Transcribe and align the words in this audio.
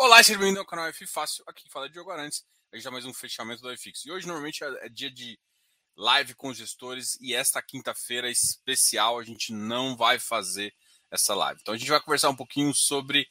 Olá, 0.00 0.22
seja 0.22 0.38
bem-vindo 0.38 0.60
ao 0.60 0.64
canal 0.64 0.86
F 0.86 1.04
Fácil. 1.08 1.42
Aqui 1.44 1.68
fala 1.68 1.90
Diogo 1.90 2.12
Arantes. 2.12 2.44
A 2.72 2.76
gente 2.76 2.84
dá 2.84 2.90
mais 2.92 3.04
um 3.04 3.12
fechamento 3.12 3.60
do 3.60 3.72
iFix. 3.72 4.06
E 4.06 4.12
hoje, 4.12 4.28
normalmente, 4.28 4.62
é, 4.62 4.86
é 4.86 4.88
dia 4.88 5.10
de 5.10 5.36
live 5.96 6.34
com 6.34 6.54
gestores. 6.54 7.18
E 7.20 7.34
esta 7.34 7.60
quinta-feira 7.60 8.30
especial, 8.30 9.18
a 9.18 9.24
gente 9.24 9.52
não 9.52 9.96
vai 9.96 10.20
fazer 10.20 10.72
essa 11.10 11.34
live. 11.34 11.58
Então, 11.60 11.74
a 11.74 11.76
gente 11.76 11.90
vai 11.90 12.00
conversar 12.00 12.28
um 12.30 12.36
pouquinho 12.36 12.72
sobre 12.72 13.26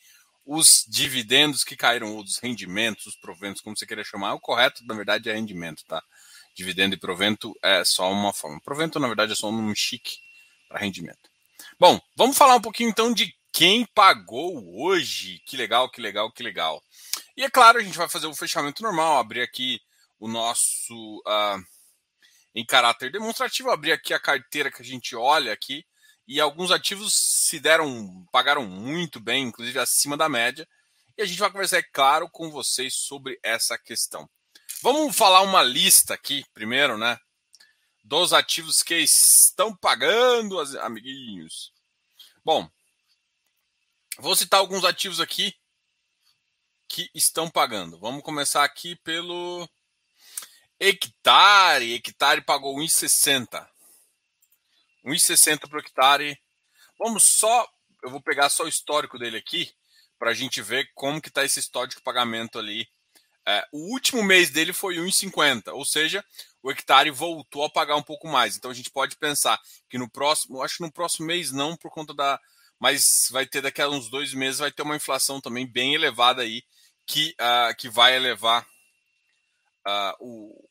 os 0.45 0.83
dividendos 0.85 1.63
que 1.63 1.77
caíram, 1.77 2.13
ou 2.13 2.21
dos 2.21 2.37
rendimentos, 2.37 3.05
os 3.05 3.15
proventos, 3.15 3.61
como 3.61 3.77
você 3.77 3.87
queira 3.87 4.03
chamar. 4.03 4.33
O 4.33 4.39
correto, 4.41 4.85
na 4.85 4.93
verdade, 4.93 5.29
é 5.29 5.33
rendimento, 5.33 5.85
tá? 5.87 6.03
Dividendo 6.53 6.95
e 6.95 6.99
provento 6.99 7.57
é 7.63 7.85
só 7.85 8.11
uma 8.11 8.33
forma. 8.33 8.59
Provento, 8.59 8.99
na 8.99 9.07
verdade, 9.07 9.31
é 9.31 9.35
só 9.35 9.49
um 9.49 9.73
chique 9.73 10.17
para 10.67 10.79
rendimento. 10.79 11.29
Bom, 11.79 11.97
vamos 12.13 12.37
falar 12.37 12.55
um 12.55 12.61
pouquinho 12.61 12.89
então 12.89 13.13
de 13.13 13.33
quem 13.57 13.87
pagou 13.87 14.79
hoje. 14.79 15.41
Que 15.47 15.57
legal, 15.57 15.89
que 15.89 15.99
legal, 15.99 16.31
que 16.31 16.43
legal. 16.43 16.79
E 17.35 17.43
é 17.43 17.49
claro, 17.49 17.79
a 17.79 17.81
gente 17.81 17.97
vai 17.97 18.07
fazer 18.07 18.27
o 18.27 18.35
fechamento 18.35 18.83
normal, 18.83 19.17
abrir 19.17 19.41
aqui 19.41 19.81
o 20.19 20.27
nosso 20.27 20.93
uh, 21.25 21.59
em 22.53 22.63
caráter 22.63 23.11
demonstrativo, 23.11 23.71
abrir 23.71 23.93
aqui 23.93 24.13
a 24.13 24.19
carteira 24.19 24.71
que 24.71 24.83
a 24.83 24.85
gente 24.85 25.15
olha 25.15 25.51
aqui 25.51 25.83
e 26.27 26.39
alguns 26.39 26.69
ativos 26.69 27.15
se 27.15 27.59
deram, 27.59 28.27
pagaram 28.31 28.63
muito 28.63 29.19
bem, 29.19 29.45
inclusive 29.45 29.79
acima 29.79 30.15
da 30.15 30.29
média. 30.29 30.67
E 31.17 31.23
a 31.23 31.25
gente 31.25 31.39
vai 31.39 31.49
conversar, 31.49 31.79
é 31.79 31.83
claro, 31.91 32.29
com 32.29 32.51
vocês 32.51 32.93
sobre 32.93 33.39
essa 33.41 33.75
questão. 33.75 34.29
Vamos 34.83 35.15
falar 35.15 35.41
uma 35.41 35.63
lista 35.63 36.13
aqui, 36.13 36.45
primeiro, 36.53 36.95
né? 36.95 37.17
Dos 38.03 38.33
ativos 38.33 38.83
que 38.83 38.97
estão 38.97 39.75
pagando, 39.75 40.59
amiguinhos. 40.79 41.71
Bom, 42.45 42.69
Vou 44.19 44.35
citar 44.35 44.59
alguns 44.59 44.83
ativos 44.83 45.19
aqui 45.19 45.53
que 46.87 47.07
estão 47.13 47.47
pagando. 47.51 47.99
Vamos 47.99 48.23
começar 48.23 48.63
aqui 48.63 48.95
pelo 48.95 49.69
hectare. 50.79 51.93
Hectare 51.93 52.41
pagou 52.41 52.75
1,60. 52.77 53.63
1,60 55.05 55.69
para 55.69 55.77
o 55.77 55.79
hectare. 55.79 56.41
Vamos 56.97 57.35
só, 57.37 57.69
eu 58.03 58.09
vou 58.09 58.19
pegar 58.19 58.49
só 58.49 58.63
o 58.63 58.67
histórico 58.67 59.19
dele 59.19 59.37
aqui 59.37 59.71
para 60.17 60.31
a 60.31 60.33
gente 60.33 60.63
ver 60.63 60.89
como 60.95 61.21
que 61.21 61.27
está 61.27 61.45
esse 61.45 61.59
histórico 61.59 61.97
de 61.97 62.03
pagamento 62.03 62.57
ali. 62.57 62.89
É, 63.47 63.67
o 63.71 63.93
último 63.93 64.23
mês 64.23 64.49
dele 64.49 64.73
foi 64.73 64.95
1,50, 64.95 65.71
ou 65.73 65.85
seja, 65.85 66.25
o 66.63 66.71
hectare 66.71 67.11
voltou 67.11 67.63
a 67.63 67.69
pagar 67.69 67.95
um 67.95 68.03
pouco 68.03 68.27
mais. 68.27 68.57
Então 68.57 68.71
a 68.71 68.73
gente 68.73 68.89
pode 68.89 69.15
pensar 69.15 69.61
que 69.87 69.97
no 69.99 70.09
próximo, 70.09 70.63
acho 70.63 70.77
que 70.77 70.83
no 70.83 70.91
próximo 70.91 71.27
mês 71.27 71.51
não, 71.51 71.77
por 71.77 71.91
conta 71.91 72.15
da, 72.15 72.41
mas 72.79 73.27
vai 73.31 73.45
ter 73.45 73.61
daqui 73.61 73.81
a 73.81 73.89
uns 73.89 74.09
dois 74.09 74.33
meses 74.33 74.59
vai 74.59 74.71
ter 74.71 74.83
uma 74.83 74.95
inflação 74.95 75.41
também 75.41 75.69
bem 75.69 75.95
elevada 75.95 76.41
aí 76.41 76.63
que, 77.05 77.35
uh, 77.39 77.75
que 77.77 77.89
vai 77.89 78.15
elevar 78.15 78.67
uh, 79.87 80.13
o, 80.19 80.69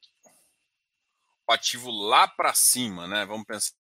o 1.48 1.52
ativo 1.52 1.90
lá 1.90 2.26
para 2.28 2.54
cima, 2.54 3.06
né? 3.06 3.24
Vamos 3.24 3.46
pensar. 3.46 3.75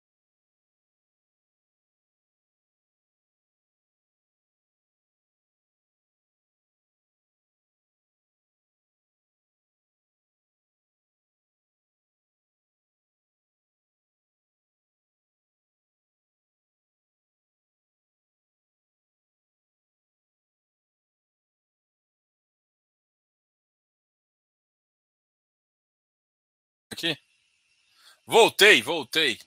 Voltei, 28.26 28.82
voltei. 28.82 29.38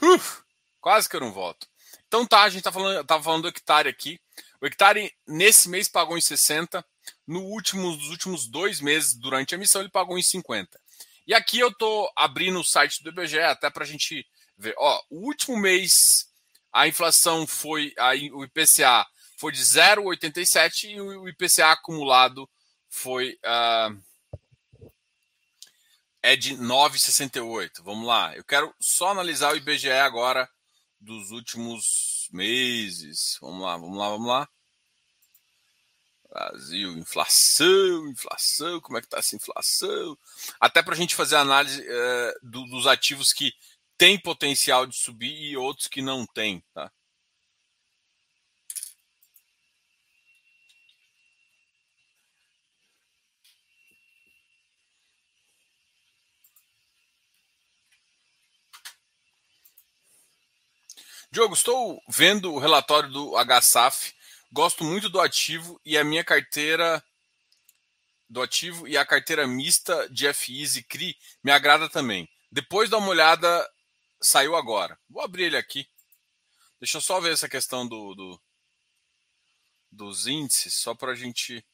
Uf, 0.00 0.42
quase 0.80 1.08
que 1.08 1.16
eu 1.16 1.20
não 1.20 1.32
volto. 1.32 1.66
Então 2.06 2.26
tá, 2.26 2.42
a 2.42 2.48
gente 2.48 2.62
tá 2.62 2.70
falando, 2.70 3.04
tava 3.04 3.22
falando 3.22 3.42
do 3.42 3.48
hectare 3.48 3.88
aqui. 3.88 4.20
O 4.60 4.66
hectare 4.66 5.12
nesse 5.26 5.68
mês 5.68 5.88
pagou 5.88 6.16
em 6.16 6.20
60. 6.20 6.84
No 7.26 7.42
último, 7.42 7.90
nos 7.90 8.08
últimos 8.10 8.46
dois 8.46 8.80
meses, 8.80 9.14
durante 9.14 9.54
a 9.54 9.58
emissão, 9.58 9.80
ele 9.80 9.90
pagou 9.90 10.18
em 10.18 10.22
50. 10.22 10.80
E 11.26 11.34
aqui 11.34 11.58
eu 11.58 11.72
tô 11.72 12.10
abrindo 12.14 12.60
o 12.60 12.64
site 12.64 13.02
do 13.02 13.10
IBGE 13.10 13.40
até 13.40 13.68
para 13.70 13.84
a 13.84 13.86
gente 13.86 14.26
ver. 14.56 14.74
Ó, 14.78 15.02
o 15.10 15.26
último 15.26 15.56
mês 15.56 16.28
a 16.72 16.88
inflação 16.88 17.46
foi, 17.46 17.94
a, 17.98 18.10
o 18.32 18.44
IPCA 18.44 19.06
foi 19.36 19.52
de 19.52 19.60
0,87 19.60 20.90
e 20.90 21.00
o 21.00 21.28
IPCA 21.28 21.72
acumulado 21.72 22.48
foi 22.88 23.38
uh, 23.44 23.96
é 26.24 26.34
de 26.34 26.56
9,68. 26.56 27.82
Vamos 27.82 28.06
lá. 28.06 28.34
Eu 28.34 28.42
quero 28.42 28.74
só 28.80 29.10
analisar 29.10 29.52
o 29.52 29.56
IBGE 29.56 29.90
agora 29.90 30.48
dos 30.98 31.30
últimos 31.30 32.30
meses. 32.32 33.36
Vamos 33.42 33.62
lá, 33.62 33.76
vamos 33.76 33.98
lá, 33.98 34.08
vamos 34.08 34.28
lá. 34.28 34.48
Brasil, 36.30 36.96
inflação, 36.96 38.08
inflação, 38.08 38.80
como 38.80 38.96
é 38.96 39.02
que 39.02 39.06
está 39.06 39.18
essa 39.18 39.36
inflação? 39.36 40.18
Até 40.58 40.82
para 40.82 40.94
a 40.94 40.96
gente 40.96 41.14
fazer 41.14 41.36
análise 41.36 41.84
é, 41.86 42.34
do, 42.42 42.64
dos 42.68 42.86
ativos 42.86 43.30
que 43.30 43.52
têm 43.98 44.18
potencial 44.18 44.86
de 44.86 44.96
subir 44.96 45.30
e 45.30 45.58
outros 45.58 45.88
que 45.88 46.00
não 46.00 46.26
têm, 46.26 46.64
tá? 46.72 46.90
Diogo, 61.34 61.52
estou 61.52 62.00
vendo 62.08 62.54
o 62.54 62.60
relatório 62.60 63.10
do 63.10 63.34
HSAF, 63.36 64.14
gosto 64.52 64.84
muito 64.84 65.08
do 65.08 65.20
ativo 65.20 65.80
e 65.84 65.98
a 65.98 66.04
minha 66.04 66.22
carteira 66.22 67.04
do 68.30 68.40
ativo 68.40 68.86
e 68.86 68.96
a 68.96 69.04
carteira 69.04 69.44
mista 69.44 70.08
de 70.10 70.32
FIs 70.32 70.76
e 70.76 70.84
CRI 70.84 71.18
me 71.42 71.50
agrada 71.50 71.88
também. 71.88 72.30
Depois 72.52 72.88
dá 72.88 72.98
uma 72.98 73.08
olhada, 73.08 73.68
saiu 74.22 74.54
agora. 74.54 74.96
Vou 75.08 75.24
abrir 75.24 75.46
ele 75.46 75.56
aqui. 75.56 75.84
Deixa 76.78 76.98
eu 76.98 77.00
só 77.00 77.18
ver 77.18 77.32
essa 77.32 77.48
questão 77.48 77.84
do, 77.84 78.14
do 78.14 78.40
dos 79.90 80.28
índices, 80.28 80.74
só 80.74 80.94
para 80.94 81.10
a 81.10 81.16
gente 81.16 81.66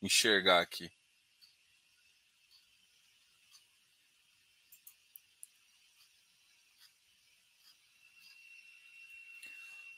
enxergar 0.00 0.60
aqui. 0.60 0.88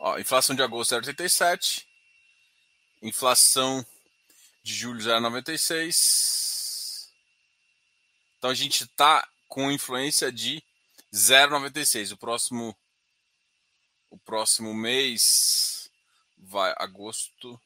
Ó, 0.02 0.18
inflação 0.18 0.56
de 0.56 0.62
agosto 0.62 0.94
0,87. 0.94 1.84
Inflação 3.02 3.84
de 4.62 4.72
julho 4.72 4.98
0,96. 4.98 7.10
Então 8.38 8.48
a 8.48 8.54
gente 8.54 8.84
está 8.84 9.28
com 9.46 9.70
influência 9.70 10.32
de 10.32 10.64
0,96. 11.12 12.12
O 12.12 12.16
próximo 12.16 12.74
o 14.08 14.18
próximo 14.18 14.72
mês 14.74 15.90
vai 16.36 16.74
agosto, 16.78 17.60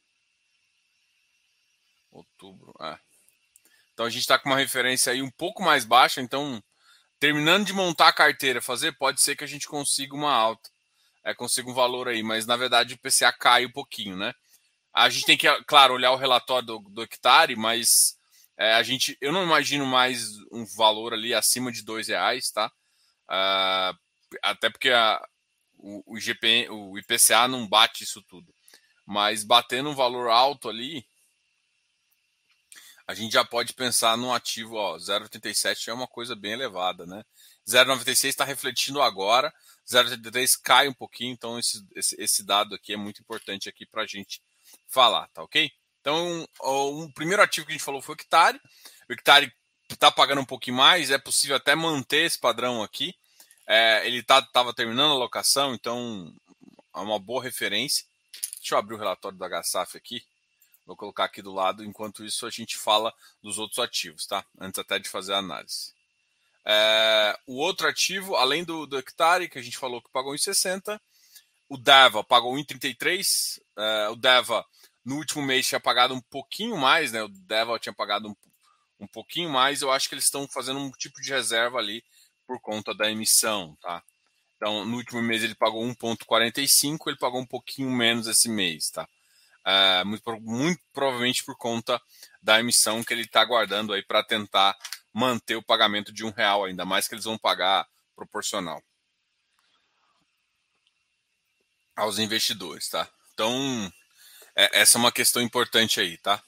outubro, 2.10 2.74
é. 2.80 2.98
Então 3.92 4.04
a 4.04 4.10
gente 4.10 4.22
está 4.22 4.38
com 4.38 4.50
uma 4.50 4.58
referência 4.58 5.12
aí 5.12 5.22
um 5.22 5.30
pouco 5.30 5.62
mais 5.62 5.84
baixa. 5.84 6.20
Então, 6.20 6.62
terminando 7.20 7.64
de 7.64 7.72
montar 7.72 8.08
a 8.08 8.12
carteira, 8.12 8.60
fazer, 8.60 8.92
pode 8.98 9.22
ser 9.22 9.36
que 9.36 9.44
a 9.44 9.46
gente 9.46 9.68
consiga 9.68 10.14
uma 10.14 10.32
alta 10.32 10.73
é, 11.24 11.34
consiga 11.34 11.70
um 11.70 11.74
valor 11.74 12.08
aí, 12.08 12.22
mas 12.22 12.46
na 12.46 12.56
verdade 12.56 12.94
o 12.94 12.98
PCA 12.98 13.32
cai 13.32 13.64
um 13.64 13.72
pouquinho, 13.72 14.16
né? 14.16 14.34
A 14.92 15.08
gente 15.08 15.26
tem 15.26 15.36
que, 15.36 15.48
claro, 15.64 15.94
olhar 15.94 16.12
o 16.12 16.16
relatório 16.16 16.66
do, 16.66 16.78
do 16.78 17.02
hectare, 17.02 17.56
mas 17.56 18.16
é, 18.56 18.74
a 18.74 18.82
gente, 18.82 19.16
eu 19.20 19.32
não 19.32 19.42
imagino 19.42 19.84
mais 19.84 20.28
um 20.52 20.64
valor 20.76 21.12
ali 21.12 21.34
acima 21.34 21.72
de 21.72 21.82
dois 21.82 22.08
reais, 22.08 22.50
tá? 22.50 22.70
Uh, 23.24 23.98
até 24.42 24.70
porque 24.70 24.90
a, 24.90 25.20
o, 25.78 26.02
o, 26.06 26.92
o 26.92 26.98
IPCA 26.98 27.48
não 27.48 27.66
bate 27.66 28.04
isso 28.04 28.22
tudo. 28.22 28.54
Mas 29.04 29.44
batendo 29.44 29.90
um 29.90 29.94
valor 29.94 30.28
alto 30.28 30.68
ali, 30.68 31.04
a 33.06 33.14
gente 33.14 33.32
já 33.32 33.44
pode 33.44 33.72
pensar 33.74 34.16
num 34.16 34.32
ativo, 34.32 34.76
ó, 34.76 34.96
0,87 34.96 35.88
é 35.88 35.92
uma 35.92 36.06
coisa 36.06 36.34
bem 36.34 36.52
elevada, 36.52 37.04
né? 37.06 37.22
0,96 37.68 38.28
está 38.28 38.44
refletindo 38.44 39.02
agora, 39.02 39.52
0,83 39.86 40.58
cai 40.62 40.88
um 40.88 40.94
pouquinho, 40.94 41.32
então 41.32 41.58
esse, 41.58 41.86
esse, 41.94 42.16
esse 42.20 42.42
dado 42.42 42.74
aqui 42.74 42.92
é 42.92 42.96
muito 42.96 43.20
importante 43.20 43.68
aqui 43.68 43.84
para 43.86 44.02
a 44.02 44.06
gente 44.06 44.40
falar, 44.88 45.28
tá 45.28 45.42
ok? 45.42 45.70
Então, 46.00 46.46
o, 46.60 47.02
um 47.02 47.10
primeiro 47.10 47.42
ativo 47.42 47.66
que 47.66 47.72
a 47.72 47.76
gente 47.76 47.84
falou 47.84 48.02
foi 48.02 48.14
o 48.14 48.18
hectare. 48.18 48.60
O 49.08 49.12
hectare 49.12 49.52
está 49.90 50.10
pagando 50.10 50.40
um 50.40 50.44
pouquinho 50.44 50.76
mais, 50.76 51.10
é 51.10 51.18
possível 51.18 51.56
até 51.56 51.74
manter 51.74 52.26
esse 52.26 52.38
padrão 52.38 52.82
aqui. 52.82 53.14
É, 53.66 54.06
ele 54.06 54.18
estava 54.18 54.46
tá, 54.52 54.72
terminando 54.74 55.12
a 55.12 55.18
locação, 55.18 55.74
então 55.74 56.34
é 56.94 56.98
uma 56.98 57.18
boa 57.18 57.42
referência. 57.42 58.04
Deixa 58.58 58.74
eu 58.74 58.78
abrir 58.78 58.94
o 58.94 58.98
relatório 58.98 59.36
do 59.36 59.44
HSAF 59.44 59.96
aqui. 59.96 60.22
Vou 60.86 60.96
colocar 60.96 61.24
aqui 61.24 61.40
do 61.40 61.52
lado, 61.52 61.84
enquanto 61.84 62.24
isso 62.24 62.46
a 62.46 62.50
gente 62.50 62.76
fala 62.76 63.12
dos 63.42 63.58
outros 63.58 63.78
ativos, 63.78 64.26
tá? 64.26 64.44
Antes 64.60 64.78
até 64.78 64.98
de 64.98 65.08
fazer 65.08 65.32
a 65.32 65.38
análise. 65.38 65.94
É, 66.66 67.38
o 67.46 67.56
outro 67.56 67.86
ativo, 67.86 68.36
além 68.36 68.64
do, 68.64 68.86
do 68.86 68.98
hectare, 68.98 69.48
que 69.48 69.58
a 69.58 69.62
gente 69.62 69.76
falou 69.76 70.00
que 70.00 70.10
pagou 70.10 70.34
em 70.34 70.38
60, 70.38 71.00
o 71.68 71.76
Deva 71.76 72.22
pagou 72.22 72.58
em 72.58 72.64
33. 72.64 73.60
É, 73.76 74.08
o 74.08 74.16
Deva 74.16 74.64
no 75.04 75.16
último 75.16 75.42
mês 75.42 75.66
tinha 75.66 75.80
pagado 75.80 76.14
um 76.14 76.20
pouquinho 76.20 76.76
mais, 76.76 77.12
né? 77.12 77.22
O 77.22 77.28
Deva 77.28 77.78
tinha 77.78 77.92
pagado 77.92 78.28
um, 78.28 78.36
um 79.00 79.06
pouquinho 79.06 79.50
mais. 79.50 79.82
Eu 79.82 79.90
acho 79.90 80.08
que 80.08 80.14
eles 80.14 80.24
estão 80.24 80.46
fazendo 80.48 80.80
um 80.80 80.90
tipo 80.90 81.20
de 81.20 81.30
reserva 81.30 81.78
ali 81.78 82.02
por 82.46 82.60
conta 82.60 82.94
da 82.94 83.10
emissão, 83.10 83.76
tá? 83.80 84.02
Então, 84.56 84.84
no 84.84 84.96
último 84.96 85.20
mês 85.20 85.42
ele 85.42 85.54
pagou 85.54 85.82
1,45, 85.82 86.98
ele 87.08 87.16
pagou 87.16 87.40
um 87.40 87.46
pouquinho 87.46 87.90
menos 87.90 88.26
esse 88.26 88.48
mês, 88.48 88.90
tá? 88.90 89.08
É, 89.66 90.04
muito, 90.04 90.40
muito 90.40 90.82
provavelmente 90.92 91.44
por 91.44 91.56
conta 91.56 92.00
da 92.42 92.60
emissão 92.60 93.02
que 93.02 93.14
ele 93.14 93.22
está 93.22 93.40
aguardando 93.40 93.92
aí 93.92 94.02
para 94.02 94.22
tentar 94.22 94.76
manter 95.12 95.56
o 95.56 95.62
pagamento 95.62 96.12
de 96.12 96.24
um 96.24 96.30
real, 96.30 96.64
ainda 96.64 96.84
mais 96.84 97.08
que 97.08 97.14
eles 97.14 97.24
vão 97.24 97.38
pagar 97.38 97.86
proporcional 98.14 98.82
aos 101.96 102.18
investidores, 102.18 102.88
tá? 102.88 103.08
Então, 103.32 103.92
é, 104.54 104.80
essa 104.80 104.98
é 104.98 105.00
uma 105.00 105.12
questão 105.12 105.40
importante 105.42 106.00
aí, 106.00 106.18
tá? 106.18 106.42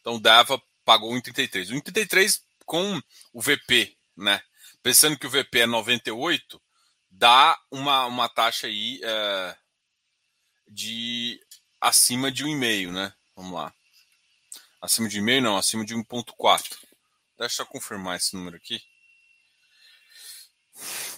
Então, 0.00 0.20
Dava 0.20 0.60
pagou 0.84 1.12
1,33. 1.12 1.70
O 1.70 1.74
1,33 1.74 2.40
com 2.64 3.00
o 3.32 3.40
VP, 3.40 3.96
né? 4.16 4.40
Pensando 4.82 5.18
que 5.18 5.26
o 5.26 5.30
VP 5.30 5.60
é 5.60 5.66
98, 5.66 6.60
dá 7.10 7.58
uma, 7.70 8.06
uma 8.06 8.28
taxa 8.28 8.66
aí 8.66 9.00
é, 9.02 9.56
de 10.68 11.40
acima 11.82 12.30
de 12.30 12.44
1,5, 12.44 12.92
né? 12.92 13.12
Vamos 13.34 13.52
lá. 13.52 13.74
Acima 14.80 15.08
de 15.08 15.20
1,5 15.20 15.42
não, 15.42 15.56
acima 15.56 15.84
de 15.84 15.96
1,4. 15.96 16.78
Deixa 17.36 17.62
eu 17.62 17.66
confirmar 17.66 18.16
esse 18.16 18.36
número 18.36 18.56
aqui. 18.56 18.80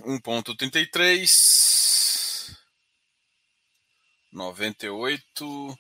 1.33 0.01 2.57
98 4.33 5.79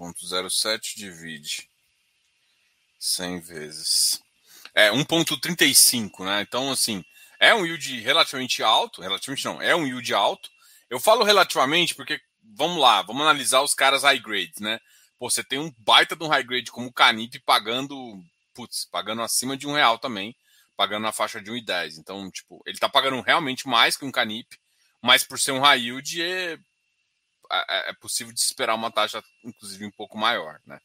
0.07 0.00 0.96
divide 0.96 1.68
100 2.98 3.40
vezes. 3.40 4.22
É 4.74 4.90
1.35, 4.90 6.24
né? 6.24 6.40
Então, 6.40 6.72
assim, 6.72 7.04
é 7.38 7.54
um 7.54 7.66
yield 7.66 8.00
relativamente 8.00 8.62
alto. 8.62 9.02
Relativamente 9.02 9.44
não, 9.44 9.60
é 9.60 9.76
um 9.76 9.86
yield 9.86 10.14
alto. 10.14 10.50
Eu 10.90 10.98
falo 10.98 11.22
relativamente 11.22 11.94
porque, 11.94 12.20
vamos 12.42 12.78
lá, 12.78 13.00
vamos 13.02 13.22
analisar 13.22 13.62
os 13.62 13.72
caras 13.72 14.02
high 14.02 14.18
grade, 14.18 14.54
né? 14.60 14.80
Pô, 15.20 15.30
você 15.30 15.44
tem 15.44 15.58
um 15.60 15.72
baita 15.78 16.16
de 16.16 16.24
um 16.24 16.28
high 16.28 16.42
grade 16.42 16.72
como 16.72 16.88
o 16.88 16.92
Canip 16.92 17.38
pagando, 17.40 18.20
putz, 18.52 18.86
pagando 18.86 19.22
acima 19.22 19.56
de 19.56 19.68
um 19.68 19.72
real 19.72 19.98
também, 19.98 20.34
pagando 20.76 21.04
na 21.04 21.12
faixa 21.12 21.40
de 21.40 21.52
1,10. 21.52 21.98
Então, 21.98 22.28
tipo, 22.30 22.60
ele 22.66 22.78
tá 22.78 22.88
pagando 22.88 23.20
realmente 23.20 23.68
mais 23.68 23.96
que 23.96 24.04
um 24.04 24.10
Canip, 24.10 24.58
mas 25.00 25.22
por 25.22 25.38
ser 25.38 25.52
um 25.52 25.60
high 25.60 25.80
yield 25.80 26.20
é, 26.20 26.58
é, 27.52 27.90
é 27.90 27.92
possível 27.92 28.32
de 28.32 28.40
esperar 28.40 28.74
uma 28.74 28.90
taxa, 28.90 29.22
inclusive, 29.44 29.86
um 29.86 29.90
pouco 29.92 30.18
maior, 30.18 30.60
né? 30.66 30.80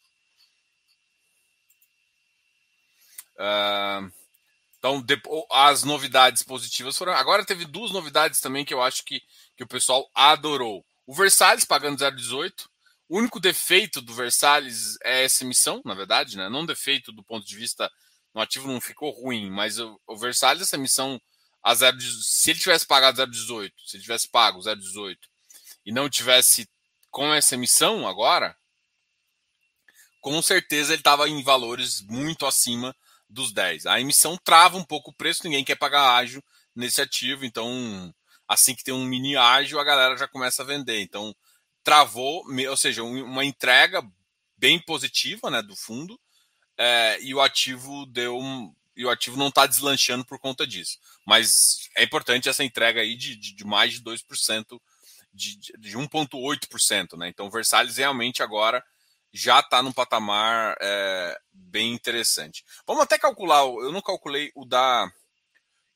Uh, 3.38 4.12
então, 4.78 5.04
as 5.52 5.84
novidades 5.84 6.44
positivas 6.44 6.96
foram. 6.96 7.14
Agora 7.14 7.44
teve 7.44 7.66
duas 7.66 7.92
novidades 7.92 8.40
também 8.40 8.64
que 8.64 8.74
eu 8.74 8.84
acho 8.84 9.04
que, 9.04 9.24
que 9.56 9.64
o 9.64 9.68
pessoal 9.68 10.10
adorou. 10.14 10.86
O 11.06 11.14
Versalhes 11.14 11.66
pagando 11.66 12.00
0,18 12.00 12.68
o 13.08 13.20
único 13.20 13.40
defeito 13.40 14.02
do 14.02 14.14
Versalhes 14.14 14.98
é 15.04 15.24
essa 15.24 15.44
emissão, 15.44 15.82
na 15.86 15.94
verdade, 15.94 16.36
né? 16.36 16.50
Não 16.50 16.66
defeito 16.66 17.12
do 17.12 17.24
ponto 17.24 17.46
de 17.46 17.56
vista 17.56 17.92
no 18.34 18.42
ativo 18.42 18.68
não 18.68 18.82
ficou 18.82 19.12
ruim, 19.12 19.50
mas 19.50 19.80
o, 19.80 20.00
o 20.08 20.18
Versalhes, 20.18 20.64
essa 20.64 20.76
emissão 20.76 21.22
a 21.64 21.74
0, 21.74 22.00
se 22.02 22.50
ele 22.50 22.60
tivesse 22.60 22.86
pagado 22.86 23.22
0,18, 23.22 23.72
se 23.86 23.98
ele 23.98 24.04
tivesse 24.04 24.28
pago 24.28 24.60
0,18 24.60 25.18
e 25.86 25.92
não 25.92 26.10
tivesse 26.10 26.68
com 27.12 27.34
essa 27.34 27.56
emissão 27.56 28.08
agora, 28.08 28.58
com 30.20 30.42
certeza 30.42 30.94
ele 30.94 31.00
estava 31.00 31.30
em 31.30 31.44
valores 31.44 32.02
muito 32.02 32.46
acima 32.46 32.96
dos 33.30 33.54
10. 33.54 33.86
A 33.86 34.02
emissão 34.02 34.38
trava 34.44 34.78
um 34.78 34.84
pouco 34.84 35.12
o 35.12 35.16
preço, 35.16 35.44
ninguém 35.44 35.64
quer 35.64 35.76
pagar 35.76 36.16
ágio 36.16 36.44
nesse 36.76 37.02
ativo, 37.02 37.46
então 37.46 38.14
assim 38.48 38.76
que 38.76 38.84
tem 38.84 38.94
um 38.94 39.06
mini 39.06 39.36
ágio, 39.36 39.80
a 39.80 39.84
galera 39.84 40.18
já 40.18 40.28
começa 40.28 40.62
a 40.62 40.66
vender. 40.66 41.00
Então, 41.02 41.36
travou, 41.84 42.44
ou 42.70 42.78
seja, 42.78 43.04
uma 43.04 43.46
entrega 43.46 44.02
bem 44.58 44.80
positiva 44.80 45.50
né, 45.50 45.62
do 45.62 45.76
fundo, 45.76 46.20
é, 46.78 47.18
e 47.22 47.34
o 47.34 47.42
ativo 47.42 48.06
deu 48.08 48.38
um, 48.38 48.74
e 48.96 49.06
o 49.06 49.10
ativo 49.10 49.38
não 49.38 49.50
está 49.50 49.66
deslanchando 49.66 50.26
por 50.26 50.40
conta 50.40 50.66
disso. 50.66 50.98
Mas 51.26 51.90
é 51.96 52.04
importante 52.04 52.48
essa 52.50 52.64
entrega 52.64 53.02
aí 53.02 53.16
de, 53.16 53.36
de, 53.36 53.54
de 53.54 53.66
mais 53.66 53.94
de 53.94 54.02
2%, 54.02 54.80
de, 55.34 55.58
de 55.58 55.98
1,8%. 55.98 57.18
Né? 57.18 57.28
Então, 57.28 57.48
o 57.48 57.52
Versalhes 57.52 57.98
realmente 57.98 58.42
agora 58.42 58.84
já 59.34 59.60
está 59.60 59.84
num 59.84 59.92
patamar 59.92 60.78
é, 60.80 61.38
bem 61.52 61.94
interessante. 61.94 62.64
Vamos 62.88 63.04
até 63.04 63.18
calcular, 63.18 63.66
eu 63.66 63.92
não 63.92 64.02
calculei 64.02 64.52
o 64.56 64.66
da. 64.66 65.12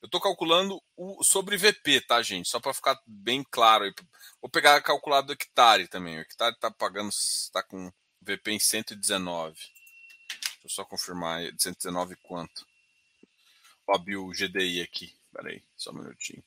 Eu 0.02 0.06
estou 0.06 0.22
calculando 0.22 0.82
o 0.96 1.24
sobre 1.24 1.58
VP, 1.58 2.02
tá, 2.02 2.22
gente? 2.22 2.48
Só 2.48 2.60
para 2.60 2.74
ficar 2.74 3.00
bem 3.06 3.44
claro 3.44 3.94
Vou 4.42 4.50
pegar 4.50 4.76
a 4.76 4.82
calculada 4.82 5.28
do 5.28 5.34
hectare 5.34 5.88
também. 5.88 6.18
O 6.18 6.22
hectare 6.22 6.54
está 6.56 6.72
pagando, 6.72 7.10
está 7.10 7.62
com 7.62 7.92
VP 8.22 8.52
em 8.52 8.60
119. 8.60 9.56
Deixa 9.56 10.60
eu 10.64 10.70
só 10.70 10.86
confirmar. 10.86 11.42
119 11.58 12.16
quanto? 12.24 12.66
Vou 13.86 13.96
abrir 13.96 14.16
o 14.16 14.30
GDI 14.30 14.82
aqui. 14.82 15.14
Espera 15.26 15.50
aí, 15.50 15.64
só 15.76 15.92
um 15.92 15.96
minutinho. 15.96 16.44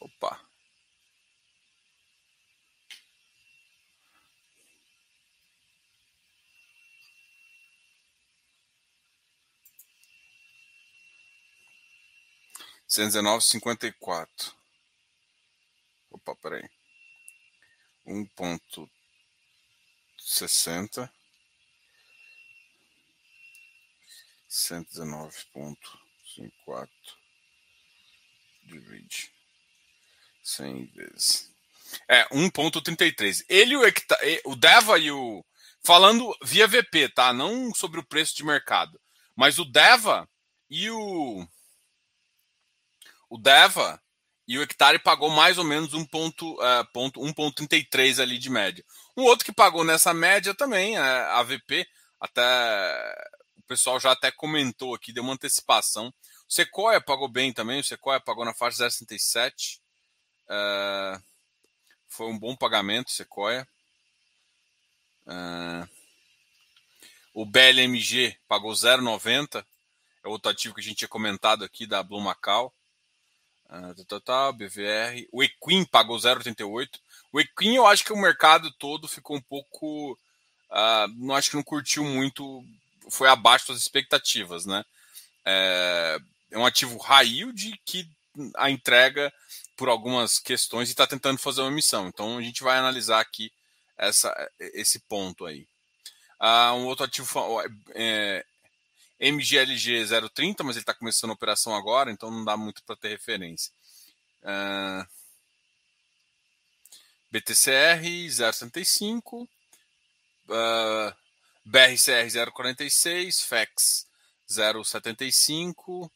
Opa. 0.00 0.45
Cento 12.88 13.06
dezenove 13.06 13.44
cinquenta 13.44 13.86
e 13.86 13.92
quatro. 13.92 14.54
Opa, 16.10 16.36
peraí. 16.36 16.68
Um 18.04 18.24
ponto 18.24 18.88
sessenta. 20.18 21.12
Cento 24.48 24.88
dezenove 24.88 25.44
ponto 25.52 25.98
cinquenta 26.32 26.56
quatro. 26.64 27.16
Divide. 28.62 29.32
Cem 30.42 30.86
vezes. 30.86 31.50
É, 32.08 32.24
1.33. 32.28 33.44
Ele 33.48 33.76
o, 33.76 33.82
o 34.44 34.56
Deva 34.56 34.98
e 34.98 35.10
o. 35.10 35.44
Falando 35.82 36.36
via 36.42 36.66
VP, 36.66 37.08
tá? 37.10 37.32
Não 37.32 37.72
sobre 37.74 38.00
o 38.00 38.04
preço 38.04 38.36
de 38.36 38.44
mercado. 38.44 39.00
Mas 39.34 39.58
o 39.58 39.64
Deva 39.64 40.28
e 40.68 40.90
o 40.90 41.46
o 43.28 43.38
Deva 43.38 44.00
e 44.46 44.58
o 44.58 44.62
Hectare 44.62 44.98
pagou 44.98 45.28
mais 45.28 45.58
ou 45.58 45.64
menos 45.64 45.92
1,33 45.92 48.18
uh, 48.18 48.22
ali 48.22 48.38
de 48.38 48.48
média. 48.48 48.84
Um 49.16 49.24
outro 49.24 49.44
que 49.44 49.52
pagou 49.52 49.84
nessa 49.84 50.14
média 50.14 50.54
também, 50.54 50.96
a 50.96 51.38
AVP, 51.38 51.86
até 52.20 53.26
o 53.56 53.62
pessoal 53.62 53.98
já 53.98 54.12
até 54.12 54.30
comentou 54.30 54.94
aqui, 54.94 55.12
deu 55.12 55.24
uma 55.24 55.32
antecipação. 55.32 56.12
O 56.48 56.52
Sequoia 56.52 57.00
pagou 57.00 57.28
bem 57.28 57.52
também, 57.52 57.80
o 57.80 57.84
Sequoia 57.84 58.20
pagou 58.20 58.44
na 58.44 58.54
faixa 58.54 58.88
0,67. 58.88 59.80
Uh, 60.48 61.20
foi 62.08 62.28
um 62.28 62.38
bom 62.38 62.54
pagamento, 62.54 63.10
Sequoia. 63.10 63.66
Uh, 65.26 65.88
o 67.34 67.44
BLMG 67.44 68.38
pagou 68.46 68.72
0,90. 68.72 69.66
É 70.24 70.28
outro 70.28 70.50
ativo 70.50 70.74
que 70.74 70.80
a 70.80 70.84
gente 70.84 70.98
tinha 70.98 71.08
comentado 71.08 71.64
aqui 71.64 71.84
da 71.84 72.02
Blue 72.02 72.20
Macau. 72.20 72.72
Uh, 73.68 74.04
total, 74.04 74.52
BVR. 74.52 75.26
O 75.32 75.42
Equin 75.42 75.84
pagou 75.84 76.16
0,88. 76.16 76.88
O 77.32 77.40
Equin, 77.40 77.74
eu 77.74 77.86
acho 77.86 78.04
que 78.04 78.12
o 78.12 78.16
mercado 78.16 78.70
todo 78.72 79.08
ficou 79.08 79.36
um 79.36 79.40
pouco. 79.40 80.12
Uh, 80.70 81.08
não 81.16 81.34
acho 81.34 81.50
que 81.50 81.56
não 81.56 81.62
curtiu 81.62 82.04
muito. 82.04 82.64
Foi 83.10 83.28
abaixo 83.28 83.68
das 83.68 83.78
expectativas, 83.78 84.66
né? 84.66 84.84
É, 85.44 86.18
é 86.50 86.58
um 86.58 86.66
ativo 86.66 86.96
high 86.98 87.26
yield 87.26 87.80
que 87.84 88.08
a 88.56 88.70
entrega 88.70 89.32
por 89.76 89.88
algumas 89.88 90.38
questões 90.38 90.88
e 90.88 90.92
está 90.92 91.06
tentando 91.06 91.38
fazer 91.38 91.60
uma 91.60 91.70
emissão. 91.70 92.08
Então 92.08 92.38
a 92.38 92.42
gente 92.42 92.62
vai 92.62 92.78
analisar 92.78 93.20
aqui 93.20 93.52
essa, 93.96 94.50
esse 94.58 94.98
ponto 95.00 95.44
aí. 95.44 95.66
Uh, 96.40 96.74
um 96.74 96.86
outro 96.86 97.04
ativo 97.04 97.62
é, 97.94 98.44
MGLG 99.20 100.06
030, 100.34 100.62
mas 100.64 100.76
ele 100.76 100.82
está 100.82 100.94
começando 100.94 101.30
a 101.30 101.34
operação 101.34 101.74
agora, 101.74 102.10
então 102.10 102.30
não 102.30 102.44
dá 102.44 102.56
muito 102.56 102.82
para 102.84 102.96
ter 102.96 103.08
referência. 103.08 103.72
Uh... 104.42 105.06
BTCR 107.30 108.00
0,75, 108.30 109.46
uh, 110.48 111.14
BRCR 111.64 112.26
0,46, 112.28 113.42
FEX 113.42 114.06
0,75, 114.48 116.10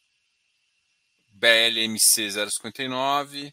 BLMC 1.33 2.29
0,59, 2.29 3.53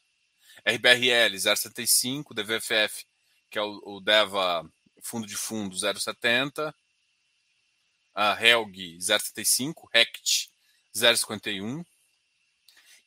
RBRL 0.65 1.35
0,75, 1.35 2.33
DVFF, 2.33 3.05
que 3.49 3.57
é 3.57 3.61
o, 3.61 3.81
o 3.85 3.99
DEVA 3.99 4.69
fundo 5.01 5.25
de 5.25 5.35
fundo 5.35 5.75
0,70, 5.75 6.73
a 8.17 8.35
Helg 8.43 8.97
0,75, 8.97 9.87
RECT 9.93 10.49
0,51, 10.95 11.85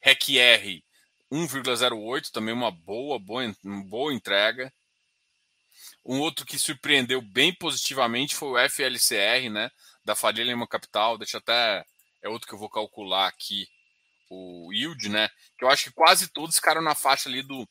RECR 0.00 0.82
1,08, 1.32 2.30
também 2.30 2.54
uma 2.54 2.70
boa, 2.70 3.18
boa, 3.18 3.52
uma 3.64 3.84
boa 3.84 4.14
entrega. 4.14 4.72
Um 6.06 6.20
outro 6.20 6.46
que 6.46 6.56
surpreendeu 6.56 7.20
bem 7.20 7.52
positivamente 7.52 8.36
foi 8.36 8.50
o 8.50 8.68
FLCR, 8.68 9.50
né, 9.50 9.68
da 10.04 10.14
Faria 10.14 10.44
Lima 10.44 10.66
Capital. 10.66 11.18
Deixa 11.18 11.38
até 11.38 11.84
é 12.22 12.28
outro 12.28 12.46
que 12.46 12.54
eu 12.54 12.58
vou 12.58 12.70
calcular 12.70 13.26
aqui 13.26 13.66
o 14.30 14.72
yield, 14.72 15.08
né? 15.08 15.28
Que 15.58 15.64
eu 15.64 15.68
acho 15.68 15.84
que 15.84 15.92
quase 15.92 16.28
todos 16.28 16.54
ficaram 16.54 16.80
na 16.80 16.94
faixa 16.94 17.28
ali 17.28 17.42
do, 17.42 17.68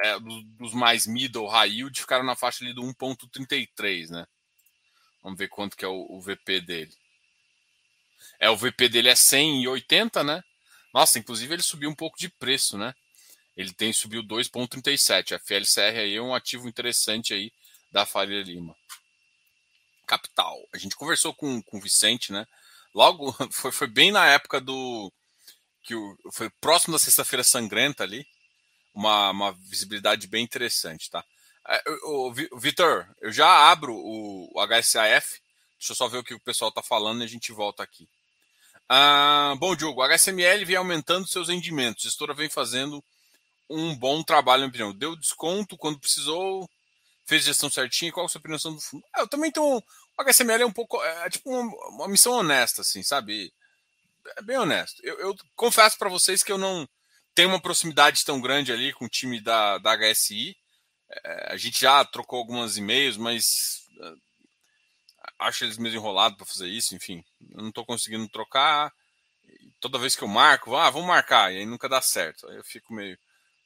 é, 0.00 0.18
do 0.18 0.42
dos 0.56 0.72
mais 0.72 1.06
middle 1.06 1.48
high 1.48 1.68
yield 1.68 2.00
ficaram 2.00 2.24
na 2.24 2.34
faixa 2.34 2.64
ali 2.64 2.72
do 2.72 2.82
1.33, 2.82 4.08
né? 4.08 4.26
Vamos 5.28 5.38
ver 5.38 5.48
quanto 5.48 5.76
que 5.76 5.84
é 5.84 5.88
o, 5.88 6.06
o, 6.08 6.18
VP 6.22 6.62
dele. 6.62 6.90
É, 8.40 8.48
o 8.48 8.56
VP 8.56 8.88
dele 8.88 9.10
é 9.10 9.14
180, 9.14 10.24
né? 10.24 10.42
Nossa, 10.94 11.18
inclusive 11.18 11.54
ele 11.54 11.62
subiu 11.62 11.90
um 11.90 11.94
pouco 11.94 12.18
de 12.18 12.30
preço, 12.30 12.78
né? 12.78 12.94
Ele 13.54 13.70
tem 13.74 13.92
subiu 13.92 14.22
2,37. 14.22 15.34
A 15.34 15.38
FLCR 15.38 15.98
aí 15.98 16.16
é 16.16 16.22
um 16.22 16.34
ativo 16.34 16.66
interessante 16.66 17.34
aí 17.34 17.52
da 17.92 18.06
Faria 18.06 18.42
Lima. 18.42 18.74
Capital. 20.06 20.66
A 20.72 20.78
gente 20.78 20.96
conversou 20.96 21.34
com, 21.34 21.60
com 21.60 21.76
o 21.76 21.82
Vicente, 21.82 22.32
né? 22.32 22.46
Logo, 22.94 23.30
foi, 23.52 23.70
foi 23.70 23.86
bem 23.86 24.10
na 24.10 24.26
época 24.28 24.62
do. 24.62 25.12
que 25.82 25.94
o, 25.94 26.16
Foi 26.32 26.48
próximo 26.58 26.94
da 26.94 26.98
Sexta-feira 26.98 27.44
Sangrenta 27.44 28.02
ali. 28.02 28.26
Uma, 28.94 29.28
uma 29.28 29.52
visibilidade 29.52 30.26
bem 30.26 30.42
interessante, 30.42 31.10
tá? 31.10 31.22
É, 31.68 31.82
Vitor, 32.56 33.06
eu 33.20 33.30
já 33.30 33.70
abro 33.70 33.94
o, 33.94 34.50
HSAF. 34.66 35.40
Deixa 35.78 35.92
eu 35.92 35.94
só 35.94 36.08
ver 36.08 36.18
o 36.18 36.24
que 36.24 36.34
o 36.34 36.40
pessoal 36.40 36.70
está 36.70 36.82
falando 36.82 37.20
e 37.20 37.24
a 37.24 37.28
gente 37.28 37.52
volta 37.52 37.82
aqui. 37.82 38.08
Ah, 38.88 39.54
bom, 39.58 39.76
Diogo, 39.76 40.00
a 40.00 40.06
HSML 40.08 40.64
vem 40.64 40.76
aumentando 40.76 41.28
seus 41.28 41.48
rendimentos. 41.48 42.04
A 42.04 42.08
gestora 42.08 42.32
vem 42.32 42.48
fazendo 42.48 43.04
um 43.68 43.94
bom 43.94 44.22
trabalho, 44.22 44.62
na 44.62 44.68
minha 44.68 44.86
opinião. 44.86 44.98
Deu 44.98 45.14
desconto 45.14 45.76
quando 45.76 46.00
precisou, 46.00 46.68
fez 47.26 47.44
gestão 47.44 47.68
certinha. 47.68 48.10
Qual 48.10 48.24
a 48.24 48.28
sua 48.28 48.38
opinião 48.38 48.58
do 48.58 48.80
fundo? 48.80 49.04
Ah, 49.14 49.20
eu 49.20 49.28
também 49.28 49.52
tenho. 49.52 49.66
O 49.66 50.22
HSML 50.22 50.62
é 50.62 50.66
um 50.66 50.72
pouco. 50.72 51.02
É 51.02 51.28
tipo 51.28 51.50
uma, 51.50 51.88
uma 51.90 52.08
missão 52.08 52.32
honesta, 52.32 52.80
assim, 52.80 53.02
sabe? 53.02 53.52
É 54.38 54.42
bem 54.42 54.56
honesto. 54.56 55.04
Eu, 55.04 55.20
eu 55.20 55.36
confesso 55.54 55.98
para 55.98 56.08
vocês 56.08 56.42
que 56.42 56.50
eu 56.50 56.58
não 56.58 56.88
tenho 57.34 57.50
uma 57.50 57.60
proximidade 57.60 58.24
tão 58.24 58.40
grande 58.40 58.72
ali 58.72 58.92
com 58.94 59.04
o 59.04 59.08
time 59.08 59.38
da, 59.38 59.76
da 59.78 59.94
HSI. 59.96 60.56
É, 61.10 61.52
a 61.52 61.56
gente 61.56 61.80
já 61.80 62.04
trocou 62.04 62.38
alguns 62.38 62.76
e-mails, 62.76 63.16
mas 63.16 63.86
é, 64.00 64.12
acho 65.38 65.64
eles 65.64 65.78
meio 65.78 65.94
enrolados 65.94 66.36
para 66.36 66.46
fazer 66.46 66.68
isso, 66.68 66.94
enfim. 66.94 67.24
Eu 67.50 67.62
não 67.62 67.68
estou 67.68 67.84
conseguindo 67.84 68.28
trocar. 68.28 68.92
Toda 69.80 69.98
vez 69.98 70.16
que 70.16 70.22
eu 70.22 70.28
marco, 70.28 70.74
ah, 70.76 70.90
vamos 70.90 71.08
marcar, 71.08 71.52
e 71.52 71.58
aí 71.58 71.66
nunca 71.66 71.88
dá 71.88 72.02
certo. 72.02 72.48
Aí 72.48 72.56
eu 72.56 72.64
fico 72.64 72.92
meio. 72.92 73.18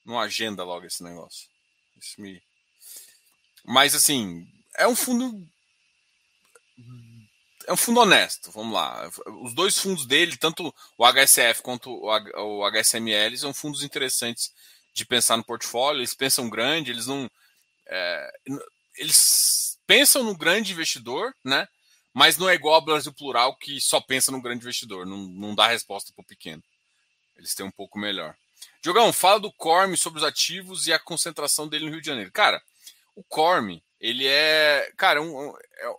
Não 0.04 0.20
agenda 0.20 0.64
logo 0.64 0.84
esse 0.84 1.02
negócio. 1.02 1.49
Isso 1.96 2.20
me... 2.20 2.42
Mas 3.64 3.94
assim, 3.94 4.46
é 4.76 4.87
um 4.87 4.96
fundo. 4.96 5.49
É 7.66 7.72
um 7.72 7.76
fundo 7.76 8.00
honesto, 8.00 8.50
vamos 8.50 8.75
lá. 8.75 9.08
Os 9.42 9.54
dois 9.54 9.78
fundos 9.78 10.04
dele, 10.04 10.37
tanto 10.37 10.75
o 10.99 11.06
HSF 11.06 11.62
quanto 11.62 11.90
o 11.90 12.64
HSML, 12.64 13.38
são 13.38 13.54
fundos 13.54 13.84
interessantes 13.84 14.52
de 14.92 15.04
pensar 15.04 15.37
no 15.37 15.44
portfólio. 15.44 16.00
Eles 16.00 16.14
pensam 16.14 16.50
grande, 16.50 16.90
eles 16.90 17.06
não. 17.06 17.30
É, 17.87 18.40
eles 18.96 19.78
pensam 19.87 20.22
no 20.22 20.37
grande 20.37 20.72
investidor, 20.72 21.34
né? 21.44 21.66
Mas 22.14 22.37
não 22.37 22.49
é 22.49 22.54
igual 22.54 22.75
ao 22.75 22.84
Brasil 22.84 23.12
Plural, 23.12 23.56
que 23.56 23.80
só 23.80 24.00
pensa 24.00 24.30
no 24.30 24.42
grande 24.42 24.62
investidor, 24.62 25.06
não, 25.06 25.16
não 25.16 25.54
dá 25.54 25.66
resposta 25.66 26.12
para 26.14 26.22
o 26.22 26.26
pequeno. 26.26 26.62
Eles 27.37 27.54
têm 27.54 27.64
um 27.64 27.70
pouco 27.70 27.99
melhor. 27.99 28.37
Diogão, 28.82 29.12
fala 29.12 29.40
do 29.40 29.52
Corme 29.52 29.96
sobre 29.96 30.18
os 30.18 30.25
ativos 30.25 30.87
e 30.87 30.92
a 30.92 30.99
concentração 30.99 31.66
dele 31.66 31.87
no 31.87 31.92
Rio 31.92 32.00
de 32.00 32.06
Janeiro. 32.06 32.30
Cara, 32.32 32.62
o 33.14 33.22
Corme, 33.22 33.82
ele 34.00 34.26
é. 34.26 34.92
Cara, 34.96 35.22
um, 35.22 35.49
um, 35.49 35.56
é, 35.56 35.96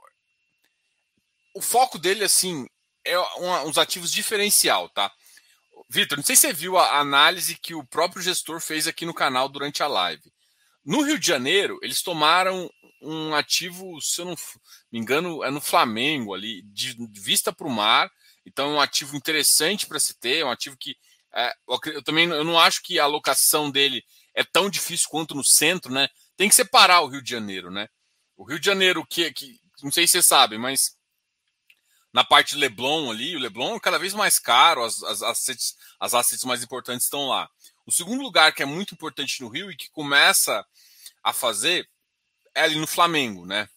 o 1.56 1.62
foco 1.62 1.98
dele, 1.98 2.24
assim, 2.24 2.68
é 3.06 3.18
um, 3.20 3.68
uns 3.68 3.78
ativos 3.78 4.12
diferencial, 4.12 4.90
tá? 4.90 5.12
Vitor, 5.90 6.18
não 6.18 6.26
sei 6.26 6.36
se 6.36 6.48
você 6.48 6.54
viu 6.54 6.78
a 6.78 7.00
análise 7.00 7.56
que 7.56 7.76
o 7.76 7.86
próprio 7.86 8.22
gestor 8.22 8.60
fez 8.60 8.88
aqui 8.88 9.06
no 9.06 9.14
canal 9.14 9.48
durante 9.48 9.84
a 9.84 9.88
live. 9.88 10.32
No 10.86 11.02
Rio 11.02 11.20
de 11.20 11.28
Janeiro, 11.28 11.80
eles 11.82 12.02
tomaram 12.02 12.70
um 13.02 13.34
ativo, 13.36 14.02
se 14.02 14.22
eu 14.22 14.26
não 14.26 14.36
me 14.92 15.00
engano, 15.00 15.44
é 15.44 15.52
no 15.52 15.62
Flamengo 15.62 16.34
ali, 16.34 16.62
de 16.64 16.96
vista 17.14 17.54
para 17.54 17.68
o 17.68 17.72
mar. 17.72 18.10
Então, 18.46 18.72
é 18.72 18.76
um 18.76 18.82
ativo 18.82 19.16
interessante 19.16 19.86
para 19.86 20.00
se 20.00 20.18
ter, 20.20 20.40
é 20.40 20.46
um 20.46 20.52
ativo 20.52 20.76
que 20.78 20.96
é, 21.36 21.52
eu 21.88 22.04
também 22.04 22.30
eu 22.30 22.44
não 22.44 22.60
acho 22.60 22.84
que 22.84 23.00
a 23.00 23.06
alocação 23.06 23.72
dele 23.72 24.04
é 24.36 24.44
tão 24.44 24.70
difícil 24.70 25.08
quanto 25.10 25.34
no 25.34 25.44
centro, 25.44 25.92
né? 25.92 26.08
Tem 26.38 26.48
que 26.48 26.56
separar 26.56 27.02
o 27.02 27.08
Rio 27.08 27.24
de 27.24 27.30
Janeiro, 27.30 27.72
né? 27.72 27.88
O 28.38 28.44
Rio 28.44 28.60
de 28.60 28.66
Janeiro, 28.66 29.06
que, 29.06 29.32
que 29.34 29.60
não 29.82 29.92
sei 29.92 30.06
se 30.08 30.14
vocês 30.14 30.28
sabem, 30.28 30.60
mas 30.60 30.96
na 32.14 32.24
parte 32.24 32.56
Leblon 32.56 33.10
ali, 33.10 33.36
o 33.36 33.40
Leblon 33.40 33.76
é 33.76 33.80
cada 33.80 33.98
vez 33.98 34.14
mais 34.14 34.38
caro, 34.38 34.84
as, 34.84 35.02
as, 35.04 35.24
assets, 35.24 35.76
as 36.00 36.14
assets 36.14 36.44
mais 36.44 36.64
importantes 36.64 37.06
estão 37.06 37.28
lá. 37.28 37.50
O 37.88 37.92
segundo 37.92 38.22
lugar 38.22 38.54
que 38.54 38.62
é 38.62 38.66
muito 38.66 38.94
importante 38.94 39.42
no 39.42 39.50
Rio 39.50 39.72
e 39.72 39.76
que 39.76 39.90
começa 39.90 40.64
a 41.24 41.34
fazer 41.34 41.90
é 42.54 42.62
ali 42.62 42.76
no 42.76 42.86
Flamengo, 42.86 43.46
né? 43.48 43.68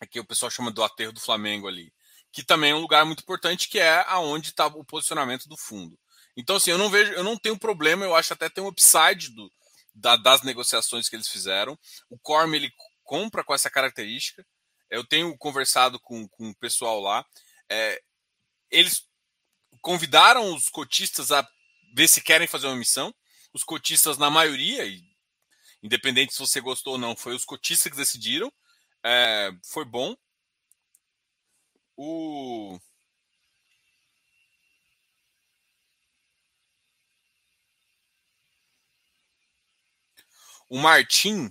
Aqui 0.00 0.18
o 0.18 0.24
pessoal 0.24 0.50
chama 0.50 0.72
do 0.72 0.82
aterro 0.82 1.12
do 1.12 1.20
Flamengo 1.20 1.68
ali, 1.68 1.92
que 2.32 2.42
também 2.42 2.72
é 2.72 2.74
um 2.74 2.80
lugar 2.80 3.04
muito 3.04 3.22
importante, 3.22 3.68
que 3.68 3.78
é 3.78 4.04
aonde 4.08 4.48
está 4.48 4.66
o 4.66 4.84
posicionamento 4.84 5.48
do 5.48 5.56
fundo. 5.56 5.96
Então, 6.36 6.56
assim, 6.56 6.70
eu 6.70 6.78
não 6.78 6.90
vejo, 6.90 7.12
eu 7.12 7.24
não 7.24 7.36
tenho 7.36 7.58
problema, 7.58 8.04
eu 8.04 8.14
acho 8.14 8.32
até 8.32 8.48
tem 8.48 8.62
um 8.62 8.68
upside 8.68 9.30
do, 9.30 9.50
da, 9.94 10.16
das 10.16 10.42
negociações 10.42 11.08
que 11.08 11.16
eles 11.16 11.28
fizeram. 11.28 11.78
O 12.10 12.18
Corm 12.18 12.54
ele 12.54 12.72
compra 13.02 13.42
com 13.42 13.54
essa 13.54 13.70
característica. 13.70 14.44
Eu 14.90 15.04
tenho 15.04 15.36
conversado 15.36 16.00
com, 16.00 16.26
com 16.28 16.50
o 16.50 16.56
pessoal 16.56 17.00
lá. 17.00 17.24
É, 17.68 18.00
eles 18.70 19.06
convidaram 19.82 20.54
os 20.54 20.68
cotistas 20.68 21.32
a 21.32 21.46
ver 21.94 22.08
se 22.08 22.20
querem 22.22 22.46
fazer 22.46 22.66
uma 22.66 22.76
missão. 22.76 23.14
Os 23.52 23.64
cotistas, 23.64 24.18
na 24.18 24.30
maioria, 24.30 24.84
independente 25.82 26.32
se 26.32 26.38
você 26.38 26.60
gostou 26.60 26.94
ou 26.94 26.98
não, 26.98 27.16
foi 27.16 27.34
os 27.34 27.44
cotistas 27.44 27.90
que 27.90 27.98
decidiram. 27.98 28.52
É, 29.04 29.50
foi 29.64 29.84
bom. 29.84 30.16
O 31.96 32.78
O 40.70 40.78
Martim, 40.78 41.50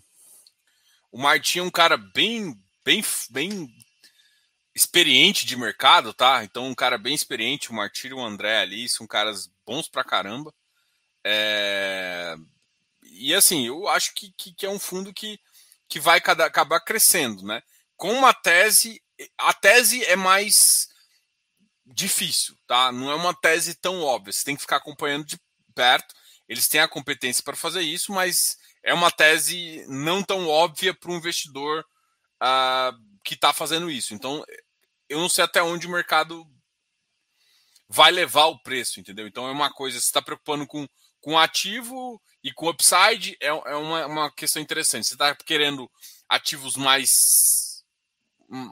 o 1.12 1.18
Martim 1.18 1.60
é 1.60 1.64
um 1.64 1.72
cara 1.72 1.98
bem, 1.98 2.56
bem, 2.88 3.04
bem 3.30 3.70
experiente 4.74 5.46
de 5.46 5.58
mercado, 5.58 6.14
tá? 6.14 6.42
Então, 6.46 6.68
um 6.68 6.76
cara 6.76 6.98
bem 6.98 7.14
experiente, 7.14 7.70
o 7.70 7.74
Martim 7.74 8.08
e 8.08 8.14
o 8.14 8.24
André 8.24 8.62
ali, 8.62 8.88
são 8.88 9.06
caras 9.06 9.50
bons 9.66 9.90
pra 9.90 10.06
caramba. 10.06 10.54
É... 11.26 12.36
E 13.04 13.34
assim, 13.34 13.68
eu 13.68 13.90
acho 13.90 14.14
que, 14.14 14.32
que, 14.38 14.54
que, 14.54 14.66
é 14.66 14.70
um 14.70 14.80
fundo 14.80 15.14
que, 15.14 15.38
que 15.90 16.00
vai 16.00 16.22
cada, 16.22 16.46
acabar 16.46 16.80
crescendo, 16.80 17.44
né? 17.44 17.62
Com 17.98 18.14
uma 18.14 18.34
tese, 18.34 19.04
a 19.38 19.54
tese 19.54 20.06
é 20.06 20.16
mais 20.16 20.88
difícil, 21.86 22.56
tá? 22.66 22.90
Não 22.94 23.12
é 23.12 23.16
uma 23.16 23.34
tese 23.34 23.76
tão 23.76 24.02
óbvia, 24.02 24.32
você 24.32 24.46
tem 24.46 24.56
que 24.56 24.62
ficar 24.62 24.78
acompanhando 24.78 25.26
de 25.26 25.38
perto. 25.76 26.16
Eles 26.48 26.70
têm 26.70 26.80
a 26.80 26.88
competência 26.88 27.44
para 27.44 27.58
fazer 27.58 27.82
isso, 27.82 28.14
mas 28.14 28.58
é 28.82 28.94
uma 28.94 29.12
tese 29.12 29.86
não 29.90 30.24
tão 30.24 30.48
óbvia 30.48 30.94
para 30.94 31.12
um 31.12 31.18
investidor 31.18 31.86
uh, 32.42 32.98
que 33.24 33.34
está 33.34 33.54
fazendo 33.54 33.90
isso. 33.90 34.14
Então, 34.14 34.44
eu 35.10 35.20
não 35.20 35.30
sei 35.30 35.44
até 35.44 35.62
onde 35.62 35.88
o 35.88 35.92
mercado 35.92 36.46
vai 37.90 38.12
levar 38.12 38.46
o 38.46 38.62
preço, 38.62 39.00
entendeu? 39.00 39.28
Então, 39.28 39.48
é 39.48 39.52
uma 39.52 39.72
coisa, 39.72 40.00
você 40.00 40.06
está 40.06 40.22
preocupando 40.22 40.68
com, 40.68 40.88
com 41.22 41.38
ativo 41.38 42.22
e 42.44 42.52
com 42.52 42.70
upside, 42.70 43.38
é, 43.42 43.48
é 43.48 43.76
uma, 43.76 44.06
uma 44.06 44.32
questão 44.32 44.62
interessante. 44.62 45.08
Você 45.08 45.16
está 45.16 45.36
querendo 45.36 45.90
ativos 46.28 46.76
mais. 46.76 47.84
Hum, 48.50 48.72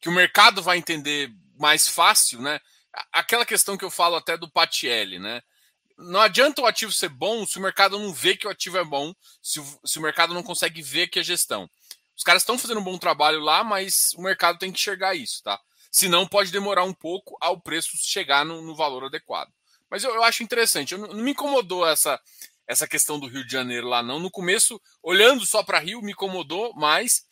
que 0.00 0.08
o 0.08 0.12
mercado 0.12 0.62
vai 0.62 0.78
entender 0.78 1.32
mais 1.58 1.88
fácil, 1.88 2.40
né? 2.40 2.60
Aquela 3.12 3.44
questão 3.44 3.76
que 3.76 3.84
eu 3.84 3.90
falo 3.90 4.16
até 4.16 4.36
do 4.36 4.50
Patielli, 4.50 5.18
né? 5.18 5.42
não 5.98 6.20
adianta 6.20 6.60
o 6.60 6.66
ativo 6.66 6.92
ser 6.92 7.08
bom 7.08 7.46
se 7.46 7.58
o 7.58 7.62
mercado 7.62 7.98
não 7.98 8.12
vê 8.12 8.36
que 8.36 8.46
o 8.46 8.50
ativo 8.50 8.76
é 8.76 8.84
bom, 8.84 9.14
se 9.42 9.60
o, 9.60 9.80
se 9.84 9.98
o 9.98 10.02
mercado 10.02 10.34
não 10.34 10.42
consegue 10.42 10.82
ver 10.82 11.08
que 11.08 11.18
é 11.18 11.22
gestão. 11.22 11.68
Os 12.16 12.22
caras 12.22 12.42
estão 12.42 12.58
fazendo 12.58 12.80
um 12.80 12.84
bom 12.84 12.96
trabalho 12.96 13.40
lá, 13.40 13.62
mas 13.62 14.12
o 14.16 14.22
mercado 14.22 14.58
tem 14.58 14.72
que 14.72 14.78
enxergar 14.78 15.14
isso, 15.14 15.42
tá? 15.42 15.60
Senão 15.90 16.26
pode 16.26 16.50
demorar 16.50 16.84
um 16.84 16.94
pouco 16.94 17.36
ao 17.40 17.60
preço 17.60 17.90
chegar 17.96 18.44
no, 18.44 18.62
no 18.62 18.74
valor 18.74 19.04
adequado. 19.04 19.52
Mas 19.90 20.02
eu, 20.02 20.14
eu 20.14 20.22
acho 20.24 20.42
interessante. 20.42 20.92
Eu, 20.92 20.98
não, 20.98 21.14
me 21.14 21.32
incomodou 21.32 21.86
essa, 21.86 22.20
essa 22.66 22.88
questão 22.88 23.18
do 23.20 23.26
Rio 23.26 23.44
de 23.44 23.52
Janeiro 23.52 23.86
lá, 23.86 24.02
não. 24.02 24.18
No 24.18 24.30
começo, 24.30 24.80
olhando 25.02 25.44
só 25.46 25.62
para 25.62 25.78
Rio, 25.78 26.02
me 26.02 26.12
incomodou, 26.12 26.74
mas 26.74 27.24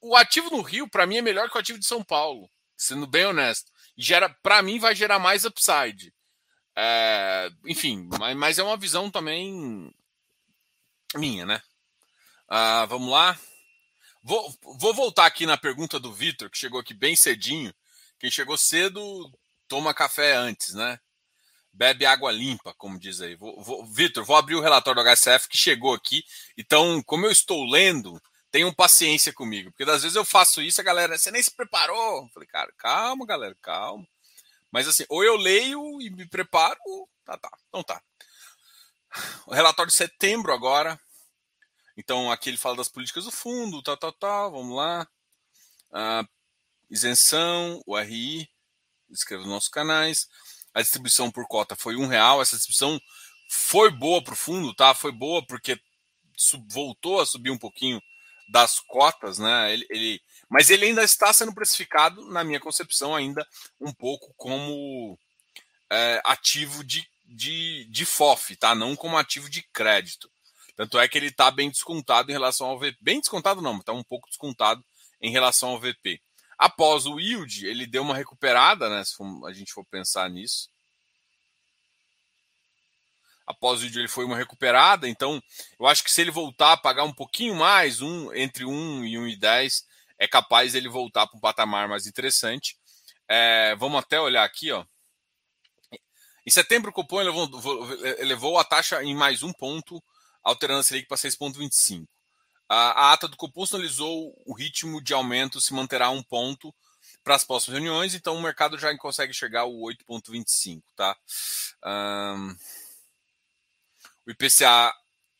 o 0.00 0.16
ativo 0.16 0.50
no 0.50 0.62
Rio, 0.62 0.88
para 0.88 1.06
mim, 1.06 1.18
é 1.18 1.22
melhor 1.22 1.50
que 1.50 1.56
o 1.56 1.60
ativo 1.60 1.78
de 1.78 1.86
São 1.86 2.02
Paulo, 2.02 2.48
sendo 2.76 3.06
bem 3.06 3.26
honesto. 3.26 3.70
Gera, 3.96 4.28
para 4.28 4.62
mim, 4.62 4.78
vai 4.78 4.94
gerar 4.94 5.18
mais 5.18 5.44
upside. 5.44 6.14
É, 6.76 7.50
enfim, 7.66 8.08
mas, 8.18 8.36
mas, 8.36 8.58
é 8.58 8.62
uma 8.62 8.76
visão 8.76 9.10
também 9.10 9.92
minha, 11.16 11.44
né? 11.44 11.60
Ah, 12.48 12.86
vamos 12.86 13.10
lá. 13.10 13.36
Vou, 14.22 14.54
vou 14.78 14.92
voltar 14.92 15.26
aqui 15.26 15.46
na 15.46 15.56
pergunta 15.56 15.98
do 15.98 16.12
Vitor, 16.12 16.50
que 16.50 16.58
chegou 16.58 16.80
aqui 16.80 16.94
bem 16.94 17.16
cedinho. 17.16 17.72
Quem 18.18 18.30
chegou 18.30 18.58
cedo 18.58 19.30
toma 19.68 19.94
café 19.94 20.34
antes, 20.34 20.74
né? 20.74 20.98
Bebe 21.72 22.04
água 22.04 22.32
limpa, 22.32 22.74
como 22.74 22.98
diz 22.98 23.20
aí. 23.20 23.36
Vou, 23.36 23.62
vou, 23.62 23.86
Vitor, 23.86 24.24
vou 24.24 24.36
abrir 24.36 24.56
o 24.56 24.60
relatório 24.60 25.02
do 25.02 25.08
HSF 25.08 25.48
que 25.48 25.56
chegou 25.56 25.94
aqui. 25.94 26.24
Então, 26.56 27.00
como 27.02 27.26
eu 27.26 27.30
estou 27.30 27.64
lendo, 27.64 28.20
tenham 28.50 28.72
paciência 28.72 29.32
comigo, 29.32 29.70
porque 29.70 29.88
às 29.88 30.02
vezes 30.02 30.16
eu 30.16 30.24
faço 30.24 30.60
isso, 30.60 30.80
a 30.80 30.84
galera, 30.84 31.16
você 31.16 31.30
nem 31.30 31.42
se 31.42 31.54
preparou. 31.54 32.24
Eu 32.24 32.28
falei, 32.34 32.48
cara, 32.48 32.72
calma, 32.76 33.24
galera, 33.26 33.54
calma. 33.62 34.06
Mas 34.70 34.88
assim, 34.88 35.04
ou 35.08 35.22
eu 35.22 35.36
leio 35.36 36.00
e 36.00 36.10
me 36.10 36.26
preparo, 36.26 36.78
tá, 37.24 37.36
tá. 37.38 37.50
Então 37.68 37.82
tá. 37.82 38.02
O 39.46 39.54
relatório 39.54 39.90
de 39.90 39.96
setembro 39.96 40.52
agora. 40.52 41.00
Então 41.98 42.30
aqui 42.30 42.48
ele 42.48 42.56
fala 42.56 42.76
das 42.76 42.88
políticas 42.88 43.24
do 43.24 43.32
fundo, 43.32 43.82
tá, 43.82 43.96
tá, 43.96 44.12
tá. 44.12 44.48
Vamos 44.48 44.76
lá. 44.76 45.06
Isenção, 46.88 47.82
o 47.84 47.98
RI, 47.98 48.48
inscreva 49.10 49.42
nos 49.42 49.52
nossos 49.52 49.68
canais. 49.68 50.28
A 50.72 50.80
distribuição 50.80 51.28
por 51.28 51.46
cota 51.48 51.74
foi 51.74 51.96
um 51.96 52.06
real. 52.06 52.40
Essa 52.40 52.56
distribuição 52.56 53.00
foi 53.50 53.90
boa 53.90 54.22
para 54.22 54.32
o 54.32 54.36
fundo, 54.36 54.72
tá? 54.72 54.94
Foi 54.94 55.10
boa 55.10 55.44
porque 55.44 55.76
voltou 56.70 57.20
a 57.20 57.26
subir 57.26 57.50
um 57.50 57.58
pouquinho 57.58 58.00
das 58.48 58.78
cotas, 58.78 59.38
né? 59.38 59.72
Ele, 59.72 59.86
ele, 59.90 60.22
mas 60.48 60.70
ele 60.70 60.86
ainda 60.86 61.02
está 61.02 61.32
sendo 61.32 61.52
precificado, 61.52 62.30
na 62.30 62.44
minha 62.44 62.60
concepção, 62.60 63.12
ainda 63.12 63.44
um 63.80 63.92
pouco 63.92 64.32
como 64.36 65.18
é, 65.90 66.22
ativo 66.24 66.84
de, 66.84 67.04
de, 67.24 67.86
de 67.90 68.06
FOF, 68.06 68.54
tá? 68.54 68.72
Não 68.72 68.94
como 68.94 69.18
ativo 69.18 69.50
de 69.50 69.62
crédito. 69.72 70.30
Tanto 70.78 70.98
é 70.98 71.06
que 71.06 71.18
ele 71.18 71.26
está 71.26 71.50
bem 71.50 71.68
descontado 71.68 72.30
em 72.30 72.32
relação 72.32 72.68
ao 72.68 72.78
VP. 72.78 72.96
Bem 73.02 73.20
descontado 73.20 73.60
não, 73.60 73.76
está 73.76 73.92
um 73.92 74.02
pouco 74.02 74.28
descontado 74.28 74.82
em 75.20 75.30
relação 75.30 75.70
ao 75.70 75.80
VP. 75.80 76.22
Após 76.56 77.04
o 77.04 77.20
yield, 77.20 77.66
ele 77.66 77.86
deu 77.86 78.02
uma 78.02 78.16
recuperada, 78.16 78.88
né? 78.88 79.04
Se 79.04 79.14
a 79.46 79.52
gente 79.52 79.72
for 79.72 79.84
pensar 79.84 80.30
nisso 80.30 80.70
após 83.48 83.80
o 83.80 83.82
vídeo 83.82 84.00
ele 84.00 84.08
foi 84.08 84.26
uma 84.26 84.36
recuperada, 84.36 85.08
então 85.08 85.42
eu 85.80 85.86
acho 85.86 86.04
que 86.04 86.10
se 86.10 86.20
ele 86.20 86.30
voltar 86.30 86.72
a 86.72 86.76
pagar 86.76 87.04
um 87.04 87.12
pouquinho 87.12 87.54
mais, 87.54 88.02
um 88.02 88.32
entre 88.34 88.66
1 88.66 89.04
e 89.06 89.14
1,10, 89.14 89.84
é 90.18 90.28
capaz 90.28 90.74
ele 90.74 90.88
voltar 90.88 91.26
para 91.26 91.38
um 91.38 91.40
patamar 91.40 91.88
mais 91.88 92.06
interessante. 92.06 92.76
É, 93.26 93.74
vamos 93.76 93.98
até 93.98 94.20
olhar 94.20 94.44
aqui, 94.44 94.70
ó. 94.70 94.84
Em 96.46 96.50
setembro, 96.50 96.90
o 96.90 96.92
Copom 96.92 97.20
elevou, 97.20 97.48
elevou 98.18 98.58
a 98.58 98.64
taxa 98.64 99.02
em 99.02 99.14
mais 99.14 99.42
um 99.42 99.52
ponto, 99.52 100.02
alterando 100.48 100.80
a 100.80 100.82
Selic 100.82 101.06
para 101.06 101.18
6,25. 101.18 102.08
A, 102.68 102.76
a 102.76 103.12
ata 103.12 103.28
do 103.28 103.36
Copom 103.36 103.66
sinalizou 103.66 104.34
o 104.46 104.54
ritmo 104.54 105.02
de 105.02 105.12
aumento 105.12 105.60
se 105.60 105.74
manterá 105.74 106.10
um 106.10 106.22
ponto 106.22 106.74
para 107.22 107.34
as 107.34 107.44
próximas 107.44 107.78
reuniões, 107.78 108.14
então 108.14 108.34
o 108.34 108.42
mercado 108.42 108.78
já 108.78 108.96
consegue 108.96 109.34
chegar 109.34 109.62
ao 109.62 109.72
8,25, 109.72 110.82
tá? 110.96 111.16
Um, 111.84 112.56
o 114.26 114.30
IPCA 114.30 114.94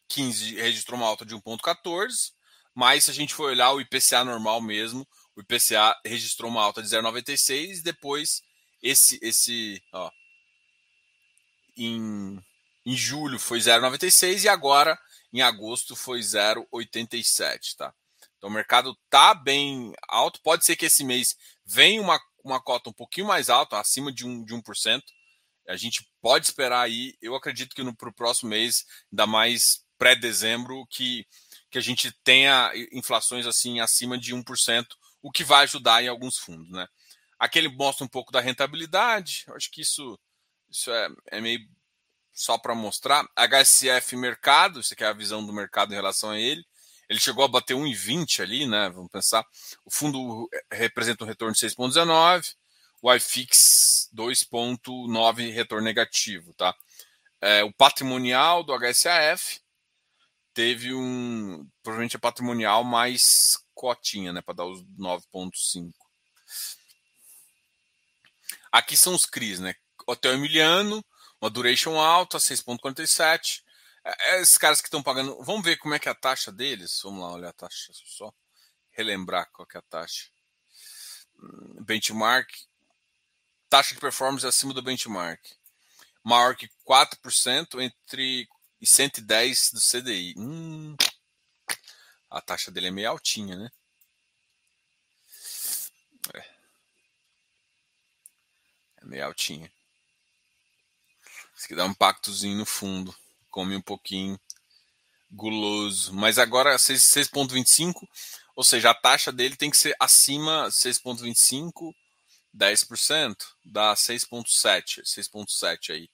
15 0.09 0.57
registrou 0.57 0.99
uma 0.99 1.07
alta 1.07 1.25
de 1.25 1.35
1,14, 1.35 2.33
mas 2.75 3.05
se 3.05 3.11
a 3.11 3.15
gente 3.15 3.35
for 3.35 3.51
olhar 3.51 3.73
o 3.73 3.81
IPCA 3.81 4.25
normal 4.25 4.61
mesmo, 4.61 5.07
o 5.35 5.41
IPCA 5.41 5.99
registrou 6.05 6.51
uma 6.51 6.63
alta 6.63 6.83
de 6.83 6.89
0,96 6.89 7.83
depois 7.83 8.43
esse 8.83 9.19
esse 9.23 9.83
ó, 9.93 10.11
em, 11.77 12.39
em 12.89 12.97
julho 12.97 13.39
foi 13.39 13.59
0,96 13.59 14.45
e 14.45 14.49
agora 14.49 14.99
em 15.31 15.43
agosto 15.43 15.95
foi 15.95 16.21
0,87, 16.21 17.77
tá? 17.77 17.95
Então 18.39 18.49
o 18.49 18.53
mercado 18.53 18.97
tá 19.11 19.35
bem 19.35 19.93
alto, 20.09 20.41
pode 20.43 20.65
ser 20.65 20.75
que 20.75 20.87
esse 20.87 21.05
mês 21.05 21.37
venha 21.67 22.01
uma, 22.01 22.19
uma 22.43 22.59
cota 22.59 22.89
um 22.89 22.93
pouquinho 22.95 23.27
mais 23.27 23.51
alta, 23.51 23.79
acima 23.79 24.11
de 24.11 24.27
1%, 24.27 24.43
de 24.47 24.55
1%, 24.55 25.03
a 25.69 25.77
gente 25.77 26.09
pode 26.23 26.47
esperar 26.47 26.81
aí, 26.81 27.15
eu 27.21 27.35
acredito 27.35 27.77
que 27.77 27.83
no 27.83 27.95
pro 27.95 28.11
próximo 28.11 28.49
mês, 28.49 28.87
ainda 29.13 29.27
mais 29.27 29.85
pré-dezembro, 29.99 30.87
que, 30.87 31.27
que 31.71 31.77
a 31.77 31.83
gente 31.83 32.11
tenha 32.25 32.73
inflações 32.91 33.47
assim 33.47 33.81
acima 33.81 34.17
de 34.17 34.35
1%, 34.35 34.87
o 35.21 35.31
que 35.31 35.45
vai 35.45 35.65
ajudar 35.65 36.03
em 36.03 36.09
alguns 36.09 36.39
fundos, 36.39 36.71
né? 36.71 36.87
Aqui 37.39 37.59
ele 37.59 37.69
mostra 37.69 38.03
um 38.03 38.09
pouco 38.09 38.33
da 38.33 38.41
rentabilidade, 38.41 39.45
eu 39.47 39.55
acho 39.55 39.71
que 39.71 39.83
isso, 39.83 40.19
isso 40.71 40.91
é, 40.91 41.09
é 41.33 41.41
meio 41.43 41.61
só 42.39 42.57
para 42.57 42.75
mostrar. 42.75 43.27
HSF 43.37 44.17
mercado, 44.17 44.81
isso 44.81 44.95
aqui 44.95 45.03
é 45.03 45.09
a 45.09 45.13
visão 45.13 45.45
do 45.45 45.53
mercado 45.53 45.93
em 45.93 45.97
relação 45.97 46.31
a 46.31 46.39
ele. 46.39 46.65
Ele 47.09 47.19
chegou 47.19 47.45
a 47.45 47.49
bater 47.49 47.75
1,20 47.75 48.43
ali, 48.43 48.67
né? 48.67 48.91
Vamos 48.91 49.11
pensar. 49.11 49.45
O 49.85 49.91
fundo 49.91 50.49
representa 50.71 51.25
um 51.25 51.27
retorno 51.27 51.55
de 51.55 51.61
6,19 51.61 52.55
o 53.01 53.15
iFix 53.15 54.11
2.9 54.15 55.53
retorno 55.53 55.85
negativo, 55.85 56.53
tá? 56.55 56.75
É, 57.41 57.63
o 57.63 57.73
patrimonial 57.73 58.65
do 58.65 58.77
HSAF 58.77 59.61
teve 60.53 60.93
um, 60.93 61.69
provavelmente 61.83 62.17
a 62.17 62.21
patrimonial 62.21 62.83
mais 62.83 63.57
cotinha, 63.75 64.33
né, 64.33 64.43
para 64.43 64.55
dar 64.55 64.65
os 64.65 64.83
9.5. 64.99 65.93
Aqui 68.73 68.97
são 68.97 69.15
os 69.15 69.25
CRIs, 69.25 69.61
né? 69.61 69.75
Hotel 70.07 70.35
Emiliano, 70.35 71.05
uma 71.41 71.51
duration 71.51 71.99
alta, 71.99 72.39
6.47. 72.39 73.63
É, 74.05 74.35
é, 74.37 74.41
esses 74.41 74.59
caras 74.59 74.81
que 74.81 74.89
estão 74.89 75.03
pagando, 75.03 75.43
vamos 75.43 75.63
ver 75.63 75.77
como 75.77 75.95
é 75.95 75.99
que 75.99 76.09
é 76.09 76.13
a 76.13 76.15
taxa 76.15 76.51
deles. 76.53 77.01
Vamos 77.03 77.21
lá 77.21 77.33
olhar 77.33 77.51
a 77.51 77.53
taxa, 77.53 77.93
só 77.93 78.33
relembrar 78.91 79.51
qual 79.53 79.67
é 79.75 79.79
a 79.79 79.83
taxa. 79.83 80.29
Hum, 81.41 81.85
benchmark 81.85 82.49
taxa 83.69 83.95
de 83.95 84.01
performance 84.01 84.47
acima 84.47 84.73
do 84.73 84.83
benchmark, 84.83 85.41
maior 86.25 86.57
que 86.57 86.69
4% 86.85 87.81
entre 87.81 88.49
110 88.83 89.73
do 89.73 89.81
CDI. 89.81 90.35
Hum, 90.37 90.97
a 92.31 92.41
taxa 92.41 92.71
dele 92.71 92.89
é 92.89 92.91
meio 92.91 93.11
altinha, 93.11 93.57
né? 93.57 93.71
É, 96.35 96.39
é 98.97 99.05
meio 99.05 99.27
altinha. 99.27 99.71
Isso 101.59 101.67
aqui 101.67 101.75
dá 101.75 101.85
um 101.85 101.91
impactozinho 101.91 102.57
no 102.57 102.65
fundo. 102.65 103.13
Come 103.51 103.75
um 103.75 103.83
pouquinho 103.83 104.39
guloso. 105.29 106.15
Mas 106.15 106.39
agora 106.39 106.77
6,25, 106.77 108.07
ou 108.55 108.63
seja, 108.63 108.91
a 108.91 108.95
taxa 108.95 109.33
dele 109.33 109.57
tem 109.57 109.69
que 109.69 109.77
ser 109.77 109.95
acima 109.99 110.69
6,25 110.71 111.93
10%, 112.57 113.37
dá 113.65 113.95
6,7, 113.95 115.03
6,7 115.03 115.93
aí, 115.93 116.09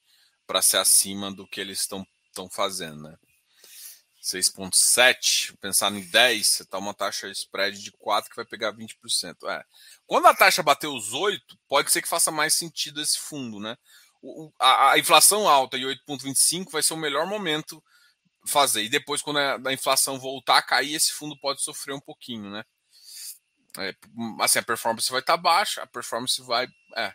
para 0.45 0.61
ser 0.61 0.77
acima 0.77 1.31
do 1.31 1.47
que 1.47 1.61
eles 1.61 1.79
estão 1.79 2.05
fazendo, 2.51 3.03
né? 3.03 3.15
6,7, 4.21 5.55
pensar 5.61 5.91
em 5.91 6.01
10, 6.01 6.47
você 6.47 6.65
tá 6.65 6.79
uma 6.79 6.95
taxa 6.95 7.29
spread 7.29 7.79
de 7.79 7.91
4 7.91 8.29
que 8.29 8.35
vai 8.35 8.45
pegar 8.45 8.73
20%. 8.73 9.47
É. 9.47 9.63
Quando 10.07 10.27
a 10.27 10.33
taxa 10.33 10.63
bater 10.63 10.87
os 10.87 11.13
8, 11.13 11.57
pode 11.67 11.91
ser 11.91 12.01
que 12.01 12.07
faça 12.07 12.31
mais 12.31 12.55
sentido 12.55 13.01
esse 13.01 13.19
fundo, 13.19 13.59
né? 13.59 13.77
A, 14.59 14.91
a, 14.91 14.99
inflação 14.99 15.47
alta 15.47 15.77
e 15.77 15.81
8,25 15.81 16.71
vai 16.71 16.81
ser 16.81 16.93
o 16.93 16.97
melhor 16.97 17.25
momento 17.27 17.83
fazer. 18.47 18.83
E 18.83 18.89
depois, 18.89 19.21
quando 19.21 19.37
a, 19.37 19.59
a 19.65 19.73
inflação 19.73 20.19
voltar 20.19 20.57
a 20.57 20.61
cair, 20.61 20.95
esse 20.95 21.11
fundo 21.11 21.37
pode 21.39 21.61
sofrer 21.61 21.93
um 21.93 21.99
pouquinho, 21.99 22.49
né? 22.49 22.63
É, 23.77 23.93
assim, 24.39 24.59
a 24.59 24.63
performance 24.63 25.09
vai 25.11 25.19
estar 25.19 25.35
tá 25.35 25.41
baixa, 25.41 25.83
a 25.83 25.87
performance 25.87 26.41
vai. 26.41 26.67
É. 26.95 27.13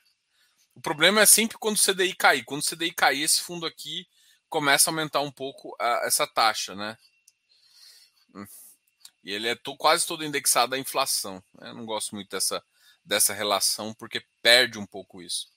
O 0.75 0.81
problema 0.81 1.21
é 1.21 1.27
sempre 1.27 1.59
quando 1.59 1.77
o 1.77 1.83
CDI 1.83 2.15
cair. 2.15 2.45
Quando 2.45 2.63
o 2.63 2.65
CDI 2.65 2.93
cair, 2.93 3.23
esse 3.23 3.41
fundo 3.41 3.67
aqui 3.67 4.07
começa 4.49 4.91
a 4.91 4.93
aumentar 4.93 5.21
um 5.21 5.31
pouco 5.31 5.75
a, 5.81 6.03
essa 6.05 6.27
taxa, 6.27 6.75
né? 6.75 6.99
Hum. 8.35 8.47
E 9.25 9.33
ele 9.33 9.49
é 9.49 9.55
to, 9.55 9.77
quase 9.77 10.07
todo 10.07 10.25
indexado 10.25 10.75
à 10.75 10.79
inflação. 10.79 11.43
Né? 11.55 11.71
Eu 11.71 11.75
não 11.75 11.87
gosto 11.87 12.15
muito 12.15 12.31
dessa, 12.31 12.63
dessa 13.05 13.33
relação 13.33 13.95
porque 13.95 14.25
perde 14.43 14.79
um 14.79 14.87
pouco 14.87 15.23
isso. 15.23 15.49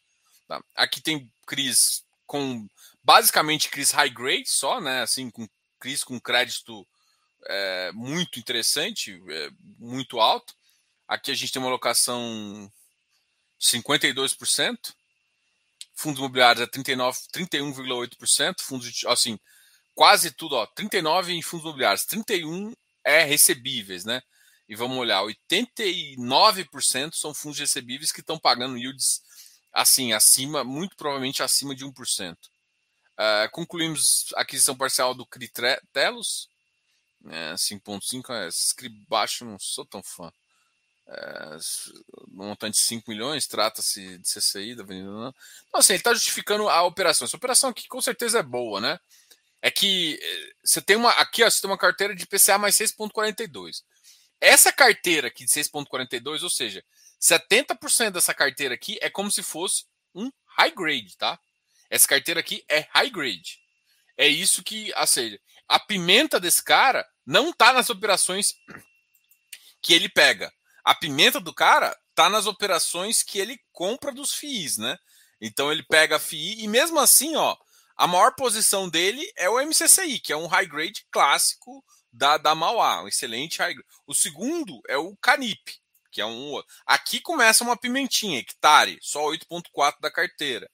Tá? 0.53 0.63
Aqui 0.75 1.01
tem 1.01 1.31
CRIs 1.47 2.03
com 2.27 2.67
basicamente 3.03 3.69
CRIs 3.69 3.91
high 3.91 4.09
grade 4.09 4.47
só, 4.47 4.79
né? 4.79 5.01
Assim, 5.01 5.31
com 5.31 5.47
CRIs 5.79 6.03
com 6.03 6.19
crédito 6.19 6.87
é, 7.45 7.91
muito 7.93 8.39
interessante, 8.39 9.19
é, 9.29 9.49
muito 9.79 10.19
alto. 10.19 10.53
Aqui 11.07 11.31
a 11.31 11.33
gente 11.33 11.51
tem 11.51 11.61
uma 11.61 11.69
alocação 11.69 12.71
52%, 13.59 14.93
fundos 15.95 16.19
imobiliários 16.19 16.63
é 16.63 16.67
39, 16.67 17.19
31,8%, 17.33 18.61
fundos 18.61 18.91
de, 18.91 19.07
assim, 19.07 19.39
quase 19.95 20.31
tudo, 20.31 20.55
ó, 20.55 20.65
39 20.67 21.33
em 21.33 21.41
fundos 21.41 21.65
imobiliários, 21.65 22.05
31 22.05 22.73
é 23.03 23.23
recebíveis, 23.23 24.05
né? 24.05 24.21
E 24.69 24.75
vamos 24.75 24.97
olhar, 24.97 25.23
89% 25.23 27.15
são 27.15 27.33
fundos 27.33 27.59
recebíveis 27.59 28.11
que 28.11 28.21
estão 28.21 28.39
pagando 28.39 28.77
yields 28.77 29.21
assim, 29.73 30.13
acima, 30.13 30.63
muito 30.63 30.95
provavelmente 30.95 31.41
acima 31.41 31.75
de 31.75 31.83
1%. 31.83 32.33
Uh, 32.33 33.21
é, 33.21 33.47
concluímos 33.49 34.33
a 34.35 34.41
aquisição 34.41 34.75
parcial 34.75 35.13
do 35.13 35.25
Critelos, 35.25 36.49
né, 37.21 37.53
5.5, 37.55 38.29
é, 38.33 38.47
script 38.49 39.05
baixo, 39.07 39.45
não 39.45 39.57
sou 39.57 39.85
tão 39.85 40.03
fã. 40.03 40.31
É, 41.05 41.57
montante 42.29 42.77
de 42.77 42.83
5 42.85 43.09
milhões, 43.09 43.47
trata-se 43.47 44.17
de 44.17 44.27
CCI 44.27 44.75
da 44.75 44.83
Avenida. 44.83 45.09
Não. 45.09 45.35
Então, 45.67 45.79
assim, 45.79 45.93
ele 45.93 45.99
está 45.99 46.13
justificando 46.13 46.69
a 46.69 46.83
operação. 46.83 47.25
Essa 47.25 47.35
operação 47.35 47.69
aqui 47.69 47.87
com 47.87 48.01
certeza 48.01 48.39
é 48.39 48.43
boa, 48.43 48.79
né? 48.79 48.99
É 49.61 49.69
que 49.69 50.19
eh, 50.21 50.53
você 50.63 50.81
tem 50.81 50.95
uma. 50.95 51.11
Aqui, 51.11 51.43
ó, 51.43 51.49
você 51.49 51.61
tem 51.61 51.69
uma 51.69 51.77
carteira 51.77 52.15
de 52.15 52.25
PCA 52.25 52.57
mais 52.57 52.75
6,42. 52.75 53.83
Essa 54.39 54.71
carteira 54.71 55.27
aqui 55.27 55.45
de 55.45 55.51
6,42, 55.51 56.43
ou 56.43 56.49
seja, 56.49 56.83
70% 57.23 58.11
dessa 58.11 58.33
carteira 58.33 58.75
aqui 58.75 58.99
é 59.01 59.09
como 59.09 59.31
se 59.31 59.41
fosse 59.41 59.85
um 60.13 60.29
high 60.57 60.71
grade, 60.71 61.15
tá? 61.17 61.39
Essa 61.89 62.05
carteira 62.05 62.41
aqui 62.41 62.65
é 62.67 62.85
high 62.91 63.09
grade. 63.09 63.59
É 64.17 64.27
isso 64.27 64.61
que, 64.61 64.93
ou 64.95 65.07
seja, 65.07 65.39
a 65.67 65.79
pimenta 65.79 66.39
desse 66.39 66.61
cara 66.61 67.07
não 67.25 67.51
está 67.51 67.71
nas 67.71 67.89
operações 67.89 68.53
que 69.81 69.93
ele 69.93 70.09
pega. 70.09 70.51
A 70.83 70.93
pimenta 70.93 71.39
do 71.39 71.53
cara 71.53 71.97
está 72.09 72.29
nas 72.29 72.45
operações 72.45 73.23
que 73.23 73.39
ele 73.39 73.57
compra 73.71 74.11
dos 74.11 74.33
FIIs, 74.33 74.77
né? 74.77 74.97
Então 75.39 75.71
ele 75.71 75.83
pega 75.83 76.17
a 76.17 76.19
FII 76.19 76.63
e 76.63 76.67
mesmo 76.67 76.99
assim, 76.99 77.35
ó, 77.37 77.55
a 77.95 78.05
maior 78.05 78.35
posição 78.35 78.89
dele 78.89 79.25
é 79.37 79.49
o 79.49 79.59
MCCI, 79.65 80.19
que 80.19 80.33
é 80.33 80.37
um 80.37 80.47
high 80.47 80.65
grade 80.65 81.05
clássico 81.09 81.83
da, 82.11 82.37
da 82.37 82.53
Mauá, 82.53 83.03
um 83.03 83.07
excelente 83.07 83.59
high 83.59 83.73
grade. 83.73 83.89
O 84.05 84.13
segundo 84.13 84.81
é 84.87 84.97
o 84.97 85.15
Canip, 85.17 85.79
que 86.13 86.21
é 86.21 86.25
um 86.25 86.61
Aqui 86.85 87.19
começa 87.19 87.63
uma 87.63 87.75
pimentinha, 87.75 88.39
hectare, 88.39 88.99
só 89.01 89.23
8,4 89.23 89.99
da 89.99 90.11
carteira. 90.11 90.69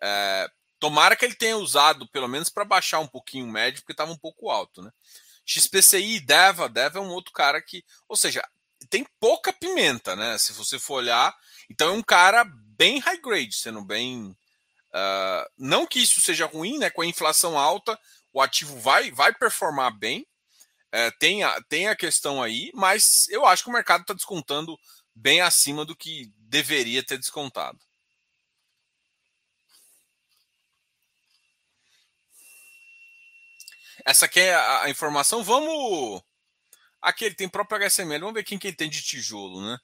É, 0.00 0.50
tomara 0.78 1.16
que 1.16 1.24
ele 1.24 1.34
tenha 1.34 1.56
usado, 1.56 2.06
pelo 2.08 2.28
menos 2.28 2.50
para 2.50 2.64
baixar 2.64 3.00
um 3.00 3.06
pouquinho 3.06 3.46
o 3.46 3.50
médio, 3.50 3.80
porque 3.80 3.92
estava 3.92 4.12
um 4.12 4.18
pouco 4.18 4.50
alto, 4.50 4.82
né? 4.82 4.92
XPCI, 5.46 6.20
Deva, 6.20 6.68
Deva 6.68 6.98
é 6.98 7.02
um 7.02 7.10
outro 7.10 7.32
cara 7.32 7.62
que. 7.62 7.84
Ou 8.08 8.16
seja, 8.16 8.46
tem 8.90 9.06
pouca 9.18 9.52
pimenta, 9.52 10.14
né? 10.14 10.36
Se 10.36 10.52
você 10.52 10.78
for 10.78 10.96
olhar. 10.96 11.34
Então 11.70 11.88
é 11.88 11.92
um 11.92 12.02
cara 12.02 12.44
bem 12.44 12.98
high 12.98 13.20
grade, 13.20 13.56
sendo 13.56 13.82
bem. 13.82 14.36
Uh, 14.90 15.50
não 15.56 15.86
que 15.86 16.00
isso 16.00 16.20
seja 16.20 16.46
ruim, 16.46 16.78
né? 16.78 16.90
Com 16.90 17.02
a 17.02 17.06
inflação 17.06 17.58
alta, 17.58 17.98
o 18.32 18.42
ativo 18.42 18.78
vai, 18.80 19.10
vai 19.10 19.32
performar 19.32 19.96
bem. 19.96 20.26
É, 20.96 21.10
tem, 21.10 21.42
a, 21.44 21.60
tem 21.64 21.88
a 21.88 21.94
questão 21.94 22.42
aí, 22.42 22.70
mas 22.72 23.28
eu 23.28 23.44
acho 23.44 23.62
que 23.62 23.68
o 23.68 23.72
mercado 23.72 24.00
está 24.00 24.14
descontando 24.14 24.78
bem 25.14 25.42
acima 25.42 25.84
do 25.84 25.94
que 25.94 26.32
deveria 26.38 27.04
ter 27.04 27.18
descontado. 27.18 27.78
Essa 34.06 34.24
aqui 34.24 34.40
é 34.40 34.54
a, 34.54 34.88
informação. 34.88 35.44
Vamos. 35.44 36.22
Aqui 37.02 37.26
ele 37.26 37.34
tem 37.34 37.46
próprio 37.46 37.76
HSML. 37.78 38.20
Vamos 38.20 38.34
ver 38.34 38.44
quem 38.44 38.58
que 38.58 38.68
ele 38.68 38.76
tem 38.76 38.88
de 38.88 39.02
tijolo, 39.02 39.60
né? 39.60 39.78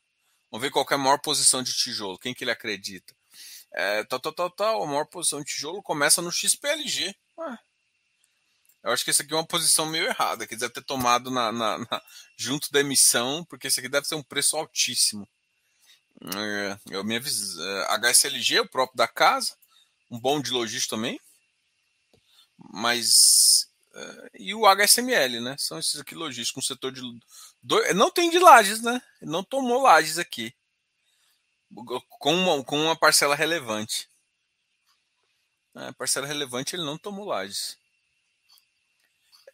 Vamos 0.51 0.63
ver 0.63 0.71
qual 0.71 0.87
é 0.91 0.95
a 0.95 0.99
maior 0.99 1.21
posição 1.21 1.63
de 1.63 1.75
tijolo. 1.75 2.19
Quem 2.19 2.33
que 2.33 2.43
ele 2.43 2.51
acredita. 2.51 3.15
É, 3.75 4.03
tal, 4.05 4.19
tal, 4.19 4.33
tal, 4.33 4.51
tal. 4.51 4.83
A 4.83 4.87
maior 4.87 5.05
posição 5.05 5.41
de 5.41 5.45
tijolo 5.45 5.83
começa 5.83 6.23
no 6.23 6.33
XPLG. 6.33 7.15
Ah, 7.39 7.59
eu 8.83 8.93
acho 8.93 9.05
que 9.05 9.11
esse 9.11 9.23
aqui 9.23 9.33
é 9.33 9.37
uma 9.37 9.47
posição 9.47 9.87
meio 9.87 10.07
errada, 10.07 10.47
que 10.47 10.57
deve 10.57 10.73
ter 10.73 10.83
tomado 10.83 11.31
na, 11.31 11.53
na, 11.53 11.79
na, 11.79 12.03
junto 12.37 12.71
da 12.73 12.81
emissão, 12.81 13.45
porque 13.45 13.69
esse 13.69 13.81
aqui 13.81 13.89
deve 13.89 14.07
ser 14.07 14.15
um 14.15 14.23
preço 14.23 14.57
altíssimo. 14.57 15.29
É, 16.21 16.79
eu 16.91 17.05
me 17.05 17.17
aviso, 17.17 17.63
é, 17.63 17.97
HSLG, 17.97 18.61
o 18.61 18.69
próprio 18.69 18.97
da 18.97 19.09
casa, 19.09 19.57
um 20.11 20.19
bom 20.19 20.41
de 20.41 20.51
logística 20.51 20.97
também, 20.97 21.21
mas 22.59 23.67
Uh, 23.95 24.31
e 24.39 24.55
o 24.55 24.67
HSML, 24.67 25.41
né? 25.41 25.55
São 25.59 25.79
esses 25.79 26.01
aqui 26.01 26.15
logísticos, 26.15 26.65
um 26.65 26.67
setor 26.67 26.93
de. 26.93 27.03
Não 27.95 28.11
tem 28.11 28.31
de 28.31 28.39
lajes, 28.39 28.81
né? 28.81 29.03
Não 29.21 29.45
tomou 29.45 29.83
lajes 29.83 30.19
aqui. 30.19 30.55
Com 32.19 32.35
uma, 32.35 32.65
com 32.65 32.81
uma 32.81 32.97
parcela 32.97 33.35
relevante. 33.35 34.09
É, 35.75 35.93
parcela 35.93 36.27
relevante 36.27 36.75
ele 36.75 36.85
não 36.85 36.97
tomou 36.97 37.27
lajes. 37.27 37.77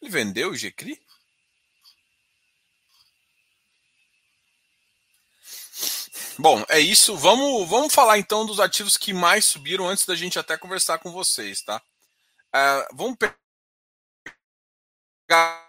Ele 0.01 0.11
vendeu 0.11 0.51
o 0.51 0.55
GCRI? 0.55 1.01
Bom, 6.37 6.63
é 6.69 6.79
isso. 6.79 7.17
Vamos, 7.17 7.67
vamos 7.67 7.93
falar 7.93 8.17
então 8.17 8.45
dos 8.45 8.61
ativos 8.61 8.95
que 8.95 9.11
mais 9.11 9.43
subiram 9.43 9.89
antes 9.89 10.05
da 10.05 10.15
gente 10.15 10.39
até 10.39 10.57
conversar 10.57 10.97
com 10.99 11.11
vocês, 11.11 11.61
tá? 11.61 11.81
Uh, 12.55 12.95
vamos 12.95 13.17
pegar 15.27 15.68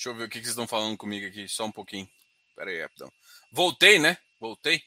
Deixa 0.00 0.08
eu 0.08 0.14
ver 0.14 0.24
o 0.24 0.28
que, 0.30 0.38
vocês 0.38 0.48
estão 0.48 0.66
falando 0.66 0.96
comigo 0.96 1.26
aqui, 1.26 1.46
só 1.46 1.66
um 1.66 1.70
pouquinho. 1.70 2.08
Pera 2.56 2.70
aí, 2.70 2.80
rapidão. 2.80 3.12
Voltei, 3.52 3.98
né? 3.98 4.16
Voltei. 4.40 4.82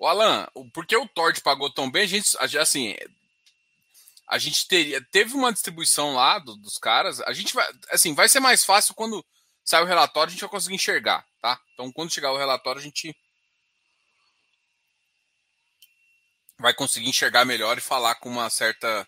O 0.00 0.06
Alan, 0.06 0.48
por 0.72 0.84
que 0.84 0.96
o 0.96 1.06
Tord 1.06 1.40
pagou 1.42 1.70
tão 1.70 1.88
bem? 1.88 2.02
A 2.02 2.06
gente, 2.06 2.36
assim, 2.58 2.96
a 4.30 4.38
gente 4.38 4.66
teria 4.68 5.04
teve 5.10 5.34
uma 5.34 5.52
distribuição 5.52 6.14
lá 6.14 6.38
do, 6.38 6.56
dos 6.56 6.78
caras. 6.78 7.20
A 7.22 7.32
gente 7.32 7.52
vai 7.52 7.68
assim, 7.90 8.14
vai 8.14 8.28
ser 8.28 8.38
mais 8.38 8.64
fácil 8.64 8.94
quando 8.94 9.24
sair 9.64 9.82
o 9.82 9.86
relatório, 9.86 10.28
a 10.28 10.32
gente 10.32 10.40
vai 10.40 10.48
conseguir 10.48 10.76
enxergar, 10.76 11.26
tá? 11.40 11.60
Então, 11.74 11.92
quando 11.92 12.12
chegar 12.12 12.32
o 12.32 12.38
relatório, 12.38 12.80
a 12.80 12.84
gente 12.84 13.14
vai 16.58 16.72
conseguir 16.72 17.08
enxergar 17.08 17.44
melhor 17.44 17.76
e 17.76 17.80
falar 17.80 18.14
com 18.16 18.28
uma 18.28 18.48
certa 18.48 19.06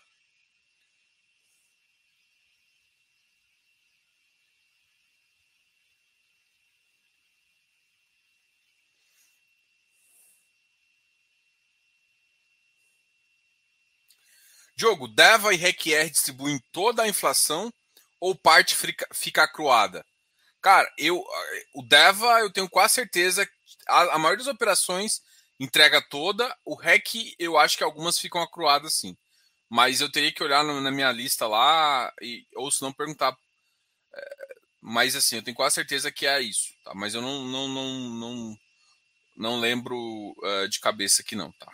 Diogo, 14.75 15.07
Deva 15.07 15.53
e 15.53 15.57
Requier 15.57 16.09
distribuem 16.09 16.59
toda 16.71 17.03
a 17.03 17.07
inflação 17.07 17.71
ou 18.19 18.35
parte 18.35 18.75
fica, 18.75 19.07
fica 19.13 19.43
acruada? 19.43 20.05
Cara, 20.61 20.91
eu, 20.97 21.23
o 21.75 21.83
Deva 21.83 22.39
eu 22.39 22.51
tenho 22.51 22.69
quase 22.69 22.93
certeza 22.95 23.47
a, 23.87 24.15
a 24.15 24.17
maioria 24.17 24.45
das 24.45 24.53
operações 24.53 25.21
entrega 25.59 26.01
toda. 26.01 26.55
O 26.65 26.75
REC, 26.75 27.35
eu 27.39 27.57
acho 27.57 27.77
que 27.77 27.83
algumas 27.83 28.17
ficam 28.19 28.41
acruadas 28.41 28.93
sim. 28.93 29.15
Mas 29.69 30.01
eu 30.01 30.11
teria 30.11 30.31
que 30.31 30.43
olhar 30.43 30.63
na 30.63 30.91
minha 30.91 31.11
lista 31.11 31.47
lá, 31.47 32.13
e, 32.21 32.45
ou 32.55 32.69
se 32.69 32.81
não 32.81 32.93
perguntar. 32.93 33.35
É, 34.15 34.35
mas 34.81 35.15
assim, 35.15 35.37
eu 35.37 35.43
tenho 35.43 35.55
quase 35.55 35.75
certeza 35.75 36.11
que 36.11 36.27
é 36.27 36.41
isso. 36.41 36.73
Tá? 36.83 36.93
Mas 36.93 37.13
eu 37.15 37.21
não, 37.21 37.43
não, 37.45 37.67
não, 37.67 37.99
não, 38.09 38.57
não 39.35 39.59
lembro 39.59 39.95
uh, 39.97 40.69
de 40.69 40.79
cabeça 40.79 41.21
aqui 41.21 41.35
não, 41.35 41.51
tá? 41.53 41.71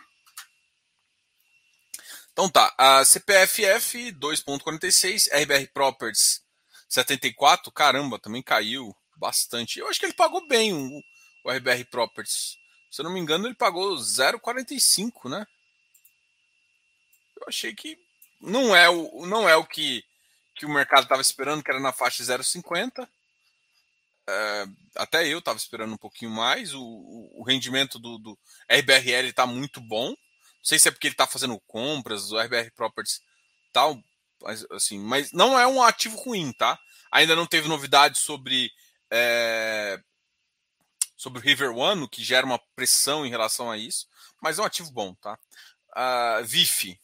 Então 2.32 2.48
tá, 2.48 2.72
a 2.78 3.04
CPFF 3.04 4.12
2.46, 4.12 5.28
RBR 5.42 5.68
Properties 5.72 6.42
74, 6.88 7.70
caramba, 7.70 8.18
também 8.18 8.42
caiu 8.42 8.94
bastante. 9.16 9.78
Eu 9.78 9.88
acho 9.88 10.00
que 10.00 10.06
ele 10.06 10.14
pagou 10.14 10.46
bem 10.48 10.72
o, 10.72 11.02
o 11.44 11.50
RBR 11.50 11.84
Properties. 11.84 12.56
Se 12.90 13.00
eu 13.00 13.04
não 13.04 13.12
me 13.12 13.20
engano, 13.20 13.46
ele 13.46 13.54
pagou 13.54 13.94
0,45, 13.96 15.30
né? 15.30 15.46
Eu 17.36 17.44
achei 17.48 17.74
que 17.74 17.96
não 18.40 18.74
é 18.74 18.88
o, 18.88 19.26
não 19.26 19.48
é 19.48 19.54
o 19.54 19.64
que, 19.64 20.02
que 20.54 20.66
o 20.66 20.72
mercado 20.72 21.04
estava 21.04 21.22
esperando, 21.22 21.62
que 21.62 21.70
era 21.70 21.78
na 21.78 21.92
faixa 21.92 22.22
0,50. 22.24 23.08
É, 24.28 24.66
até 24.96 25.26
eu 25.26 25.38
estava 25.38 25.58
esperando 25.58 25.94
um 25.94 25.98
pouquinho 25.98 26.30
mais. 26.30 26.74
O, 26.74 26.82
o 26.82 27.44
rendimento 27.44 27.98
do, 27.98 28.18
do 28.18 28.38
RBRL 28.68 29.28
está 29.28 29.46
muito 29.46 29.80
bom. 29.80 30.14
Sei 30.62 30.78
se 30.78 30.88
é 30.88 30.90
porque 30.90 31.06
ele 31.06 31.14
está 31.14 31.26
fazendo 31.26 31.60
compras, 31.66 32.30
o 32.32 32.38
RBR 32.38 32.70
Properties 32.72 33.20
tal, 33.72 33.98
mas, 34.42 34.66
assim, 34.70 34.98
mas 34.98 35.32
não 35.32 35.58
é 35.58 35.66
um 35.66 35.82
ativo 35.82 36.16
ruim, 36.16 36.52
tá? 36.52 36.78
Ainda 37.10 37.36
não 37.36 37.46
teve 37.46 37.68
novidades 37.68 38.20
sobre 38.20 38.70
é, 39.10 40.00
sobre 41.16 41.38
o 41.38 41.42
River 41.42 41.70
One, 41.76 42.08
que 42.08 42.24
gera 42.24 42.46
uma 42.46 42.58
pressão 42.74 43.26
em 43.26 43.30
relação 43.30 43.70
a 43.70 43.76
isso, 43.76 44.06
mas 44.40 44.58
é 44.58 44.62
um 44.62 44.64
ativo 44.64 44.90
bom, 44.90 45.14
tá? 45.16 45.38
Uh, 45.90 46.44
VIF 46.44 46.98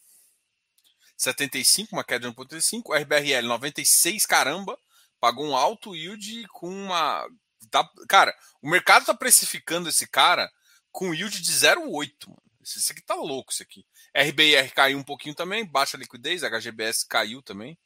75, 1.16 1.94
uma 1.94 2.04
queda 2.04 2.30
de 2.30 2.34
1,35, 2.34 2.96
RBRL 2.98 3.46
96, 3.46 4.24
caramba, 4.24 4.78
pagou 5.20 5.46
um 5.46 5.56
alto 5.56 5.94
yield 5.94 6.46
com 6.48 6.68
uma. 6.68 7.26
Tá, 7.70 7.88
cara, 8.08 8.34
o 8.62 8.70
mercado 8.70 9.02
está 9.02 9.14
precificando 9.14 9.88
esse 9.88 10.06
cara 10.06 10.50
com 10.92 11.12
yield 11.12 11.40
de 11.40 11.52
0,8, 11.52 12.28
mano. 12.28 12.42
Isso 12.66 12.92
aqui 12.92 13.00
tá 13.00 13.14
louco, 13.14 13.52
isso 13.52 13.62
aqui. 13.62 13.86
RBR 14.14 14.72
caiu 14.74 14.98
um 14.98 15.04
pouquinho 15.04 15.34
também, 15.34 15.64
baixa 15.64 15.96
liquidez, 15.96 16.42
HGBS 16.42 17.06
caiu 17.06 17.40
também. 17.42 17.78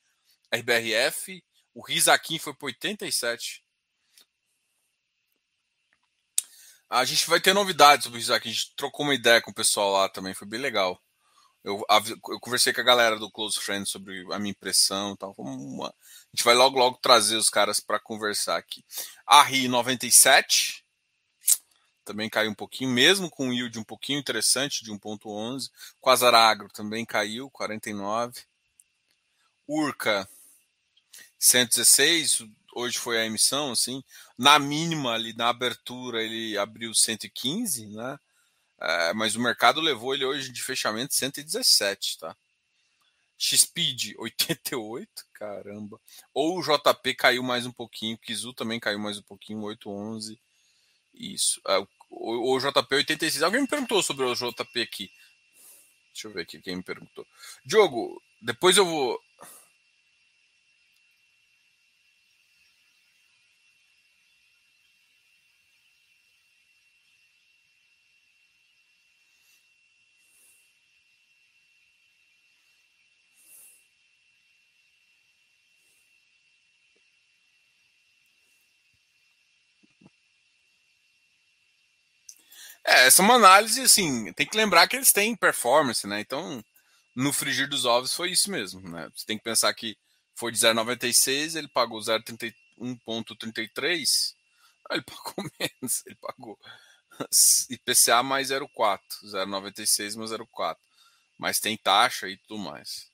RBRF, 0.52 1.44
o 1.74 1.82
Risaquim 1.82 2.38
foi 2.38 2.54
para 2.54 2.66
87. 2.66 3.62
A 6.88 7.04
gente 7.04 7.28
vai 7.28 7.40
ter 7.40 7.52
novidades 7.52 8.04
sobre 8.04 8.18
o 8.18 8.20
Risaquim. 8.20 8.48
A 8.48 8.52
gente 8.52 8.74
trocou 8.74 9.04
uma 9.04 9.14
ideia 9.14 9.40
com 9.40 9.50
o 9.50 9.54
pessoal 9.54 9.92
lá 9.92 10.08
também, 10.08 10.34
foi 10.34 10.48
bem 10.48 10.60
legal. 10.60 11.00
Eu, 11.62 11.84
eu 12.30 12.40
conversei 12.40 12.72
com 12.72 12.80
a 12.80 12.84
galera 12.84 13.18
do 13.18 13.30
Close 13.30 13.60
Friends 13.60 13.90
sobre 13.90 14.24
a 14.32 14.38
minha 14.38 14.50
impressão 14.50 15.12
e 15.12 15.16
tal. 15.18 15.34
Uma, 15.36 15.88
a 15.88 15.92
gente 16.34 16.42
vai 16.42 16.54
logo, 16.54 16.78
logo 16.78 16.98
trazer 17.02 17.36
os 17.36 17.50
caras 17.50 17.80
para 17.80 18.00
conversar 18.00 18.56
aqui. 18.56 18.82
A 19.26 19.42
RI 19.42 19.68
97 19.68 20.79
também 22.10 22.28
caiu 22.28 22.50
um 22.50 22.54
pouquinho, 22.54 22.90
mesmo 22.90 23.30
com 23.30 23.46
um 23.46 23.52
yield 23.52 23.78
um 23.78 23.84
pouquinho 23.84 24.18
interessante 24.18 24.82
de 24.82 24.90
1.11. 24.90 25.70
Quasar 26.00 26.34
Agro 26.34 26.68
também 26.68 27.04
caiu, 27.04 27.48
49. 27.50 28.42
Urca 29.68 30.28
116, 31.38 32.42
hoje 32.74 32.98
foi 32.98 33.20
a 33.20 33.24
emissão, 33.24 33.70
assim, 33.70 34.02
na 34.36 34.58
mínima 34.58 35.12
ali 35.12 35.32
na 35.34 35.50
abertura 35.50 36.20
ele 36.20 36.58
abriu 36.58 36.92
115, 36.92 37.86
né? 37.86 38.18
É, 38.80 39.14
mas 39.14 39.36
o 39.36 39.40
mercado 39.40 39.80
levou 39.80 40.12
ele 40.12 40.24
hoje 40.24 40.50
de 40.50 40.62
fechamento 40.62 41.14
117, 41.14 42.18
tá? 42.18 42.36
Xpeed 43.38 44.16
88, 44.18 45.08
caramba. 45.32 46.00
Ou 46.34 46.58
o 46.58 46.62
JP 46.62 47.14
caiu 47.14 47.44
mais 47.44 47.66
um 47.66 47.72
pouquinho, 47.72 48.18
Kizu 48.18 48.52
também 48.52 48.80
caiu 48.80 48.98
mais 48.98 49.16
um 49.16 49.22
pouquinho, 49.22 49.62
811. 49.62 50.40
Isso. 51.14 51.60
É, 51.68 51.78
o, 51.78 51.86
o 52.10 52.58
JP 52.58 52.94
86. 52.94 53.42
Alguém 53.42 53.62
me 53.62 53.68
perguntou 53.68 54.02
sobre 54.02 54.24
o 54.24 54.34
JP 54.34 54.82
aqui. 54.82 55.10
Deixa 56.12 56.28
eu 56.28 56.32
ver 56.32 56.42
aqui 56.42 56.60
quem 56.60 56.76
me 56.76 56.82
perguntou. 56.82 57.26
Diogo, 57.64 58.20
depois 58.42 58.76
eu 58.76 58.84
vou. 58.84 59.20
É, 82.86 83.06
essa 83.06 83.22
é 83.22 83.24
uma 83.24 83.34
análise, 83.34 83.80
assim, 83.82 84.32
tem 84.32 84.46
que 84.46 84.56
lembrar 84.56 84.88
que 84.88 84.96
eles 84.96 85.12
têm 85.12 85.36
performance, 85.36 86.06
né? 86.06 86.20
Então, 86.20 86.64
no 87.14 87.32
frigir 87.32 87.68
dos 87.68 87.84
ovos 87.84 88.14
foi 88.14 88.30
isso 88.30 88.50
mesmo, 88.50 88.80
né? 88.88 89.08
Você 89.14 89.26
tem 89.26 89.36
que 89.38 89.44
pensar 89.44 89.72
que 89.74 89.96
foi 90.34 90.50
de 90.52 90.58
0,96, 90.58 91.56
ele 91.56 91.68
pagou 91.68 92.00
0,1.33, 92.00 94.34
ele 94.90 95.02
pagou 95.04 95.34
menos, 95.58 96.02
ele 96.06 96.16
pagou 96.16 96.58
IPCA 97.70 98.22
mais 98.22 98.50
0,4, 98.50 99.00
0,96 99.24 100.16
mais 100.16 100.30
0,4. 100.30 100.76
Mas 101.38 101.60
tem 101.60 101.76
taxa 101.76 102.28
e 102.28 102.36
tudo 102.38 102.58
mais. 102.58 103.10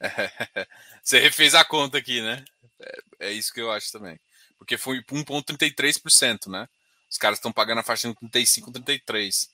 É, 0.00 0.10
você 1.02 1.20
refez 1.20 1.54
a 1.54 1.64
conta 1.64 1.98
aqui, 1.98 2.20
né? 2.20 2.44
É, 2.80 3.28
é 3.28 3.32
isso 3.32 3.52
que 3.52 3.60
eu 3.60 3.70
acho 3.70 3.92
também. 3.92 4.18
Porque 4.58 4.76
foi 4.76 5.02
1,33%, 5.04 6.48
né? 6.48 6.68
Os 7.12 7.18
caras 7.18 7.38
estão 7.38 7.52
pagando 7.52 7.80
a 7.80 7.82
faixa 7.82 8.08
de 8.08 8.14
35, 8.14 8.72
33. 8.72 9.50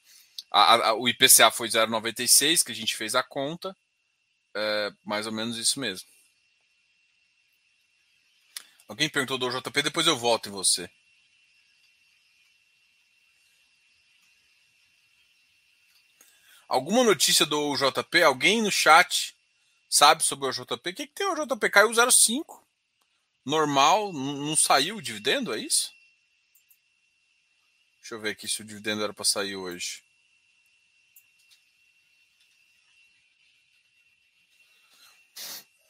A, 0.48 0.90
a, 0.90 0.94
o 0.94 1.08
IPCA 1.08 1.50
foi 1.50 1.68
0,96, 1.68 2.64
que 2.64 2.70
a 2.70 2.74
gente 2.74 2.94
fez 2.94 3.16
a 3.16 3.22
conta. 3.22 3.76
É, 4.54 4.92
mais 5.04 5.26
ou 5.26 5.32
menos 5.32 5.58
isso 5.58 5.80
mesmo. 5.80 6.08
Alguém 8.86 9.08
perguntou 9.08 9.36
do 9.36 9.50
JP, 9.50 9.82
depois 9.82 10.06
eu 10.06 10.16
volto 10.16 10.48
em 10.48 10.52
você. 10.52 10.88
Alguma 16.68 17.02
notícia 17.02 17.44
do 17.44 17.74
JP? 17.76 18.22
Alguém 18.22 18.62
no 18.62 18.70
chat 18.70 19.34
sabe 19.90 20.22
sobre 20.22 20.46
o 20.48 20.52
JP? 20.52 20.74
O 20.74 20.94
que, 20.94 21.06
que 21.08 21.12
tem 21.12 21.26
o 21.26 21.34
JP? 21.34 21.70
Caiu 21.70 21.90
0,5. 21.90 22.62
Normal, 23.44 24.12
não 24.12 24.54
saiu 24.54 24.98
o 24.98 25.02
dividendo, 25.02 25.52
é 25.52 25.58
isso? 25.58 25.97
Deixa 28.08 28.14
eu 28.14 28.22
ver 28.22 28.30
aqui 28.30 28.48
se 28.48 28.62
o 28.62 28.64
dividendo 28.64 29.04
era 29.04 29.12
para 29.12 29.22
sair 29.22 29.54
hoje. 29.54 30.02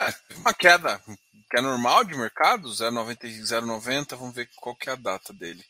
É, 0.01 0.13
uma 0.35 0.53
queda, 0.53 1.01
que 1.49 1.57
é 1.57 1.61
normal 1.61 2.03
de 2.03 2.17
mercado, 2.17 2.69
0,90, 2.71 4.17
vamos 4.17 4.35
ver 4.35 4.51
qual 4.57 4.75
que 4.75 4.91
é 4.91 4.95
a 4.95 4.97
data 4.97 5.33
dele. 5.33 5.65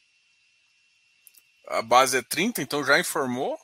A 1.67 1.83
base 1.83 2.17
é 2.17 2.23
30, 2.23 2.63
então 2.63 2.83
já 2.83 2.99
informou, 2.99 3.61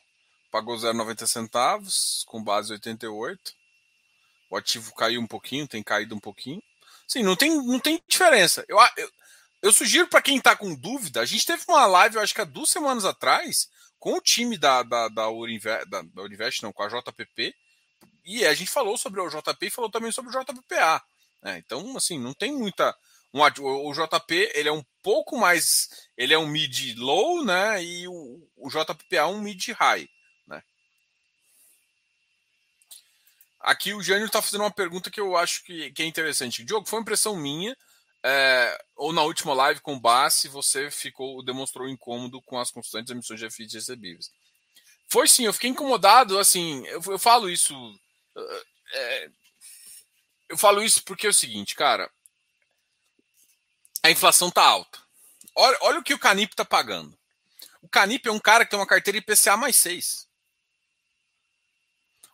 pagou 0.51 0.77
0,90 0.77 1.27
centavos, 1.27 2.23
com 2.27 2.45
base 2.45 2.71
88. 2.71 3.55
O 4.51 4.59
ativo 4.59 4.95
caiu 4.95 5.23
um 5.23 5.27
pouquinho, 5.27 5.67
tem 5.67 5.83
caído 5.83 6.15
um 6.15 6.21
pouquinho. 6.21 6.63
Sim, 7.09 7.23
não 7.23 7.35
tem, 7.35 7.57
não 7.67 7.81
tem 7.81 8.03
diferença. 8.07 8.63
Eu, 8.69 8.77
eu, 8.99 9.11
eu 9.65 9.73
sugiro 9.73 10.07
para 10.07 10.21
quem 10.21 10.37
está 10.37 10.55
com 10.55 10.75
dúvida, 10.75 11.23
a 11.23 11.25
gente 11.25 11.47
teve 11.47 11.65
uma 11.67 11.87
live, 11.87 12.17
eu 12.17 12.21
acho 12.21 12.35
que 12.35 12.41
há 12.43 12.45
duas 12.45 12.69
semanas 12.69 13.07
atrás, 13.07 13.71
com 13.99 14.13
o 14.13 14.21
time 14.21 14.59
da, 14.59 14.83
da, 14.83 15.09
da, 15.09 15.25
da, 15.89 16.03
da 16.03 16.23
não, 16.63 16.71
com 16.71 16.83
a 16.83 16.89
JPP, 16.89 17.55
e 18.27 18.45
a 18.45 18.53
gente 18.53 18.71
falou 18.71 18.99
sobre 18.99 19.23
o 19.23 19.29
JP 19.31 19.67
e 19.67 19.71
falou 19.71 19.91
também 19.91 20.13
sobre 20.13 20.37
o 20.37 20.39
JPPA. 20.39 21.03
Né? 21.43 21.63
Então, 21.65 21.97
assim, 21.97 22.19
não 22.19 22.35
tem 22.35 22.53
muita. 22.53 22.95
Um, 23.33 23.41
o 23.41 23.93
JP 23.95 24.53
ele 24.55 24.69
é 24.69 24.73
um 24.73 24.85
pouco 25.03 25.39
mais. 25.39 25.89
Ele 26.15 26.35
é 26.35 26.39
um 26.39 26.47
mid 26.47 26.99
low, 26.99 27.43
né? 27.43 27.83
E 27.83 28.07
o, 28.07 28.47
o 28.57 28.69
JPPA 28.69 29.17
é 29.17 29.25
um 29.25 29.41
mid 29.41 29.69
high. 29.71 30.07
Né? 30.47 30.63
Aqui 33.61 33.95
o 33.95 34.03
Jânio 34.03 34.27
está 34.27 34.43
fazendo 34.43 34.61
uma 34.61 34.71
pergunta 34.71 35.11
que 35.11 35.21
eu 35.21 35.35
acho 35.39 35.65
que, 35.65 35.91
que 35.93 36.03
é 36.03 36.07
interessante. 36.07 36.65
Diogo, 36.65 36.87
foi 36.87 36.99
uma 36.99 37.03
impressão 37.03 37.35
minha 37.35 37.75
é, 38.27 38.83
ou 38.97 39.13
na 39.13 39.23
última 39.23 39.53
live 39.53 39.81
com 39.81 39.97
o 39.97 40.51
você 40.51 40.91
ficou, 40.91 41.45
demonstrou 41.45 41.87
incômodo 41.87 42.41
com 42.41 42.59
as 42.59 42.71
constantes 42.71 43.11
emissões 43.11 43.39
de 43.39 43.51
FIIs 43.51 43.75
recebíveis. 43.75 44.31
Foi 45.11 45.29
sim, 45.29 45.45
eu 45.45 45.53
fiquei 45.53 45.69
incomodado, 45.69 46.39
assim, 46.39 46.87
eu, 46.87 47.03
eu 47.07 47.19
falo 47.19 47.51
isso. 47.51 47.75
É, 48.95 49.31
eu 50.49 50.57
falo 50.57 50.83
isso 50.83 51.05
porque 51.05 51.27
é 51.27 51.31
o 51.31 51.35
seguinte, 51.35 51.75
cara. 51.75 52.11
A 54.03 54.11
inflação 54.11 54.51
tá 54.51 54.63
alta. 54.63 54.99
Olha, 55.55 55.79
olha 55.83 55.99
o 55.99 56.03
que 56.03 56.15
o 56.15 56.19
Canip 56.19 56.57
tá 56.57 56.65
pagando. 56.65 57.17
O 57.83 57.89
Canip 57.89 58.27
é 58.27 58.33
um 58.33 58.41
cara 58.41 58.65
que 58.65 58.71
tem 58.71 58.79
uma 58.79 58.87
carteira 58.87 59.19
IPCA 59.19 59.55
mais 59.57 59.77
6. 59.77 60.27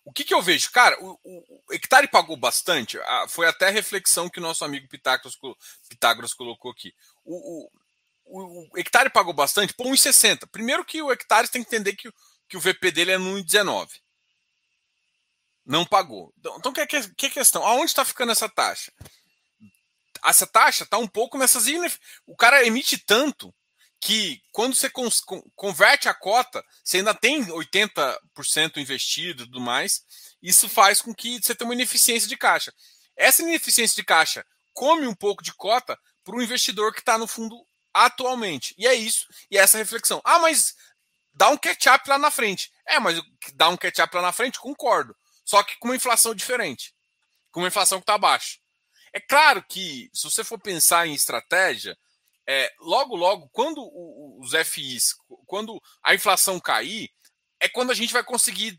O 0.05 0.13
que, 0.13 0.25
que 0.25 0.35
eu 0.35 0.43
vejo? 0.43 0.71
Cara, 0.71 0.97
o, 1.03 1.19
o, 1.23 1.63
o 1.69 1.75
Hectare 1.75 2.09
pagou 2.09 2.37
bastante. 2.37 2.99
Ah, 2.99 3.27
foi 3.29 3.47
até 3.47 3.69
a 3.69 3.71
reflexão 3.71 4.29
que 4.29 4.39
o 4.39 4.43
nosso 4.43 4.65
amigo 4.65 4.89
Pitágoras, 4.89 5.37
Pitágoras 5.89 6.33
colocou 6.33 6.71
aqui. 6.71 6.95
O, 7.25 7.69
o, 8.25 8.69
o 8.73 8.79
Hectare 8.79 9.11
pagou 9.11 9.33
bastante 9.33 9.75
por 9.75 9.87
1,60. 9.87 10.49
Primeiro 10.51 10.85
que 10.85 11.03
o 11.03 11.13
Hectare 11.13 11.49
tem 11.49 11.63
que 11.63 11.69
entender 11.69 11.95
que, 11.95 12.11
que 12.49 12.57
o 12.57 12.61
VP 12.61 12.91
dele 12.91 13.13
é 13.13 13.19
no 13.19 13.37
1,19. 13.37 13.89
Não 15.67 15.85
pagou. 15.85 16.33
Então, 16.39 16.57
então, 16.57 16.73
que, 16.73 16.87
que, 16.87 17.15
que 17.15 17.31
questão? 17.31 17.65
Aonde 17.65 17.91
está 17.91 18.05
ficando 18.05 18.33
essa 18.33 18.49
taxa? 18.49 18.93
Essa 20.25 20.47
taxa 20.47 20.85
está 20.85 20.99
um 20.99 21.07
pouco 21.07 21.39
nessas. 21.39 21.67
O 22.27 22.35
cara 22.35 22.67
emite 22.67 22.99
tanto 22.99 23.55
que 24.01 24.41
quando 24.51 24.75
você 24.75 24.91
converte 25.55 26.09
a 26.09 26.15
cota, 26.15 26.65
você 26.83 26.99
ainda 26.99 27.13
tem 27.13 27.45
80% 27.45 28.79
investido 28.79 29.43
e 29.43 29.47
tudo 29.47 29.61
mais. 29.61 30.03
Isso 30.43 30.69
faz 30.69 31.03
com 31.03 31.15
que 31.15 31.41
você 31.41 31.55
tenha 31.55 31.69
uma 31.69 31.75
ineficiência 31.75 32.29
de 32.29 32.37
caixa. 32.37 32.73
Essa 33.15 33.43
ineficiência 33.43 33.95
de 33.95 34.05
caixa 34.05 34.45
come 34.73 35.07
um 35.07 35.15
pouco 35.15 35.43
de 35.43 35.53
cota 35.53 35.99
para 36.25 36.35
o 36.35 36.43
investidor 36.43 36.95
que 36.95 37.01
está 37.01 37.19
no 37.19 37.27
fundo 37.27 37.55
atualmente. 37.93 38.75
E 38.79 38.87
é 38.87 38.95
isso, 38.95 39.27
e 39.51 39.59
é 39.59 39.61
essa 39.61 39.77
reflexão. 39.77 40.23
Ah, 40.25 40.39
mas 40.39 40.75
dá 41.35 41.51
um 41.51 41.59
catch-up 41.59 42.09
lá 42.09 42.17
na 42.19 42.31
frente. 42.31 42.71
É, 42.87 42.99
mas 42.99 43.21
dá 43.55 43.69
um 43.69 43.77
catch-up 43.77 44.15
lá 44.17 44.23
na 44.23 44.33
frente, 44.33 44.59
concordo. 44.59 45.15
Só 45.45 45.63
que 45.63 45.77
com 45.79 45.89
uma 45.89 45.97
inflação 45.97 46.35
diferente. 46.35 46.95
Com 47.51 47.61
uma 47.61 47.69
inflação 47.69 47.99
que 47.99 48.05
está 48.05 48.17
baixa. 48.17 48.59
É 49.13 49.21
claro 49.21 49.63
que, 49.69 50.09
se 50.15 50.25
você 50.25 50.45
for 50.45 50.59
pensar 50.59 51.07
em 51.07 51.15
estratégia, 51.15 51.99
é, 52.53 52.75
logo, 52.81 53.15
logo, 53.15 53.49
quando 53.53 53.81
os 54.41 54.51
FIs, 54.67 55.15
quando 55.47 55.81
a 56.03 56.17
inflação 56.17 56.59
cair, 56.59 57.09
é 57.61 57.69
quando 57.69 57.93
a 57.93 57.95
gente 57.95 58.13
vai 58.13 58.25
conseguir 58.25 58.77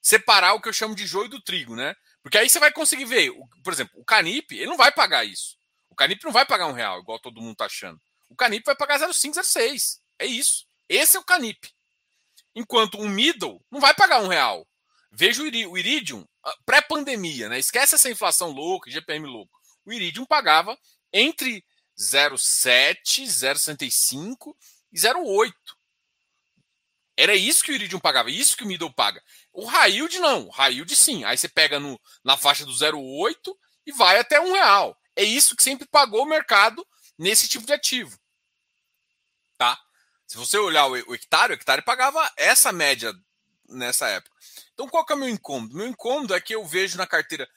separar 0.00 0.54
o 0.54 0.62
que 0.62 0.70
eu 0.70 0.72
chamo 0.72 0.94
de 0.94 1.06
joio 1.06 1.28
do 1.28 1.42
trigo, 1.42 1.76
né? 1.76 1.94
Porque 2.22 2.38
aí 2.38 2.48
você 2.48 2.58
vai 2.58 2.72
conseguir 2.72 3.04
ver, 3.04 3.30
por 3.62 3.70
exemplo, 3.70 4.00
o 4.00 4.04
Canip, 4.04 4.50
ele 4.50 4.64
não 4.64 4.78
vai 4.78 4.90
pagar 4.90 5.26
isso. 5.26 5.58
O 5.90 5.94
Canip 5.94 6.24
não 6.24 6.32
vai 6.32 6.46
pagar 6.46 6.66
um 6.66 6.72
real, 6.72 7.00
igual 7.00 7.18
todo 7.18 7.38
mundo 7.38 7.54
tá 7.54 7.66
achando. 7.66 8.00
O 8.30 8.34
Canip 8.34 8.64
vai 8.64 8.74
pagar 8.74 8.98
0,5, 8.98 9.34
0,6. 9.34 9.98
É 10.18 10.24
isso. 10.24 10.66
Esse 10.88 11.18
é 11.18 11.20
o 11.20 11.24
Canip. 11.24 11.70
Enquanto 12.54 12.98
o 12.98 13.06
Middle 13.06 13.62
não 13.70 13.78
vai 13.78 13.92
pagar 13.92 14.22
um 14.22 14.28
real. 14.28 14.66
Veja 15.12 15.42
o 15.42 15.76
Iridium, 15.76 16.26
ah, 16.42 16.56
pré-pandemia, 16.64 17.50
né? 17.50 17.58
Esquece 17.58 17.94
essa 17.94 18.08
inflação 18.08 18.52
louca, 18.52 18.90
GPM 18.90 19.26
louco. 19.26 19.52
O 19.84 19.92
Iridium 19.92 20.24
pagava 20.24 20.78
entre 21.12 21.62
0,7, 21.98 23.24
0,65 23.24 24.54
e 24.92 24.98
0,8. 24.98 25.52
Era 27.16 27.34
isso 27.34 27.62
que 27.62 27.70
o 27.70 27.74
Iridium 27.74 28.00
pagava, 28.00 28.30
isso 28.30 28.56
que 28.56 28.64
o 28.64 28.66
Middle 28.66 28.92
paga. 28.92 29.22
O 29.52 29.64
Railde 29.64 30.18
não, 30.18 30.46
o 30.46 30.50
Railde 30.50 30.96
sim. 30.96 31.24
Aí 31.24 31.38
você 31.38 31.48
pega 31.48 31.78
no, 31.78 32.00
na 32.24 32.36
faixa 32.36 32.64
do 32.64 32.72
0,8 32.72 33.56
e 33.86 33.92
vai 33.92 34.18
até 34.18 34.40
um 34.40 34.52
real. 34.52 34.98
É 35.14 35.22
isso 35.22 35.54
que 35.54 35.62
sempre 35.62 35.86
pagou 35.86 36.22
o 36.22 36.28
mercado 36.28 36.84
nesse 37.16 37.48
tipo 37.48 37.64
de 37.64 37.72
ativo. 37.72 38.18
Tá? 39.56 39.78
Se 40.26 40.36
você 40.36 40.58
olhar 40.58 40.86
o, 40.86 40.92
o 41.10 41.14
hectare, 41.14 41.52
o 41.52 41.54
hectare 41.54 41.82
pagava 41.82 42.32
essa 42.36 42.72
média 42.72 43.14
nessa 43.68 44.08
época. 44.08 44.34
Então 44.72 44.88
qual 44.88 45.06
que 45.06 45.12
é 45.12 45.16
o 45.16 45.18
meu 45.18 45.28
incômodo? 45.28 45.76
Meu 45.76 45.86
incômodo 45.86 46.34
é 46.34 46.40
que 46.40 46.54
eu 46.54 46.64
vejo 46.66 46.98
na 46.98 47.06
carteira. 47.06 47.48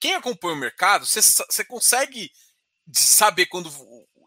Quem 0.00 0.14
acompanha 0.14 0.54
o 0.54 0.58
mercado, 0.58 1.06
você, 1.06 1.20
você 1.20 1.64
consegue 1.64 2.32
de 2.88 2.98
saber 2.98 3.46
quando 3.46 3.70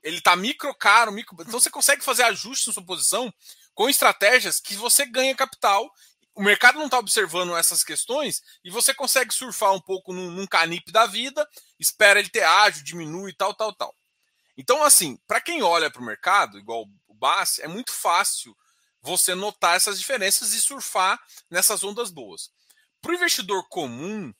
ele 0.03 0.19
está 0.19 0.35
micro 0.35 0.73
caro, 0.75 1.11
micro... 1.11 1.35
então 1.41 1.59
você 1.59 1.69
consegue 1.69 2.03
fazer 2.03 2.23
ajustes 2.23 2.67
na 2.67 2.73
sua 2.73 2.85
posição 2.85 3.33
com 3.73 3.89
estratégias 3.89 4.59
que 4.59 4.75
você 4.75 5.05
ganha 5.05 5.35
capital. 5.35 5.91
O 6.35 6.43
mercado 6.43 6.77
não 6.77 6.85
está 6.85 6.99
observando 6.99 7.57
essas 7.57 7.83
questões 7.83 8.41
e 8.63 8.69
você 8.69 8.93
consegue 8.93 9.33
surfar 9.33 9.73
um 9.73 9.81
pouco 9.81 10.13
num, 10.13 10.29
num 10.29 10.47
canip 10.47 10.91
da 10.91 11.05
vida, 11.05 11.47
espera 11.79 12.19
ele 12.19 12.29
ter 12.29 12.43
ágil, 12.43 12.83
diminui, 12.83 13.33
tal, 13.33 13.53
tal, 13.53 13.73
tal. 13.73 13.93
Então, 14.55 14.83
assim, 14.83 15.17
para 15.27 15.41
quem 15.41 15.63
olha 15.63 15.89
para 15.89 16.01
o 16.01 16.05
mercado, 16.05 16.59
igual 16.59 16.85
o 17.07 17.13
Bass, 17.13 17.59
é 17.59 17.67
muito 17.67 17.91
fácil 17.91 18.55
você 19.01 19.33
notar 19.33 19.75
essas 19.75 19.99
diferenças 19.99 20.53
e 20.53 20.61
surfar 20.61 21.19
nessas 21.49 21.83
ondas 21.83 22.11
boas. 22.11 22.51
Para 23.01 23.11
o 23.11 23.15
investidor 23.15 23.67
comum, 23.67 24.31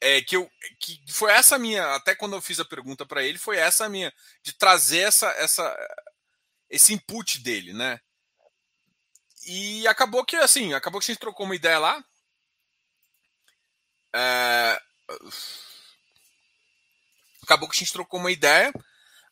é, 0.00 0.22
que, 0.22 0.36
eu, 0.36 0.50
que 0.78 1.00
foi 1.08 1.32
essa 1.32 1.58
minha, 1.58 1.94
até 1.94 2.14
quando 2.14 2.36
eu 2.36 2.40
fiz 2.40 2.60
a 2.60 2.64
pergunta 2.64 3.04
para 3.04 3.22
ele, 3.22 3.38
foi 3.38 3.56
essa 3.56 3.88
minha, 3.88 4.12
de 4.42 4.52
trazer 4.52 5.00
essa, 5.00 5.28
essa, 5.32 5.76
esse 6.70 6.92
input 6.92 7.40
dele, 7.40 7.72
né? 7.72 8.00
E 9.46 9.86
acabou 9.88 10.24
que, 10.24 10.36
assim, 10.36 10.74
acabou 10.74 11.00
que 11.00 11.10
a 11.10 11.12
gente 11.14 11.20
trocou 11.20 11.46
uma 11.46 11.56
ideia 11.56 11.78
lá. 11.78 12.04
É... 14.14 14.80
Acabou 17.42 17.68
que 17.68 17.76
a 17.76 17.78
gente 17.78 17.92
trocou 17.92 18.20
uma 18.20 18.30
ideia, 18.30 18.70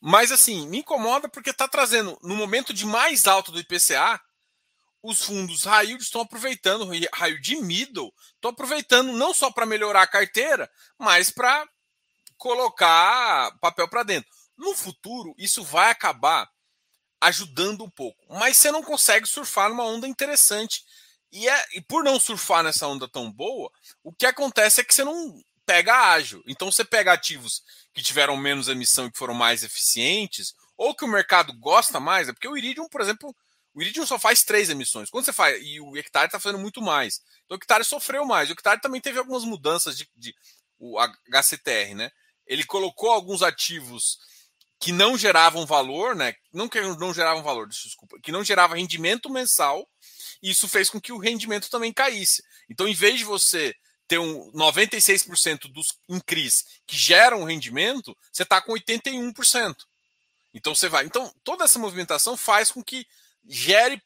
mas 0.00 0.32
assim, 0.32 0.66
me 0.68 0.78
incomoda 0.78 1.28
porque 1.28 1.50
está 1.50 1.68
trazendo, 1.68 2.18
no 2.22 2.34
momento 2.34 2.72
de 2.72 2.86
mais 2.86 3.26
alto 3.26 3.52
do 3.52 3.60
IPCA, 3.60 4.18
os 5.06 5.22
fundos 5.22 5.64
yield 5.64 6.02
estão 6.02 6.20
aproveitando, 6.22 6.90
raio 7.14 7.40
de 7.40 7.54
middle, 7.56 8.12
estão 8.34 8.50
aproveitando 8.50 9.12
não 9.12 9.32
só 9.32 9.52
para 9.52 9.64
melhorar 9.64 10.02
a 10.02 10.06
carteira, 10.06 10.68
mas 10.98 11.30
para 11.30 11.64
colocar 12.36 13.56
papel 13.60 13.88
para 13.88 14.02
dentro. 14.02 14.28
No 14.58 14.74
futuro, 14.74 15.32
isso 15.38 15.62
vai 15.62 15.90
acabar 15.90 16.50
ajudando 17.20 17.84
um 17.84 17.90
pouco, 17.90 18.18
mas 18.28 18.56
você 18.56 18.72
não 18.72 18.82
consegue 18.82 19.28
surfar 19.28 19.68
numa 19.68 19.84
onda 19.84 20.08
interessante. 20.08 20.82
E, 21.30 21.48
é, 21.48 21.66
e 21.74 21.80
por 21.80 22.02
não 22.02 22.18
surfar 22.18 22.64
nessa 22.64 22.88
onda 22.88 23.08
tão 23.08 23.30
boa, 23.30 23.70
o 24.02 24.12
que 24.12 24.26
acontece 24.26 24.80
é 24.80 24.84
que 24.84 24.92
você 24.92 25.04
não 25.04 25.40
pega 25.64 26.10
ágil. 26.10 26.42
Então 26.48 26.70
você 26.70 26.84
pega 26.84 27.12
ativos 27.12 27.62
que 27.94 28.02
tiveram 28.02 28.36
menos 28.36 28.68
emissão 28.68 29.06
e 29.06 29.12
que 29.12 29.18
foram 29.18 29.34
mais 29.34 29.62
eficientes, 29.62 30.52
ou 30.76 30.94
que 30.94 31.04
o 31.04 31.08
mercado 31.08 31.52
gosta 31.58 32.00
mais, 32.00 32.28
é 32.28 32.32
porque 32.32 32.48
o 32.48 32.56
Iridium, 32.56 32.88
por 32.88 33.00
exemplo, 33.00 33.34
o 33.76 33.82
Iridium 33.82 34.06
só 34.06 34.18
faz 34.18 34.42
três 34.42 34.70
emissões. 34.70 35.10
Quando 35.10 35.26
você 35.26 35.34
faz. 35.34 35.62
E 35.62 35.78
o 35.78 35.94
Hectare 35.98 36.28
está 36.28 36.40
fazendo 36.40 36.58
muito 36.58 36.80
mais. 36.80 37.20
Então 37.44 37.56
o 37.56 37.60
Hectare 37.60 37.84
sofreu 37.84 38.24
mais. 38.24 38.48
O 38.48 38.52
Hectare 38.52 38.80
também 38.80 39.02
teve 39.02 39.18
algumas 39.18 39.44
mudanças 39.44 39.98
de, 39.98 40.08
de 40.16 40.34
o 40.78 40.98
HCTR, 41.30 41.94
né? 41.94 42.10
Ele 42.46 42.64
colocou 42.64 43.10
alguns 43.10 43.42
ativos 43.42 44.18
que 44.80 44.92
não 44.92 45.18
geravam 45.18 45.66
valor, 45.66 46.16
né? 46.16 46.34
Não 46.50 46.70
que 46.70 46.80
não 46.80 47.12
geravam 47.12 47.42
valor, 47.42 47.68
desculpa, 47.68 48.18
que 48.22 48.32
não 48.32 48.42
gerava 48.42 48.76
rendimento 48.76 49.28
mensal, 49.28 49.86
e 50.42 50.50
isso 50.50 50.68
fez 50.68 50.88
com 50.88 51.00
que 51.00 51.12
o 51.12 51.18
rendimento 51.18 51.68
também 51.68 51.92
caísse. 51.92 52.42
Então, 52.70 52.88
em 52.88 52.94
vez 52.94 53.18
de 53.18 53.24
você 53.24 53.74
ter 54.08 54.18
um 54.18 54.50
96% 54.52 55.70
dos 55.70 55.98
incris 56.08 56.64
que 56.86 56.96
geram 56.96 57.44
rendimento, 57.44 58.16
você 58.32 58.42
está 58.42 58.60
com 58.62 58.72
81%. 58.72 59.76
Então 60.54 60.74
você 60.74 60.88
vai. 60.88 61.04
Então, 61.04 61.30
toda 61.44 61.64
essa 61.64 61.78
movimentação 61.78 62.36
faz 62.38 62.72
com 62.72 62.82
que 62.82 63.06
gere, 63.46 64.02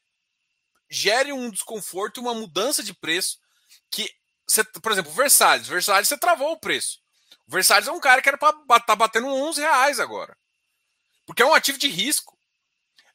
gere 0.89 1.31
um 1.33 1.49
desconforto 1.49 2.19
e 2.19 2.21
uma 2.21 2.33
mudança 2.33 2.83
de 2.83 2.93
preço 2.93 3.37
que, 3.89 4.09
você, 4.47 4.63
por 4.63 4.91
exemplo, 4.91 5.11
Versalhes. 5.11 5.67
Versalhes 5.67 6.07
você 6.07 6.17
travou 6.17 6.51
o 6.51 6.59
preço. 6.59 6.99
O 7.47 7.51
Versalhes 7.51 7.87
é 7.87 7.91
um 7.91 7.99
cara 7.99 8.21
que 8.21 8.29
era 8.29 8.37
para 8.37 8.79
tá 8.79 8.95
batendo 8.95 9.27
11 9.27 9.61
reais 9.61 9.99
agora. 9.99 10.37
Porque 11.25 11.41
é 11.41 11.45
um 11.45 11.53
ativo 11.53 11.77
de 11.77 11.87
risco. 11.87 12.37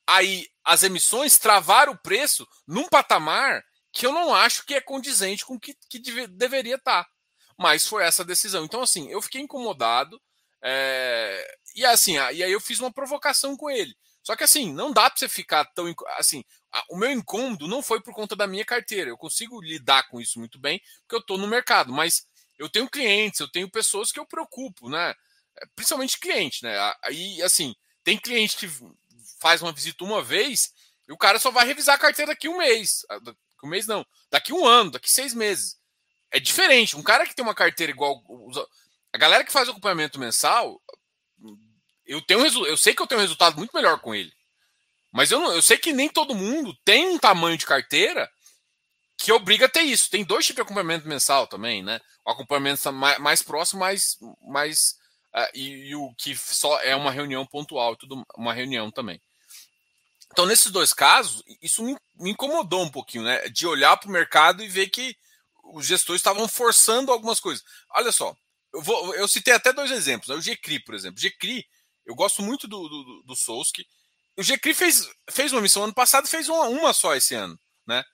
Aí 0.06 0.48
as 0.64 0.82
emissões 0.82 1.38
travaram 1.38 1.92
o 1.92 1.98
preço 1.98 2.46
num 2.66 2.88
patamar 2.88 3.64
que 3.92 4.06
eu 4.06 4.12
não 4.12 4.34
acho 4.34 4.64
que 4.64 4.74
é 4.74 4.80
condizente 4.80 5.44
com 5.44 5.54
o 5.54 5.60
que, 5.60 5.74
que 5.88 5.98
deve, 5.98 6.26
deveria 6.26 6.76
estar. 6.76 7.04
Tá. 7.04 7.10
Mas 7.58 7.86
foi 7.86 8.04
essa 8.04 8.24
decisão. 8.24 8.64
Então, 8.64 8.82
assim, 8.82 9.10
eu 9.10 9.22
fiquei 9.22 9.40
incomodado. 9.40 10.20
É... 10.62 11.56
E 11.74 11.84
assim, 11.84 12.14
e 12.14 12.18
aí 12.18 12.52
eu 12.52 12.60
fiz 12.60 12.78
uma 12.78 12.92
provocação 12.92 13.56
com 13.56 13.70
ele. 13.70 13.96
Só 14.26 14.34
que 14.34 14.42
assim, 14.42 14.72
não 14.72 14.90
dá 14.90 15.08
para 15.08 15.16
você 15.16 15.28
ficar 15.28 15.64
tão. 15.66 15.86
Assim, 16.18 16.44
o 16.90 16.96
meu 16.96 17.12
incômodo 17.12 17.68
não 17.68 17.80
foi 17.80 18.02
por 18.02 18.12
conta 18.12 18.34
da 18.34 18.44
minha 18.44 18.64
carteira. 18.64 19.08
Eu 19.08 19.16
consigo 19.16 19.62
lidar 19.62 20.08
com 20.08 20.20
isso 20.20 20.40
muito 20.40 20.58
bem, 20.58 20.82
porque 21.02 21.14
eu 21.14 21.20
estou 21.20 21.38
no 21.38 21.46
mercado. 21.46 21.92
Mas 21.92 22.26
eu 22.58 22.68
tenho 22.68 22.90
clientes, 22.90 23.38
eu 23.38 23.46
tenho 23.46 23.70
pessoas 23.70 24.10
que 24.10 24.18
eu 24.18 24.26
preocupo, 24.26 24.88
né? 24.88 25.14
É, 25.56 25.66
principalmente 25.76 26.18
cliente, 26.18 26.64
né? 26.64 26.76
Aí, 27.04 27.40
assim, 27.40 27.72
tem 28.02 28.18
cliente 28.18 28.56
que 28.56 28.68
faz 29.38 29.62
uma 29.62 29.70
visita 29.70 30.02
uma 30.02 30.20
vez 30.20 30.72
e 31.08 31.12
o 31.12 31.16
cara 31.16 31.38
só 31.38 31.52
vai 31.52 31.64
revisar 31.64 31.94
a 31.94 31.98
carteira 31.98 32.32
daqui 32.32 32.48
um 32.48 32.58
mês. 32.58 33.06
Um 33.62 33.68
mês 33.68 33.86
não, 33.86 34.04
daqui 34.28 34.52
um 34.52 34.66
ano, 34.66 34.90
daqui 34.90 35.08
seis 35.08 35.34
meses. 35.34 35.76
É 36.32 36.40
diferente. 36.40 36.96
Um 36.96 37.02
cara 37.02 37.24
que 37.24 37.34
tem 37.34 37.44
uma 37.44 37.54
carteira 37.54 37.92
igual. 37.92 38.24
A 39.12 39.18
galera 39.18 39.44
que 39.44 39.52
faz 39.52 39.68
acompanhamento 39.68 40.18
mensal, 40.18 40.82
eu 42.06 42.22
tenho 42.22 42.46
eu 42.66 42.76
sei 42.76 42.94
que 42.94 43.02
eu 43.02 43.06
tenho 43.06 43.20
um 43.20 43.22
resultado 43.22 43.56
muito 43.56 43.74
melhor 43.74 44.00
com 44.00 44.14
ele. 44.14 44.32
Mas 45.12 45.30
eu, 45.30 45.40
não, 45.40 45.52
eu 45.52 45.62
sei 45.62 45.78
que 45.78 45.92
nem 45.92 46.08
todo 46.08 46.34
mundo 46.34 46.76
tem 46.84 47.08
um 47.08 47.18
tamanho 47.18 47.56
de 47.56 47.64
carteira 47.64 48.30
que 49.16 49.32
obriga 49.32 49.66
a 49.66 49.68
ter 49.68 49.80
isso. 49.80 50.10
Tem 50.10 50.24
dois 50.24 50.44
tipos 50.44 50.56
de 50.56 50.62
acompanhamento 50.62 51.08
mensal 51.08 51.46
também, 51.46 51.82
né? 51.82 52.00
O 52.24 52.30
acompanhamento 52.30 52.92
mais, 52.92 53.18
mais 53.18 53.42
próximo, 53.42 53.80
mais, 53.80 54.18
mais 54.42 54.96
uh, 55.34 55.48
e, 55.54 55.88
e, 55.88 55.96
o 55.96 56.12
que 56.18 56.36
só 56.36 56.80
é 56.82 56.94
uma 56.94 57.10
reunião 57.10 57.46
pontual, 57.46 57.96
tudo 57.96 58.22
uma 58.36 58.52
reunião 58.52 58.90
também. 58.90 59.20
Então, 60.30 60.44
nesses 60.44 60.70
dois 60.70 60.92
casos, 60.92 61.42
isso 61.62 61.82
me, 61.82 61.96
me 62.16 62.32
incomodou 62.32 62.82
um 62.82 62.90
pouquinho, 62.90 63.24
né? 63.24 63.48
De 63.48 63.66
olhar 63.66 63.96
para 63.96 64.08
o 64.08 64.12
mercado 64.12 64.62
e 64.62 64.68
ver 64.68 64.88
que 64.88 65.16
os 65.72 65.86
gestores 65.86 66.20
estavam 66.20 66.46
forçando 66.46 67.10
algumas 67.10 67.40
coisas. 67.40 67.64
Olha 67.90 68.12
só, 68.12 68.36
eu, 68.72 68.82
vou, 68.82 69.14
eu 69.14 69.26
citei 69.26 69.54
até 69.54 69.72
dois 69.72 69.90
exemplos. 69.90 70.28
Né? 70.28 70.34
O 70.34 70.42
GCRI, 70.42 70.80
por 70.80 70.94
exemplo. 70.94 71.18
GCRI, 71.18 71.66
eu 72.06 72.14
gosto 72.14 72.40
muito 72.42 72.68
do, 72.68 72.88
do, 72.88 73.22
do 73.24 73.36
Souski. 73.36 73.86
O 74.36 74.42
GCRI 74.42 74.74
fez, 74.74 75.10
fez 75.30 75.52
uma 75.52 75.60
missão 75.60 75.84
ano 75.84 75.94
passado 75.94 76.28
fez 76.28 76.48
uma, 76.48 76.64
uma 76.68 76.92
só 76.92 77.14
esse 77.14 77.34
ano, 77.34 77.58
né? 77.86 78.04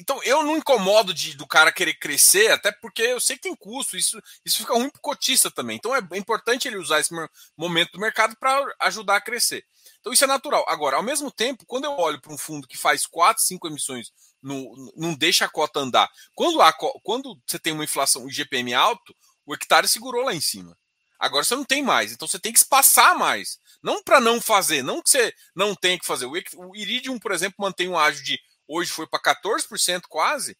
Então 0.00 0.22
eu 0.22 0.44
não 0.44 0.56
incomodo 0.56 1.12
de, 1.12 1.36
do 1.36 1.44
cara 1.44 1.72
querer 1.72 1.94
crescer, 1.94 2.52
até 2.52 2.70
porque 2.70 3.02
eu 3.02 3.20
sei 3.20 3.34
que 3.34 3.42
tem 3.42 3.56
custo, 3.56 3.96
isso, 3.96 4.22
isso 4.44 4.58
fica 4.58 4.74
ruim 4.74 4.88
para 4.88 4.98
o 4.98 5.02
cotista 5.02 5.50
também. 5.50 5.76
Então 5.76 5.94
é 5.94 6.00
importante 6.16 6.68
ele 6.68 6.78
usar 6.78 7.00
esse 7.00 7.12
momento 7.56 7.92
do 7.92 8.00
mercado 8.00 8.36
para 8.38 8.64
ajudar 8.82 9.16
a 9.16 9.20
crescer. 9.20 9.64
Então 9.98 10.12
isso 10.12 10.22
é 10.22 10.28
natural. 10.28 10.64
Agora, 10.68 10.96
ao 10.96 11.02
mesmo 11.02 11.32
tempo, 11.32 11.66
quando 11.66 11.84
eu 11.84 11.92
olho 11.92 12.20
para 12.20 12.32
um 12.32 12.38
fundo 12.38 12.68
que 12.68 12.78
faz 12.78 13.06
4, 13.06 13.42
5 13.42 13.66
emissões, 13.66 14.12
no, 14.40 14.92
não 14.96 15.14
deixa 15.14 15.46
a 15.46 15.50
cota 15.50 15.80
andar. 15.80 16.08
Quando, 16.32 16.62
a, 16.62 16.72
quando 17.02 17.36
você 17.44 17.58
tem 17.58 17.72
uma 17.72 17.82
inflação, 17.82 18.24
o 18.24 18.30
IGPM 18.30 18.72
alto, 18.74 19.12
o 19.44 19.52
hectare 19.52 19.88
segurou 19.88 20.24
lá 20.24 20.32
em 20.32 20.40
cima. 20.40 20.78
Agora 21.18 21.44
você 21.44 21.56
não 21.56 21.64
tem 21.64 21.82
mais, 21.82 22.12
então 22.12 22.28
você 22.28 22.38
tem 22.38 22.52
que 22.52 22.58
espaçar 22.58 23.16
mais. 23.16 23.58
Não 23.82 24.02
para 24.02 24.20
não 24.20 24.40
fazer, 24.40 24.82
não 24.82 25.02
que 25.02 25.10
você 25.10 25.32
não 25.54 25.74
tenha 25.74 25.98
que 25.98 26.06
fazer. 26.06 26.26
O 26.26 26.76
Iridium, 26.76 27.18
por 27.18 27.32
exemplo, 27.32 27.56
mantém 27.58 27.88
um 27.88 27.98
ágio 27.98 28.22
de 28.24 28.38
hoje 28.66 28.90
foi 28.90 29.06
para 29.06 29.34
14% 29.34 30.02
quase, 30.08 30.56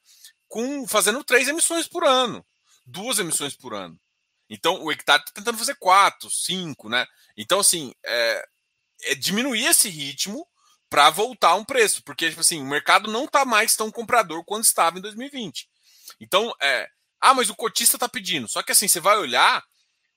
com 0.48 0.86
fazendo 0.88 1.22
três 1.22 1.46
emissões 1.46 1.86
por 1.86 2.04
ano, 2.04 2.44
duas 2.84 3.18
emissões 3.18 3.54
por 3.54 3.74
ano. 3.74 3.98
Então 4.48 4.82
o 4.82 4.90
hectare 4.90 5.22
está 5.22 5.32
tentando 5.32 5.58
fazer 5.58 5.76
quatro, 5.76 6.30
cinco, 6.30 6.88
né? 6.88 7.06
Então, 7.36 7.60
assim, 7.60 7.92
é, 8.04 8.44
é 9.02 9.14
diminuir 9.14 9.66
esse 9.66 9.88
ritmo 9.88 10.46
para 10.88 11.10
voltar 11.10 11.54
um 11.54 11.64
preço, 11.64 12.02
porque 12.02 12.28
tipo 12.30 12.40
assim, 12.40 12.62
o 12.62 12.66
mercado 12.66 13.10
não 13.10 13.24
está 13.24 13.44
mais 13.44 13.76
tão 13.76 13.90
comprador 13.90 14.42
quanto 14.44 14.64
estava 14.64 14.98
em 14.98 15.02
2020. 15.02 15.68
Então, 16.18 16.52
é, 16.62 16.88
ah, 17.20 17.34
mas 17.34 17.50
o 17.50 17.54
cotista 17.54 17.96
está 17.96 18.08
pedindo. 18.08 18.48
Só 18.48 18.62
que 18.62 18.72
assim, 18.72 18.88
você 18.88 19.00
vai 19.00 19.18
olhar, 19.18 19.62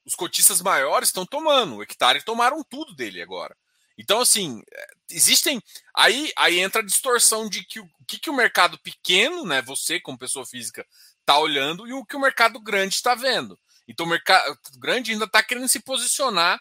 os 0.04 0.14
cotistas 0.14 0.60
maiores 0.60 1.08
estão 1.08 1.24
tomando, 1.24 1.76
o 1.76 1.82
hectare 1.82 2.24
tomaram 2.24 2.62
tudo 2.64 2.94
dele 2.94 3.22
agora. 3.22 3.56
Então, 3.98 4.20
assim, 4.20 4.62
é, 4.72 4.86
existem. 5.10 5.62
Aí, 5.94 6.32
aí 6.36 6.58
entra 6.58 6.80
a 6.80 6.84
distorção 6.84 7.48
de 7.48 7.64
que 7.64 7.80
o 7.80 7.88
que, 8.06 8.18
que 8.18 8.30
o 8.30 8.34
mercado 8.34 8.78
pequeno, 8.78 9.44
né, 9.44 9.62
você 9.62 10.00
como 10.00 10.18
pessoa 10.18 10.44
física, 10.44 10.86
está 11.20 11.38
olhando 11.38 11.86
e 11.86 11.92
o 11.92 12.04
que 12.04 12.16
o 12.16 12.20
mercado 12.20 12.58
grande 12.60 12.94
está 12.94 13.14
vendo. 13.14 13.58
Então, 13.86 14.06
o 14.06 14.08
mercado 14.08 14.58
grande 14.78 15.12
ainda 15.12 15.24
está 15.24 15.42
querendo 15.42 15.68
se 15.68 15.80
posicionar 15.80 16.60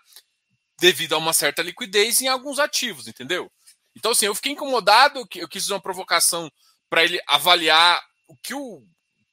devido 0.80 1.14
a 1.14 1.18
uma 1.18 1.34
certa 1.34 1.62
liquidez 1.62 2.22
em 2.22 2.28
alguns 2.28 2.60
ativos, 2.60 3.08
entendeu? 3.08 3.52
Então, 3.96 4.12
assim, 4.12 4.26
eu 4.26 4.36
fiquei 4.36 4.52
incomodado, 4.52 5.28
eu 5.36 5.48
quis 5.48 5.70
uma 5.70 5.82
provocação 5.82 6.52
para 6.90 7.04
ele 7.04 7.22
avaliar 7.28 8.02
o 8.28 8.36
que 8.36 8.54
o 8.54 8.84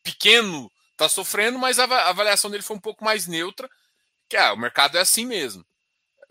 pequeno 0.02 0.70
está 0.92 1.08
sofrendo, 1.08 1.58
mas 1.58 1.78
a 1.78 1.84
avaliação 2.08 2.50
dele 2.50 2.62
foi 2.62 2.76
um 2.76 2.80
pouco 2.80 3.04
mais 3.04 3.26
neutra, 3.26 3.68
que 4.28 4.36
ah, 4.36 4.52
o 4.52 4.56
mercado 4.56 4.98
é 4.98 5.00
assim 5.00 5.26
mesmo. 5.26 5.64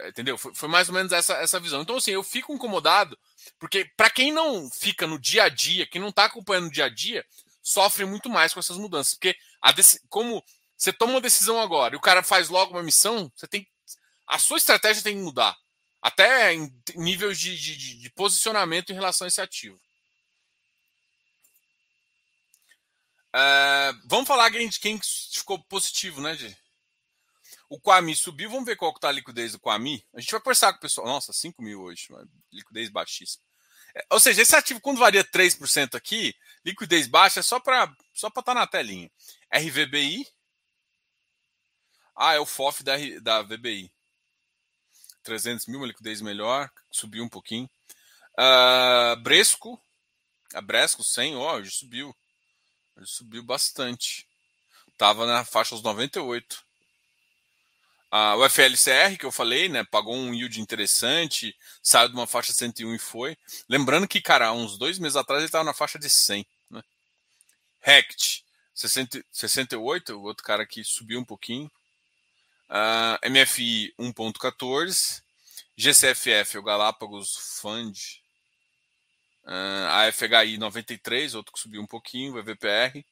Entendeu? 0.07 0.37
Foi, 0.37 0.53
foi, 0.53 0.69
mais 0.69 0.89
ou 0.89 0.95
menos 0.95 1.11
essa, 1.11 1.33
essa 1.35 1.59
visão. 1.59 1.81
Então, 1.81 1.97
assim, 1.97 2.11
eu 2.11 2.23
fico 2.23 2.53
incomodado, 2.53 3.17
porque 3.57 3.85
para 3.97 4.09
quem 4.09 4.31
não 4.31 4.69
fica 4.69 5.07
no 5.07 5.17
dia 5.19 5.43
a 5.43 5.49
dia, 5.49 5.87
quem 5.87 5.99
não 5.99 6.09
está 6.09 6.25
acompanhando 6.25 6.67
o 6.67 6.71
dia 6.71 6.85
a 6.85 6.89
dia, 6.89 7.25
sofre 7.63 8.05
muito 8.05 8.29
mais 8.29 8.53
com 8.53 8.59
essas 8.59 8.77
mudanças. 8.77 9.15
Porque 9.15 9.35
a 9.61 9.73
como 10.07 10.43
você 10.77 10.93
toma 10.93 11.13
uma 11.13 11.21
decisão 11.21 11.59
agora 11.59 11.95
e 11.95 11.97
o 11.97 12.01
cara 12.01 12.21
faz 12.21 12.49
logo 12.49 12.73
uma 12.73 12.83
missão, 12.83 13.31
você 13.35 13.47
tem. 13.47 13.67
A 14.27 14.37
sua 14.37 14.57
estratégia 14.57 15.01
tem 15.01 15.15
que 15.15 15.23
mudar. 15.23 15.57
Até 16.01 16.53
em 16.53 16.71
níveis 16.95 17.39
de, 17.39 17.57
de, 17.57 17.97
de 17.97 18.09
posicionamento 18.11 18.91
em 18.91 18.95
relação 18.95 19.25
a 19.25 19.27
esse 19.27 19.41
ativo. 19.41 19.79
Uh, 23.35 23.99
vamos 24.05 24.27
falar 24.27 24.49
de 24.49 24.79
quem 24.79 24.99
ficou 25.33 25.59
positivo, 25.63 26.21
né, 26.21 26.35
Di? 26.35 26.55
O 27.69 27.79
Quami 27.79 28.15
subiu, 28.15 28.49
vamos 28.49 28.65
ver 28.65 28.77
qual 28.77 28.93
que 28.93 28.99
tá 28.99 29.09
a 29.09 29.11
liquidez 29.11 29.51
do 29.51 29.59
Quami. 29.59 30.05
A 30.13 30.21
gente 30.21 30.31
vai 30.31 30.39
conversar 30.39 30.71
com 30.71 30.77
o 30.77 30.81
pessoal. 30.81 31.07
Nossa, 31.07 31.33
5 31.33 31.61
mil 31.61 31.81
hoje, 31.81 32.07
liquidez 32.51 32.89
baixíssima. 32.89 33.43
É, 33.93 34.05
ou 34.09 34.19
seja, 34.19 34.41
esse 34.41 34.55
ativo, 34.55 34.79
quando 34.79 34.99
varia 34.99 35.23
3% 35.23 35.95
aqui, 35.95 36.35
liquidez 36.63 37.07
baixa 37.07 37.41
é 37.41 37.43
só 37.43 37.59
para 37.59 37.93
só 38.13 38.27
estar 38.27 38.41
tá 38.41 38.53
na 38.53 38.67
telinha. 38.67 39.11
RVBI. 39.53 40.27
Ah, 42.15 42.33
é 42.33 42.39
o 42.39 42.45
FOF 42.45 42.83
da, 42.83 42.95
da 43.21 43.41
VBI. 43.41 43.91
300 45.23 45.67
mil, 45.67 45.79
uma 45.79 45.87
liquidez 45.87 46.21
melhor, 46.21 46.71
subiu 46.89 47.23
um 47.23 47.29
pouquinho. 47.29 47.69
Uh, 48.39 49.15
Bresco, 49.21 49.81
a 50.53 50.61
Bresco 50.61 51.03
100, 51.03 51.35
ó, 51.35 51.55
hoje 51.57 51.71
subiu. 51.71 52.15
Hoje 52.95 53.11
subiu 53.11 53.43
bastante. 53.43 54.27
Tava 54.97 55.27
na 55.27 55.43
faixa 55.43 55.75
dos 55.75 55.83
98. 55.83 56.66
Ah, 58.09 58.35
o 58.37 58.49
FLCR, 58.49 59.17
que 59.17 59.25
eu 59.25 59.31
falei, 59.31 59.67
né, 59.67 59.83
pagou 59.83 60.15
um 60.15 60.33
yield 60.33 60.61
interessante, 60.61 61.55
saiu 61.83 62.07
de 62.07 62.15
uma 62.15 62.25
faixa 62.25 62.53
101 62.53 62.95
e 62.95 62.99
foi. 62.99 63.37
Lembrando 63.67 64.07
que, 64.07 64.21
cara, 64.21 64.53
uns 64.53 64.77
dois 64.77 64.97
meses 64.97 65.17
atrás 65.17 65.39
ele 65.39 65.47
estava 65.47 65.65
na 65.65 65.73
faixa 65.73 65.99
de 65.99 66.09
100. 66.09 66.47
Né? 66.71 66.81
Rect, 67.81 68.45
60, 68.73 69.25
68, 69.29 70.13
o 70.13 70.23
outro 70.23 70.43
cara 70.43 70.63
aqui 70.63 70.83
subiu 70.83 71.19
um 71.19 71.25
pouquinho. 71.25 71.69
Uh, 72.69 73.29
MFI 73.29 73.93
1.14, 73.99 75.21
GCFF, 75.75 76.57
o 76.57 76.63
Galápagos 76.63 77.59
Fund, 77.61 78.21
uh, 79.45 79.87
a 79.89 80.11
FHI 80.11 80.57
93, 80.57 81.35
outro 81.35 81.53
que 81.53 81.59
subiu 81.59 81.81
um 81.81 81.87
pouquinho, 81.87 82.33
o 82.33 82.39
EVPR, 82.39 83.03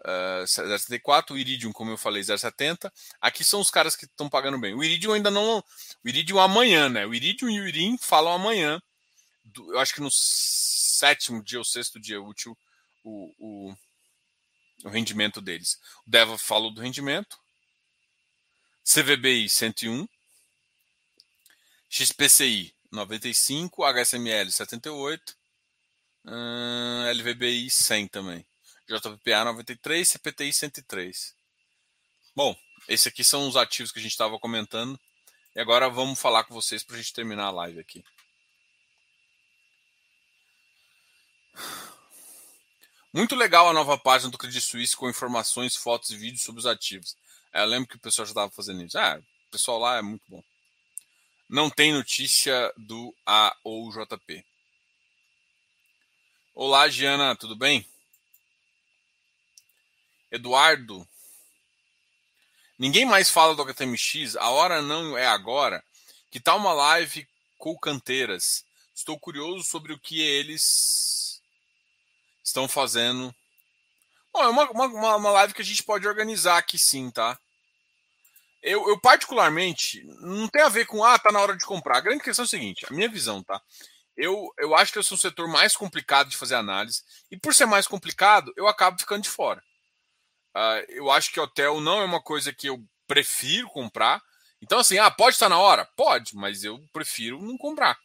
uh, 0.00 0.44
0,74, 0.44 1.30
o 1.30 1.38
Iridium, 1.38 1.72
como 1.72 1.90
eu 1.90 1.98
falei, 1.98 2.22
0,70. 2.22 2.90
Aqui 3.20 3.44
são 3.44 3.60
os 3.60 3.70
caras 3.70 3.96
que 3.96 4.04
estão 4.04 4.28
pagando 4.28 4.58
bem. 4.58 4.74
O 4.74 4.82
Iridium 4.82 5.12
ainda 5.12 5.30
não. 5.30 5.58
O 5.58 6.08
Iridium 6.08 6.38
amanhã, 6.38 6.88
né? 6.88 7.06
O 7.06 7.14
Iridium 7.14 7.50
e 7.50 7.60
o 7.60 7.68
Irim 7.68 7.96
falam 7.98 8.32
amanhã. 8.32 8.80
Do, 9.44 9.72
eu 9.72 9.78
acho 9.78 9.94
que 9.94 10.00
no 10.00 10.10
sétimo 10.10 11.42
dia 11.42 11.58
ou 11.58 11.64
sexto 11.64 12.00
dia 12.00 12.20
útil, 12.20 12.56
o, 13.02 13.32
o, 13.38 13.74
o 14.84 14.88
rendimento 14.88 15.40
deles. 15.40 15.78
O 16.06 16.10
Deva 16.10 16.38
falou 16.38 16.70
do 16.70 16.80
rendimento. 16.80 17.38
CVBI 18.84 19.48
101. 19.48 20.06
XPCI 21.88 22.74
95. 22.90 23.84
HSML 23.84 24.50
78. 24.50 25.36
Uh, 26.26 27.10
LVBI 27.12 27.70
100 27.70 28.08
também. 28.08 28.46
JPPA 28.88 29.44
93, 29.44 30.08
CPTI 30.08 30.52
103. 30.52 31.34
Bom, 32.36 32.56
esses 32.88 33.06
aqui 33.06 33.24
são 33.24 33.48
os 33.48 33.56
ativos 33.56 33.90
que 33.90 33.98
a 33.98 34.02
gente 34.02 34.12
estava 34.12 34.38
comentando. 34.38 34.98
E 35.54 35.60
agora 35.60 35.88
vamos 35.88 36.20
falar 36.20 36.44
com 36.44 36.52
vocês 36.52 36.82
para 36.82 36.96
a 36.96 36.98
gente 36.98 37.12
terminar 37.12 37.46
a 37.46 37.50
live 37.50 37.80
aqui. 37.80 38.04
Muito 43.12 43.36
legal 43.36 43.68
a 43.68 43.72
nova 43.72 43.96
página 43.96 44.30
do 44.30 44.36
Credit 44.36 44.60
Suisse 44.60 44.96
com 44.96 45.08
informações, 45.08 45.76
fotos 45.76 46.10
e 46.10 46.16
vídeos 46.16 46.42
sobre 46.42 46.58
os 46.58 46.66
ativos. 46.66 47.16
É, 47.52 47.60
eu 47.62 47.66
lembro 47.66 47.88
que 47.88 47.94
o 47.94 48.00
pessoal 48.00 48.26
já 48.26 48.32
estava 48.32 48.50
fazendo 48.50 48.82
isso. 48.82 48.98
Ah, 48.98 49.22
o 49.46 49.50
pessoal 49.52 49.78
lá 49.78 49.98
é 49.98 50.02
muito 50.02 50.24
bom. 50.28 50.42
Não 51.48 51.70
tem 51.70 51.92
notícia 51.92 52.72
do 52.76 53.14
A 53.24 53.56
ou 53.62 53.88
JP. 53.92 54.44
Olá, 56.52 56.88
Giana, 56.88 57.36
tudo 57.36 57.54
bem? 57.54 57.86
Eduardo, 60.34 61.08
ninguém 62.76 63.04
mais 63.04 63.30
fala 63.30 63.54
do 63.54 63.62
HTMX, 63.62 64.34
a 64.34 64.50
hora 64.50 64.82
não 64.82 65.16
é 65.16 65.26
agora. 65.26 65.82
Que 66.28 66.40
tal 66.40 66.58
uma 66.58 66.72
live 66.72 67.28
com 67.56 67.78
canteiras? 67.78 68.64
Estou 68.92 69.16
curioso 69.16 69.62
sobre 69.62 69.92
o 69.92 69.98
que 69.98 70.20
eles 70.20 71.40
estão 72.42 72.66
fazendo. 72.66 73.32
Bom, 74.32 74.42
é 74.42 74.48
uma, 74.48 74.70
uma, 74.72 75.16
uma 75.16 75.30
live 75.30 75.54
que 75.54 75.62
a 75.62 75.64
gente 75.64 75.84
pode 75.84 76.08
organizar 76.08 76.58
aqui 76.58 76.80
sim, 76.80 77.12
tá? 77.12 77.38
Eu, 78.60 78.88
eu, 78.88 78.98
particularmente, 78.98 80.02
não 80.20 80.48
tem 80.48 80.62
a 80.62 80.68
ver 80.68 80.84
com, 80.86 81.04
ah, 81.04 81.16
tá 81.16 81.30
na 81.30 81.40
hora 81.40 81.56
de 81.56 81.64
comprar. 81.64 81.98
A 81.98 82.00
grande 82.00 82.24
questão 82.24 82.42
é 82.42 82.46
a 82.46 82.48
seguinte, 82.48 82.84
a 82.90 82.92
minha 82.92 83.08
visão, 83.08 83.40
tá? 83.40 83.62
Eu, 84.16 84.52
eu 84.58 84.74
acho 84.74 84.92
que 84.92 84.98
eu 84.98 85.02
sou 85.04 85.16
um 85.16 85.20
setor 85.20 85.46
mais 85.46 85.76
complicado 85.76 86.28
de 86.28 86.36
fazer 86.36 86.56
análise, 86.56 87.04
e 87.30 87.36
por 87.36 87.54
ser 87.54 87.66
mais 87.66 87.86
complicado, 87.86 88.52
eu 88.56 88.66
acabo 88.66 88.98
ficando 88.98 89.22
de 89.22 89.28
fora. 89.28 89.62
Uh, 90.56 90.84
eu 90.88 91.10
acho 91.10 91.32
que 91.32 91.40
hotel 91.40 91.80
não 91.80 92.00
é 92.00 92.04
uma 92.04 92.22
coisa 92.22 92.52
que 92.52 92.68
eu 92.68 92.82
prefiro 93.06 93.68
comprar. 93.68 94.22
Então, 94.62 94.78
assim, 94.78 94.98
ah, 94.98 95.10
pode 95.10 95.34
estar 95.34 95.48
na 95.48 95.58
hora? 95.58 95.84
Pode, 95.96 96.34
mas 96.36 96.64
eu 96.64 96.82
prefiro 96.92 97.42
não 97.42 97.58
comprar. 97.58 97.98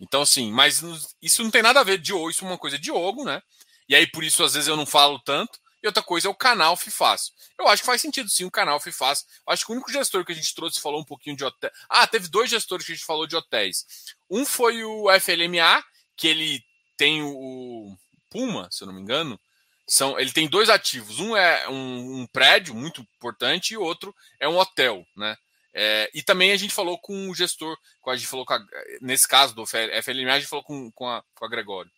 Então, 0.00 0.22
assim, 0.22 0.50
mas 0.52 0.82
isso 1.20 1.42
não 1.42 1.50
tem 1.50 1.62
nada 1.62 1.80
a 1.80 1.84
ver 1.84 1.98
de 1.98 2.12
isso 2.30 2.44
é 2.44 2.48
uma 2.48 2.58
coisa 2.58 2.78
de 2.78 2.84
Diogo, 2.84 3.24
né? 3.24 3.42
E 3.88 3.94
aí, 3.94 4.06
por 4.06 4.24
isso, 4.24 4.42
às 4.44 4.54
vezes, 4.54 4.68
eu 4.68 4.76
não 4.76 4.86
falo 4.86 5.18
tanto. 5.20 5.58
e 5.82 5.86
outra 5.86 6.02
coisa 6.02 6.28
é 6.28 6.30
o 6.30 6.34
canal 6.34 6.76
FIFAS. 6.76 7.32
Eu 7.58 7.68
acho 7.68 7.82
que 7.82 7.86
faz 7.86 8.00
sentido 8.00 8.28
sim 8.28 8.44
o 8.44 8.50
canal 8.50 8.80
FIFAS. 8.80 9.24
Acho 9.46 9.64
que 9.64 9.72
o 9.72 9.74
único 9.74 9.92
gestor 9.92 10.24
que 10.24 10.32
a 10.32 10.34
gente 10.34 10.54
trouxe 10.54 10.80
falou 10.80 11.00
um 11.00 11.04
pouquinho 11.04 11.36
de 11.36 11.44
hotel. 11.44 11.70
Ah, 11.88 12.06
teve 12.06 12.28
dois 12.28 12.50
gestores 12.50 12.84
que 12.84 12.92
a 12.92 12.94
gente 12.94 13.06
falou 13.06 13.26
de 13.26 13.36
hotéis. 13.36 13.86
Um 14.30 14.44
foi 14.44 14.84
o 14.84 15.06
FLMA, 15.20 15.84
que 16.16 16.26
ele 16.26 16.64
tem 16.96 17.22
o 17.22 17.96
Puma, 18.30 18.68
se 18.70 18.82
eu 18.82 18.86
não 18.86 18.94
me 18.94 19.00
engano. 19.00 19.38
São, 19.86 20.18
ele 20.18 20.32
tem 20.32 20.48
dois 20.48 20.68
ativos. 20.68 21.20
Um 21.20 21.36
é 21.36 21.68
um, 21.68 22.22
um 22.22 22.26
prédio 22.26 22.74
muito 22.74 23.00
importante 23.00 23.74
e 23.74 23.76
outro 23.76 24.14
é 24.40 24.48
um 24.48 24.58
hotel, 24.58 25.06
né? 25.16 25.36
É, 25.72 26.10
e 26.14 26.22
também 26.22 26.52
a 26.52 26.56
gente 26.56 26.72
falou 26.72 26.98
com 26.98 27.28
o 27.28 27.34
gestor, 27.34 27.76
a 28.06 28.16
gente 28.16 28.26
falou 28.26 28.46
a, 28.48 28.58
nesse 29.00 29.28
caso 29.28 29.54
do 29.54 29.66
FLMA, 29.66 30.32
a 30.32 30.40
gente 30.40 30.48
falou 30.48 30.64
com, 30.64 30.90
com, 30.92 31.06
a, 31.06 31.22
com 31.34 31.44
a 31.44 31.48
Gregório. 31.48 31.90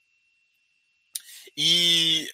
E, 1.56 2.28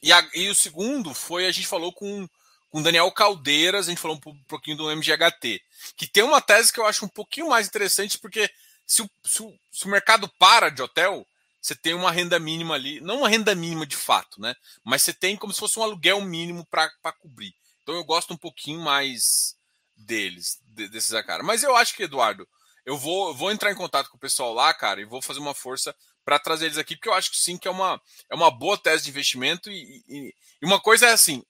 e, 0.00 0.12
a, 0.12 0.28
e, 0.34 0.48
o 0.48 0.54
segundo 0.54 1.12
foi, 1.12 1.46
a 1.46 1.50
gente 1.50 1.66
falou 1.66 1.92
com 1.92 2.28
com 2.72 2.82
Daniel 2.82 3.12
Caldeiras, 3.12 3.86
a 3.86 3.90
gente 3.90 4.00
falou 4.00 4.18
um 4.26 4.44
pouquinho 4.44 4.78
do 4.78 4.90
MGHT, 4.90 5.60
que 5.94 6.06
tem 6.06 6.22
uma 6.22 6.40
tese 6.40 6.72
que 6.72 6.80
eu 6.80 6.86
acho 6.86 7.04
um 7.04 7.08
pouquinho 7.08 7.50
mais 7.50 7.68
interessante, 7.68 8.18
porque 8.18 8.50
se 8.86 9.02
o, 9.02 9.10
se 9.22 9.42
o, 9.42 9.54
se 9.70 9.84
o 9.84 9.90
mercado 9.90 10.26
para 10.38 10.70
de 10.70 10.80
hotel, 10.80 11.26
você 11.62 11.76
tem 11.76 11.94
uma 11.94 12.10
renda 12.10 12.40
mínima 12.40 12.74
ali, 12.74 13.00
não 13.00 13.18
uma 13.18 13.28
renda 13.28 13.54
mínima 13.54 13.86
de 13.86 13.96
fato, 13.96 14.40
né? 14.40 14.54
Mas 14.84 15.02
você 15.02 15.12
tem 15.12 15.36
como 15.36 15.52
se 15.52 15.60
fosse 15.60 15.78
um 15.78 15.82
aluguel 15.84 16.20
mínimo 16.20 16.66
para 16.66 16.90
cobrir. 17.20 17.54
Então 17.82 17.94
eu 17.94 18.04
gosto 18.04 18.34
um 18.34 18.36
pouquinho 18.36 18.80
mais 18.80 19.56
deles, 19.96 20.58
desses 20.64 21.12
cara. 21.24 21.44
Mas 21.44 21.62
eu 21.62 21.76
acho 21.76 21.94
que, 21.94 22.02
Eduardo, 22.02 22.48
eu 22.84 22.98
vou, 22.98 23.28
eu 23.28 23.34
vou 23.34 23.52
entrar 23.52 23.70
em 23.70 23.76
contato 23.76 24.10
com 24.10 24.16
o 24.16 24.20
pessoal 24.20 24.52
lá, 24.52 24.74
cara, 24.74 25.00
e 25.00 25.04
vou 25.04 25.22
fazer 25.22 25.38
uma 25.38 25.54
força 25.54 25.94
para 26.24 26.38
trazer 26.38 26.66
eles 26.66 26.78
aqui, 26.78 26.96
porque 26.96 27.08
eu 27.08 27.14
acho 27.14 27.30
que 27.30 27.36
sim, 27.36 27.56
que 27.56 27.68
é 27.68 27.70
uma, 27.70 28.00
é 28.28 28.34
uma 28.34 28.50
boa 28.50 28.76
tese 28.76 29.04
de 29.04 29.10
investimento. 29.10 29.70
E, 29.70 30.04
e, 30.08 30.34
e 30.60 30.66
uma 30.66 30.80
coisa 30.80 31.06
é 31.06 31.12
assim: 31.12 31.44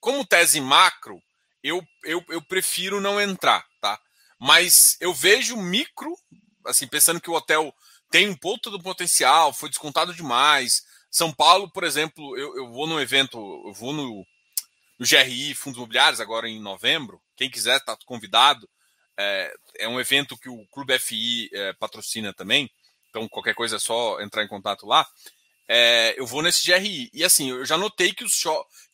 como 0.00 0.26
tese 0.26 0.60
macro, 0.60 1.22
eu, 1.62 1.80
eu, 2.02 2.24
eu 2.28 2.42
prefiro 2.42 3.00
não 3.00 3.20
entrar, 3.20 3.64
tá? 3.80 4.00
Mas 4.40 4.96
eu 5.00 5.14
vejo 5.14 5.56
micro, 5.56 6.16
assim, 6.66 6.88
pensando 6.88 7.20
que 7.20 7.30
o 7.30 7.34
hotel 7.34 7.72
tem 8.12 8.28
um 8.28 8.36
ponto 8.36 8.70
do 8.70 8.80
potencial, 8.80 9.54
foi 9.54 9.70
descontado 9.70 10.14
demais. 10.14 10.82
São 11.10 11.32
Paulo, 11.32 11.70
por 11.72 11.82
exemplo, 11.82 12.36
eu, 12.36 12.56
eu 12.58 12.70
vou 12.70 12.86
no 12.86 13.00
evento, 13.00 13.38
eu 13.66 13.72
vou 13.72 13.92
no, 13.94 14.26
no 14.98 15.06
GRI 15.06 15.54
Fundos 15.54 15.78
Imobiliários 15.78 16.20
agora 16.20 16.46
em 16.46 16.60
novembro. 16.60 17.20
Quem 17.34 17.50
quiser 17.50 17.78
está 17.78 17.96
convidado. 18.04 18.68
É, 19.18 19.54
é, 19.78 19.88
um 19.88 19.98
evento 19.98 20.36
que 20.36 20.48
o 20.48 20.66
Clube 20.66 20.98
FI 20.98 21.48
é, 21.52 21.72
patrocina 21.72 22.34
também. 22.34 22.70
Então, 23.08 23.26
qualquer 23.28 23.54
coisa 23.54 23.76
é 23.76 23.78
só 23.78 24.20
entrar 24.20 24.44
em 24.44 24.48
contato 24.48 24.86
lá. 24.86 25.06
É, 25.66 26.14
eu 26.18 26.26
vou 26.26 26.42
nesse 26.42 26.70
GRI. 26.70 27.10
E 27.14 27.24
assim, 27.24 27.50
eu 27.50 27.64
já 27.64 27.78
notei 27.78 28.12
que 28.12 28.24
os, 28.24 28.42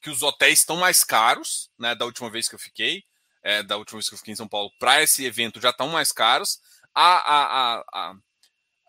que 0.01 0.11
os 0.11 0.23
hotéis 0.23 0.61
estão 0.61 0.77
mais 0.77 1.03
caros, 1.03 1.71
né? 1.77 1.95
Da 1.95 2.05
última 2.05 2.31
vez 2.31 2.49
que 2.49 2.55
eu 2.55 2.59
fiquei, 2.59 3.03
é, 3.43 3.64
da 3.64 3.77
última 3.77 3.99
vez 3.99 4.09
que 4.09 4.14
eu 4.14 4.19
fiquei 4.19 4.33
em 4.33 4.37
São 4.37 4.49
Paulo, 4.49 4.71
para 4.79 5.03
esse 5.03 5.25
evento 5.25 5.61
já 5.61 5.71
estão 5.71 5.89
mais 5.89 6.12
caros. 6.12 6.61
A, 6.95 7.16
a, 7.16 7.45
a, 7.45 7.85
a, 7.93 8.14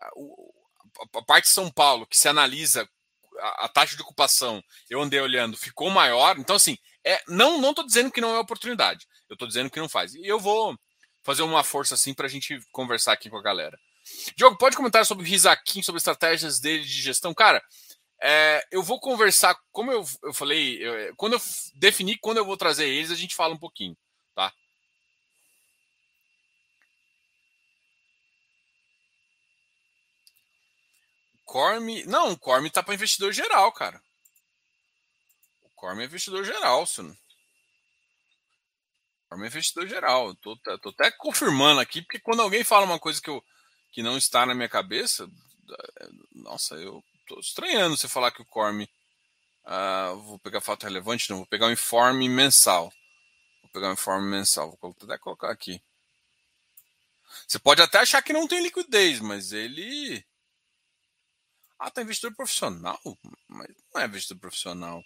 a, 0.00 1.22
parte 1.22 1.44
de 1.44 1.52
São 1.52 1.70
Paulo, 1.70 2.06
que 2.06 2.16
se 2.16 2.28
analisa 2.28 2.88
a, 3.38 3.64
a 3.66 3.68
taxa 3.68 3.96
de 3.96 4.02
ocupação, 4.02 4.62
eu 4.88 5.00
andei 5.00 5.20
olhando, 5.20 5.56
ficou 5.56 5.90
maior. 5.90 6.38
Então, 6.38 6.56
assim, 6.56 6.76
é, 7.04 7.22
não 7.28 7.60
não 7.60 7.70
estou 7.70 7.86
dizendo 7.86 8.10
que 8.10 8.20
não 8.20 8.34
é 8.34 8.38
oportunidade. 8.38 9.06
Eu 9.28 9.34
estou 9.34 9.48
dizendo 9.48 9.70
que 9.70 9.80
não 9.80 9.88
faz. 9.88 10.14
E 10.14 10.26
eu 10.26 10.38
vou 10.38 10.76
fazer 11.22 11.42
uma 11.42 11.62
força 11.62 11.94
assim 11.94 12.14
para 12.14 12.26
a 12.26 12.30
gente 12.30 12.58
conversar 12.72 13.12
aqui 13.12 13.30
com 13.30 13.36
a 13.36 13.42
galera. 13.42 13.78
Diogo, 14.36 14.58
pode 14.58 14.76
comentar 14.76 15.04
sobre 15.06 15.24
o 15.24 15.28
Rizakin, 15.28 15.82
sobre 15.82 15.98
estratégias 15.98 16.58
dele 16.58 16.82
de 16.82 17.02
gestão? 17.02 17.34
Cara, 17.34 17.62
é, 18.22 18.62
eu 18.70 18.82
vou 18.82 19.00
conversar, 19.00 19.56
como 19.72 19.92
eu, 19.92 20.04
eu 20.22 20.34
falei, 20.34 20.78
eu, 20.82 21.14
quando 21.16 21.34
eu 21.34 21.40
definir 21.74 22.18
quando 22.18 22.38
eu 22.38 22.44
vou 22.44 22.56
trazer 22.56 22.88
eles, 22.88 23.10
a 23.10 23.14
gente 23.14 23.34
fala 23.34 23.54
um 23.54 23.58
pouquinho, 23.58 23.96
tá? 24.34 24.52
Corme. 31.50 32.04
Não, 32.04 32.30
o 32.30 32.38
Corme 32.38 32.70
tá 32.70 32.80
para 32.80 32.94
investidor 32.94 33.32
geral, 33.32 33.72
cara. 33.72 34.00
Corme 35.74 36.02
é 36.02 36.06
investidor 36.06 36.44
geral, 36.44 36.86
senhor. 36.86 37.16
Corme 39.28 39.46
é 39.46 39.48
investidor 39.48 39.88
geral. 39.88 40.32
Tô, 40.36 40.56
tô 40.56 40.90
até 40.90 41.10
confirmando 41.10 41.80
aqui, 41.80 42.02
porque 42.02 42.20
quando 42.20 42.40
alguém 42.40 42.62
fala 42.62 42.86
uma 42.86 43.00
coisa 43.00 43.20
que, 43.20 43.28
eu, 43.28 43.44
que 43.90 44.00
não 44.00 44.16
está 44.16 44.46
na 44.46 44.54
minha 44.54 44.68
cabeça, 44.68 45.28
é, 45.98 46.08
nossa, 46.34 46.76
eu 46.76 47.02
tô 47.26 47.40
estranhando 47.40 47.96
você 47.96 48.06
falar 48.06 48.30
que 48.30 48.42
o 48.42 48.46
Corme. 48.46 48.88
Uh, 49.64 50.16
vou 50.22 50.38
pegar 50.38 50.60
fato 50.60 50.84
relevante, 50.84 51.28
não, 51.30 51.38
vou 51.38 51.46
pegar 51.46 51.66
o 51.66 51.68
um 51.68 51.72
informe 51.72 52.28
mensal. 52.28 52.92
Vou 53.60 53.70
pegar 53.72 53.88
o 53.88 53.90
um 53.90 53.94
informe 53.94 54.28
mensal, 54.28 54.78
vou 54.80 54.94
até 55.02 55.18
colocar 55.18 55.50
aqui. 55.50 55.82
Você 57.48 57.58
pode 57.58 57.82
até 57.82 57.98
achar 57.98 58.22
que 58.22 58.32
não 58.32 58.46
tem 58.46 58.62
liquidez, 58.62 59.18
mas 59.18 59.50
ele. 59.50 60.24
Ah, 61.80 61.90
tá 61.90 62.02
investidor 62.02 62.34
profissional? 62.36 63.00
Mas 63.48 63.68
não 63.92 64.00
é 64.02 64.04
investidor 64.06 64.38
profissional. 64.40 65.02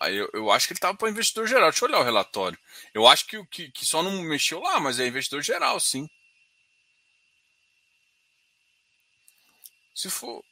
Aí 0.00 0.16
eu, 0.16 0.28
eu 0.34 0.50
acho 0.50 0.66
que 0.66 0.72
ele 0.72 0.78
estava 0.78 0.96
para 0.98 1.08
investidor 1.08 1.46
geral. 1.46 1.70
Deixa 1.70 1.84
eu 1.84 1.88
olhar 1.88 2.00
o 2.00 2.04
relatório. 2.04 2.58
Eu 2.92 3.06
acho 3.06 3.26
que, 3.26 3.46
que, 3.46 3.70
que 3.70 3.86
só 3.86 4.02
não 4.02 4.20
mexeu 4.22 4.60
lá, 4.60 4.80
mas 4.80 4.98
é 4.98 5.06
investidor 5.06 5.42
geral, 5.42 5.78
sim. 5.78 6.08
Se 9.94 10.10
for. 10.10 10.42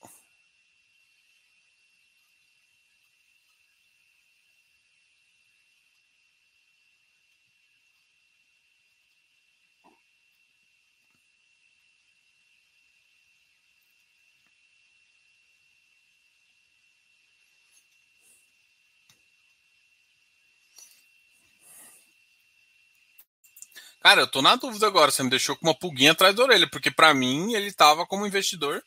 Cara, 24.10 24.22
eu 24.22 24.26
tô 24.26 24.42
na 24.42 24.56
dúvida 24.56 24.88
agora. 24.88 25.12
Você 25.12 25.22
me 25.22 25.30
deixou 25.30 25.54
com 25.54 25.68
uma 25.68 25.78
pulguinha 25.78 26.10
atrás 26.10 26.34
da 26.34 26.42
orelha, 26.42 26.68
porque 26.68 26.90
para 26.90 27.14
mim 27.14 27.54
ele 27.54 27.72
tava 27.72 28.04
como 28.04 28.26
investidor 28.26 28.84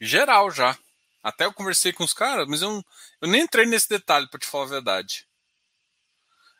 geral 0.00 0.52
já. 0.52 0.78
Até 1.20 1.46
eu 1.46 1.52
conversei 1.52 1.92
com 1.92 2.04
os 2.04 2.12
caras, 2.12 2.46
mas 2.46 2.62
eu, 2.62 2.80
eu 3.20 3.28
nem 3.28 3.42
entrei 3.42 3.66
nesse 3.66 3.88
detalhe, 3.88 4.28
para 4.30 4.38
te 4.38 4.46
falar 4.46 4.66
a 4.66 4.68
verdade. 4.68 5.26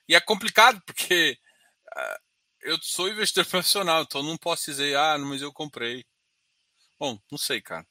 E 0.09 0.17
é 0.17 0.21
complicado, 0.21 0.83
porque 0.85 1.39
uh, 1.97 2.19
eu 2.63 2.77
sou 2.83 3.09
investidor 3.09 3.47
profissional, 3.47 4.03
então 4.03 4.21
não 4.21 4.37
posso 4.37 4.65
dizer, 4.65 4.97
ah, 4.97 5.17
mas 5.17 5.41
eu 5.41 5.53
comprei. 5.53 6.05
Bom, 6.99 7.21
não 7.31 7.39
sei, 7.39 7.63
cara. 7.63 7.87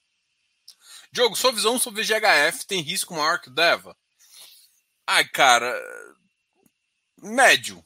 Diogo, 1.10 1.38
sua 1.38 1.54
visão 1.54 1.80
sobre 1.80 2.04
GHF 2.04 2.68
tem 2.68 2.82
risco 2.82 3.14
maior 3.14 3.40
que 3.40 3.48
o 3.48 3.54
DEVA? 3.54 3.96
Ai, 5.08 5.24
cara, 5.30 5.74
médio 7.24 7.82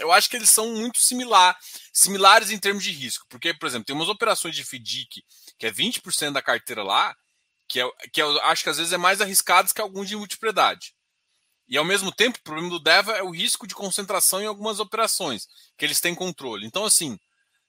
eu 0.00 0.12
acho 0.12 0.28
que 0.28 0.36
eles 0.36 0.50
são 0.50 0.74
muito 0.74 1.00
similar, 1.00 1.58
similares 1.92 2.50
em 2.50 2.58
termos 2.58 2.82
de 2.82 2.90
risco. 2.90 3.26
Porque, 3.28 3.54
por 3.54 3.66
exemplo, 3.66 3.84
tem 3.84 3.94
umas 3.94 4.08
operações 4.08 4.54
de 4.54 4.64
FDIC, 4.64 5.24
que 5.58 5.66
é 5.66 5.70
20% 5.70 6.32
da 6.32 6.42
carteira 6.42 6.82
lá, 6.82 7.14
que, 7.68 7.80
é, 7.80 7.88
que 8.12 8.20
eu 8.20 8.40
acho 8.42 8.64
que 8.64 8.70
às 8.70 8.78
vezes 8.78 8.92
é 8.92 8.98
mais 8.98 9.20
arriscados 9.20 9.72
que 9.72 9.80
alguns 9.80 10.08
de 10.08 10.16
multipriedade. 10.16 10.94
E 11.68 11.78
ao 11.78 11.84
mesmo 11.84 12.10
tempo, 12.10 12.36
o 12.38 12.42
problema 12.42 12.68
do 12.68 12.80
DEVA 12.80 13.12
é 13.12 13.22
o 13.22 13.30
risco 13.30 13.64
de 13.64 13.76
concentração 13.76 14.42
em 14.42 14.46
algumas 14.46 14.80
operações, 14.80 15.46
que 15.78 15.84
eles 15.84 16.00
têm 16.00 16.16
controle. 16.16 16.66
Então, 16.66 16.84
assim, 16.84 17.16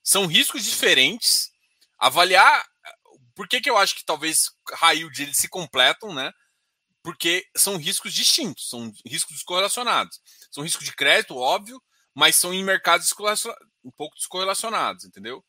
são 0.04 0.26
riscos 0.26 0.64
diferentes. 0.64 1.52
Avaliar. 2.00 2.66
Por 3.36 3.48
que, 3.48 3.62
que 3.62 3.70
eu 3.70 3.78
acho 3.78 3.96
que 3.96 4.04
talvez 4.04 4.50
high 4.74 4.98
yield 4.98 5.22
eles 5.22 5.38
se 5.38 5.48
completam, 5.48 6.14
né? 6.14 6.32
Porque 7.04 7.46
são 7.56 7.78
riscos 7.78 8.14
distintos, 8.14 8.70
são 8.70 8.92
riscos 9.06 9.36
descorrelacionados. 9.36 10.20
São 10.52 10.64
riscos 10.64 10.86
de 10.86 10.96
crédito, 10.96 11.38
óbvio, 11.38 11.82
mas 12.14 12.36
são 12.36 12.54
em 12.54 12.64
mercados 12.64 13.14
um 13.84 13.92
pouco 13.92 14.16
descorrelacionados, 14.16 15.06
entendeu? 15.06 15.44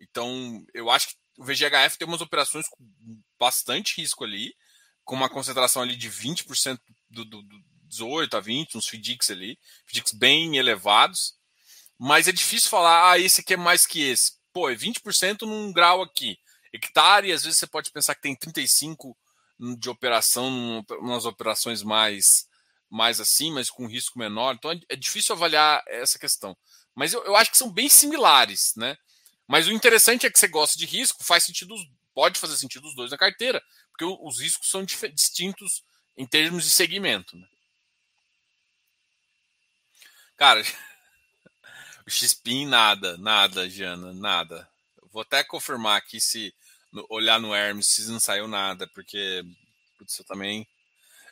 Então, 0.00 0.64
eu 0.74 0.90
acho 0.90 1.08
que 1.08 1.14
o 1.38 1.44
VGHF 1.44 1.98
tem 1.98 2.06
umas 2.08 2.20
operações 2.20 2.68
com 2.68 2.84
bastante 3.38 4.00
risco 4.00 4.24
ali, 4.24 4.54
com 5.04 5.14
uma 5.14 5.28
concentração 5.28 5.82
ali 5.82 5.96
de 5.96 6.10
20% 6.10 6.78
do, 7.10 7.24
do, 7.24 7.42
do 7.42 7.64
18 7.84 8.36
a 8.36 8.40
20, 8.40 8.76
uns 8.76 8.88
FDICs 8.88 9.30
ali, 9.30 9.58
FDICs 9.86 10.12
bem 10.12 10.56
elevados, 10.56 11.34
mas 11.98 12.28
é 12.28 12.32
difícil 12.32 12.68
falar, 12.68 13.10
ah, 13.10 13.18
esse 13.18 13.40
aqui 13.40 13.54
é 13.54 13.56
mais 13.56 13.86
que 13.86 14.02
esse. 14.02 14.32
Pô, 14.52 14.68
é 14.68 14.74
20% 14.74 15.42
num 15.42 15.72
grau 15.72 16.02
aqui. 16.02 16.38
Hectare, 16.72 17.32
às 17.32 17.44
vezes 17.44 17.58
você 17.58 17.66
pode 17.66 17.90
pensar 17.90 18.14
que 18.14 18.22
tem 18.22 18.34
35 18.34 19.16
de 19.78 19.88
operação, 19.88 20.84
nas 21.02 21.24
operações 21.24 21.82
mais 21.82 22.46
mais 22.90 23.20
assim, 23.20 23.52
mas 23.52 23.70
com 23.70 23.86
risco 23.86 24.18
menor. 24.18 24.54
Então 24.54 24.70
é, 24.70 24.80
é 24.90 24.96
difícil 24.96 25.34
avaliar 25.34 25.82
essa 25.86 26.18
questão. 26.18 26.56
Mas 26.94 27.12
eu, 27.12 27.22
eu, 27.24 27.36
acho 27.36 27.50
que 27.50 27.58
são 27.58 27.70
bem 27.70 27.88
similares, 27.88 28.72
né? 28.76 28.96
Mas 29.46 29.68
o 29.68 29.72
interessante 29.72 30.26
é 30.26 30.30
que 30.30 30.38
você 30.38 30.48
gosta 30.48 30.78
de 30.78 30.86
risco, 30.86 31.22
faz 31.22 31.44
sentido, 31.44 31.74
pode 32.14 32.38
fazer 32.38 32.56
sentido 32.56 32.88
os 32.88 32.94
dois 32.94 33.10
na 33.10 33.18
carteira, 33.18 33.62
porque 33.90 34.04
os 34.04 34.40
riscos 34.40 34.68
são 34.68 34.84
distintos 34.84 35.82
em 36.16 36.26
termos 36.26 36.64
de 36.64 36.70
segmento. 36.70 37.36
Né? 37.36 37.46
Cara, 40.36 40.62
o 42.06 42.10
XPIN 42.10 42.66
nada, 42.66 43.16
nada, 43.18 43.68
Jana, 43.68 44.12
nada. 44.12 44.68
vou 45.12 45.22
até 45.22 45.44
confirmar 45.44 45.98
aqui 45.98 46.20
se 46.20 46.52
olhar 47.10 47.38
no 47.38 47.54
Hermes 47.54 47.86
se 47.86 48.10
não 48.10 48.18
saiu 48.18 48.48
nada, 48.48 48.86
porque 48.88 49.44
putz, 49.98 50.18
eu 50.18 50.24
também. 50.24 50.66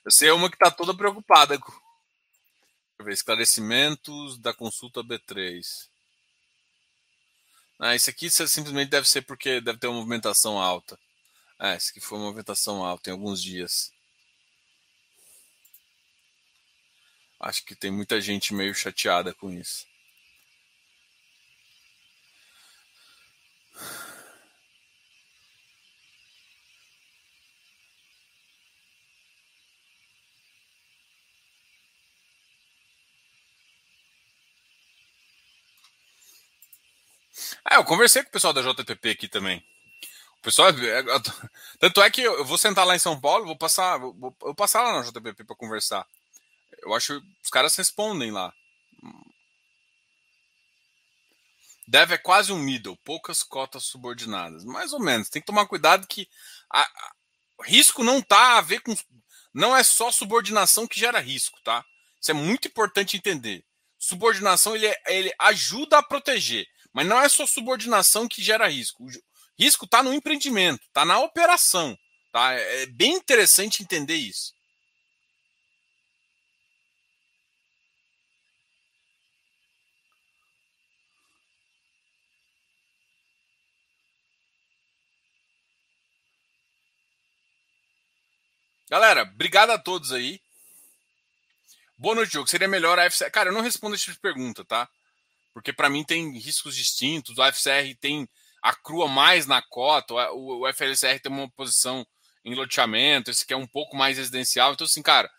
Eu 0.04 0.10
sei 0.10 0.30
uma 0.30 0.50
que 0.50 0.56
está 0.56 0.70
toda 0.70 0.94
preocupada. 0.94 1.56
Deixa 1.56 1.72
eu 2.98 3.04
ver, 3.04 3.12
esclarecimentos 3.12 4.38
da 4.38 4.52
consulta 4.52 5.02
B3. 5.02 5.88
Ah, 7.80 7.94
isso 7.94 8.10
aqui 8.10 8.30
simplesmente 8.30 8.90
deve 8.90 9.08
ser 9.08 9.22
porque 9.22 9.60
deve 9.60 9.78
ter 9.78 9.86
uma 9.86 9.96
movimentação 9.96 10.60
alta. 10.60 10.98
É, 11.58 11.76
isso 11.76 11.90
aqui 11.90 12.00
foi 12.00 12.18
uma 12.18 12.26
movimentação 12.26 12.84
alta 12.84 13.10
em 13.10 13.12
alguns 13.12 13.42
dias. 13.42 13.90
Acho 17.40 17.64
que 17.64 17.74
tem 17.74 17.90
muita 17.90 18.20
gente 18.20 18.54
meio 18.54 18.74
chateada 18.74 19.34
com 19.34 19.50
isso. 19.50 19.86
Ah, 37.64 37.76
eu 37.76 37.84
conversei 37.84 38.22
com 38.22 38.28
o 38.28 38.32
pessoal 38.32 38.52
da 38.52 38.62
JTP 38.62 39.10
aqui 39.10 39.28
também. 39.28 39.64
O 40.38 40.42
pessoal, 40.42 40.68
é, 40.68 41.00
é, 41.00 41.04
tanto 41.80 42.02
é 42.02 42.10
que 42.10 42.22
eu 42.22 42.44
vou 42.44 42.58
sentar 42.58 42.86
lá 42.86 42.94
em 42.94 42.98
São 42.98 43.18
Paulo, 43.18 43.46
vou 43.46 43.56
passar, 43.56 43.96
vou, 43.96 44.14
vou 44.38 44.54
passar 44.54 44.82
lá 44.82 45.00
na 45.00 45.10
JTP 45.10 45.44
para 45.44 45.56
conversar. 45.56 46.06
Eu 46.82 46.92
acho 46.92 47.20
que 47.20 47.26
os 47.42 47.50
caras 47.50 47.74
respondem 47.76 48.30
lá. 48.30 48.52
Deve 51.86 52.14
é 52.14 52.18
quase 52.18 52.52
um 52.52 52.58
middle, 52.58 52.96
poucas 53.04 53.42
cotas 53.42 53.84
subordinadas, 53.84 54.64
mais 54.64 54.92
ou 54.92 55.00
menos. 55.00 55.28
Tem 55.28 55.40
que 55.40 55.46
tomar 55.46 55.66
cuidado 55.66 56.06
que 56.06 56.28
a, 56.70 56.80
a, 56.80 57.12
risco 57.62 58.02
não 58.02 58.22
tá 58.22 58.58
a 58.58 58.60
ver 58.60 58.80
com, 58.80 58.94
não 59.52 59.76
é 59.76 59.82
só 59.82 60.10
subordinação 60.10 60.86
que 60.86 60.98
gera 60.98 61.20
risco, 61.20 61.58
tá? 61.62 61.84
Isso 62.20 62.30
é 62.30 62.34
muito 62.34 62.68
importante 62.68 63.16
entender. 63.16 63.64
Subordinação 63.98 64.74
ele, 64.74 64.86
é, 64.86 64.96
ele 65.08 65.34
ajuda 65.38 65.98
a 65.98 66.02
proteger. 66.02 66.66
Mas 66.94 67.06
não 67.08 67.20
é 67.20 67.28
só 67.28 67.44
subordinação 67.44 68.28
que 68.28 68.40
gera 68.40 68.68
risco. 68.68 69.04
O 69.04 69.08
risco 69.58 69.84
está 69.84 70.00
no 70.00 70.14
empreendimento, 70.14 70.80
está 70.86 71.04
na 71.04 71.18
operação. 71.18 71.98
Tá? 72.30 72.54
É, 72.54 72.82
é 72.82 72.86
bem 72.86 73.14
interessante 73.14 73.82
entender 73.82 74.14
isso. 74.14 74.54
Galera, 88.88 89.22
obrigado 89.22 89.70
a 89.70 89.78
todos 89.78 90.12
aí. 90.12 90.40
Boa 91.98 92.14
noite, 92.14 92.34
jogo. 92.34 92.48
Seria 92.48 92.68
melhor 92.68 92.96
a 92.96 93.04
FC. 93.04 93.28
Cara, 93.30 93.48
eu 93.48 93.52
não 93.52 93.60
respondo 93.60 93.96
esse 93.96 94.04
tipo 94.04 94.14
de 94.14 94.20
pergunta, 94.20 94.64
tá? 94.64 94.88
Porque 95.54 95.72
para 95.72 95.88
mim 95.88 96.04
tem 96.04 96.36
riscos 96.36 96.74
distintos. 96.74 97.38
O 97.38 97.42
FCR 97.44 97.94
tem 98.00 98.28
acrua 98.60 99.06
mais 99.06 99.46
na 99.46 99.62
cota, 99.62 100.14
o, 100.32 100.66
FLCR 100.66 101.20
tem 101.20 101.30
uma 101.30 101.48
posição 101.50 102.04
em 102.44 102.54
loteamento, 102.54 103.30
esse 103.30 103.46
que 103.46 103.52
é 103.52 103.56
um 103.56 103.66
pouco 103.66 103.96
mais 103.96 104.18
residencial. 104.18 104.72
Então, 104.72 104.84
assim, 104.84 105.02
cara, 105.02 105.30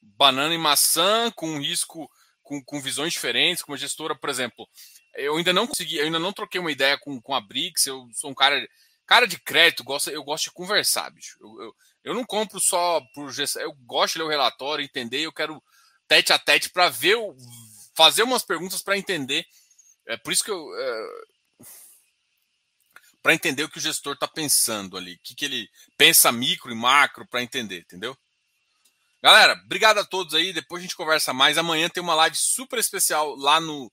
banana 0.00 0.54
e 0.54 0.58
maçã 0.58 1.30
com 1.32 1.58
risco, 1.58 2.10
com, 2.42 2.62
com 2.64 2.80
visões 2.80 3.12
diferentes, 3.12 3.62
como 3.62 3.76
gestora, 3.76 4.14
por 4.14 4.30
exemplo. 4.30 4.68
Eu 5.14 5.36
ainda 5.36 5.52
não 5.52 5.66
consegui, 5.66 5.96
eu 5.96 6.04
ainda 6.04 6.18
não 6.18 6.32
troquei 6.32 6.60
uma 6.60 6.72
ideia 6.72 6.96
com, 6.98 7.20
com 7.20 7.34
a 7.34 7.40
Brix. 7.40 7.86
Eu 7.86 8.08
sou 8.14 8.30
um 8.30 8.34
cara, 8.34 8.66
cara 9.04 9.26
de 9.26 9.38
crédito, 9.38 9.84
gosto, 9.84 10.10
eu 10.10 10.24
gosto 10.24 10.44
de 10.44 10.52
conversar, 10.52 11.10
bicho. 11.10 11.36
Eu, 11.40 11.62
eu, 11.62 11.76
eu 12.04 12.14
não 12.14 12.24
compro 12.24 12.60
só 12.60 13.02
por 13.12 13.32
gestão, 13.32 13.60
eu 13.60 13.72
gosto 13.84 14.14
de 14.14 14.20
ler 14.20 14.24
o 14.24 14.30
relatório, 14.30 14.84
entender, 14.84 15.20
eu 15.20 15.32
quero 15.32 15.62
tete 16.06 16.32
a 16.32 16.38
tete 16.38 16.70
para 16.70 16.88
ver, 16.88 17.16
fazer 17.98 18.22
umas 18.22 18.44
perguntas 18.44 18.80
para 18.80 18.96
entender 18.96 19.44
é 20.06 20.16
por 20.16 20.32
isso 20.32 20.44
que 20.44 20.50
eu. 20.50 20.74
É, 20.74 21.08
para 23.20 23.34
entender 23.34 23.64
o 23.64 23.68
que 23.68 23.78
o 23.78 23.80
gestor 23.80 24.14
está 24.14 24.28
pensando 24.28 24.96
ali, 24.96 25.14
o 25.14 25.20
que, 25.22 25.34
que 25.34 25.44
ele 25.44 25.68
pensa 25.98 26.32
micro 26.32 26.72
e 26.72 26.74
macro 26.74 27.26
para 27.26 27.42
entender, 27.42 27.80
entendeu? 27.80 28.16
Galera, 29.20 29.52
obrigado 29.64 29.98
a 29.98 30.04
todos 30.04 30.32
aí. 30.32 30.52
Depois 30.52 30.80
a 30.80 30.84
gente 30.84 30.96
conversa 30.96 31.32
mais. 31.32 31.58
Amanhã 31.58 31.90
tem 31.90 32.02
uma 32.02 32.14
live 32.14 32.36
super 32.36 32.78
especial 32.78 33.34
lá 33.34 33.60
no 33.60 33.86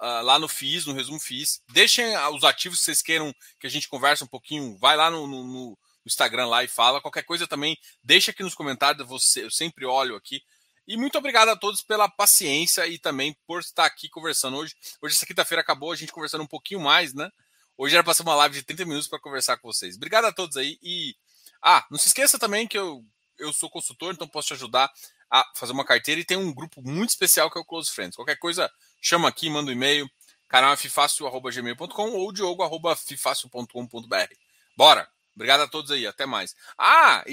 uh, 0.00 0.22
lá 0.22 0.38
no 0.38 0.48
FIS, 0.48 0.84
no 0.84 0.92
resumo 0.92 1.20
FIS. 1.20 1.62
Deixem 1.70 2.04
os 2.34 2.44
ativos 2.44 2.80
que 2.80 2.84
vocês 2.84 3.00
queiram 3.00 3.32
que 3.60 3.66
a 3.66 3.70
gente 3.70 3.88
converse 3.88 4.24
um 4.24 4.26
pouquinho. 4.26 4.76
Vai 4.76 4.96
lá 4.96 5.10
no, 5.10 5.26
no, 5.26 5.44
no 5.44 5.78
Instagram 6.04 6.48
lá 6.48 6.64
e 6.64 6.68
fala. 6.68 7.00
Qualquer 7.00 7.22
coisa 7.22 7.46
também, 7.46 7.78
deixa 8.02 8.32
aqui 8.32 8.42
nos 8.42 8.54
comentários. 8.54 9.06
Você, 9.06 9.44
eu 9.44 9.50
sempre 9.50 9.86
olho 9.86 10.16
aqui. 10.16 10.42
E 10.90 10.96
muito 10.96 11.16
obrigado 11.16 11.50
a 11.50 11.56
todos 11.56 11.82
pela 11.82 12.08
paciência 12.08 12.84
e 12.88 12.98
também 12.98 13.32
por 13.46 13.60
estar 13.60 13.84
aqui 13.84 14.08
conversando 14.08 14.56
hoje. 14.56 14.74
Hoje, 15.00 15.14
essa 15.14 15.24
quinta-feira, 15.24 15.62
acabou 15.62 15.92
a 15.92 15.94
gente 15.94 16.10
conversando 16.10 16.42
um 16.42 16.48
pouquinho 16.48 16.80
mais, 16.80 17.14
né? 17.14 17.30
Hoje 17.78 17.94
era 17.94 18.02
para 18.02 18.12
ser 18.12 18.22
uma 18.22 18.34
live 18.34 18.56
de 18.56 18.64
30 18.64 18.86
minutos 18.86 19.06
para 19.06 19.20
conversar 19.20 19.56
com 19.58 19.72
vocês. 19.72 19.94
Obrigado 19.94 20.24
a 20.24 20.32
todos 20.32 20.56
aí. 20.56 20.80
E. 20.82 21.14
Ah, 21.62 21.86
não 21.92 21.96
se 21.96 22.08
esqueça 22.08 22.40
também 22.40 22.66
que 22.66 22.76
eu, 22.76 23.04
eu 23.38 23.52
sou 23.52 23.70
consultor, 23.70 24.12
então 24.12 24.26
posso 24.26 24.48
te 24.48 24.54
ajudar 24.54 24.92
a 25.30 25.48
fazer 25.54 25.70
uma 25.70 25.84
carteira 25.84 26.20
e 26.20 26.24
tem 26.24 26.36
um 26.36 26.52
grupo 26.52 26.82
muito 26.82 27.10
especial 27.10 27.48
que 27.48 27.56
é 27.56 27.60
o 27.60 27.64
Close 27.64 27.92
Friends. 27.92 28.16
Qualquer 28.16 28.40
coisa, 28.40 28.68
chama 29.00 29.28
aqui, 29.28 29.48
manda 29.48 29.70
um 29.70 29.72
e-mail, 29.72 30.10
canal 30.48 30.76
fifácil.gmail.com 30.76 32.10
ou 32.14 32.32
diogo.fifácil.com.br. 32.32 34.34
Bora! 34.76 35.08
Obrigado 35.34 35.62
a 35.62 35.68
todos 35.68 35.90
aí, 35.90 36.06
até 36.06 36.26
mais. 36.26 36.54
Ah, 36.76 37.24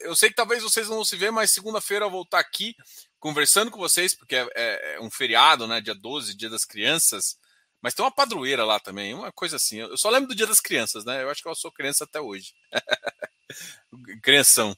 eu 0.00 0.14
sei 0.14 0.28
que 0.28 0.36
talvez 0.36 0.62
vocês 0.62 0.88
não 0.88 1.04
se 1.04 1.16
ver, 1.16 1.32
mas 1.32 1.50
segunda-feira 1.50 2.04
eu 2.04 2.10
vou 2.10 2.22
estar 2.22 2.38
aqui 2.38 2.76
conversando 3.18 3.70
com 3.70 3.78
vocês, 3.78 4.14
porque 4.14 4.36
é, 4.36 4.48
é, 4.54 4.94
é, 4.94 5.00
um 5.00 5.10
feriado, 5.10 5.66
né? 5.66 5.80
Dia 5.80 5.94
12, 5.94 6.36
dia 6.36 6.50
das 6.50 6.64
crianças. 6.64 7.38
Mas 7.80 7.94
tem 7.94 8.04
uma 8.04 8.10
padroeira 8.10 8.64
lá 8.64 8.80
também, 8.80 9.14
uma 9.14 9.32
coisa 9.32 9.56
assim. 9.56 9.78
Eu 9.78 9.96
só 9.96 10.10
lembro 10.10 10.28
do 10.28 10.34
dia 10.34 10.46
das 10.46 10.60
crianças, 10.60 11.04
né? 11.04 11.22
Eu 11.22 11.30
acho 11.30 11.42
que 11.42 11.48
eu 11.48 11.54
sou 11.54 11.70
criança 11.70 12.04
até 12.04 12.20
hoje. 12.20 12.54
Crianção. 14.22 14.76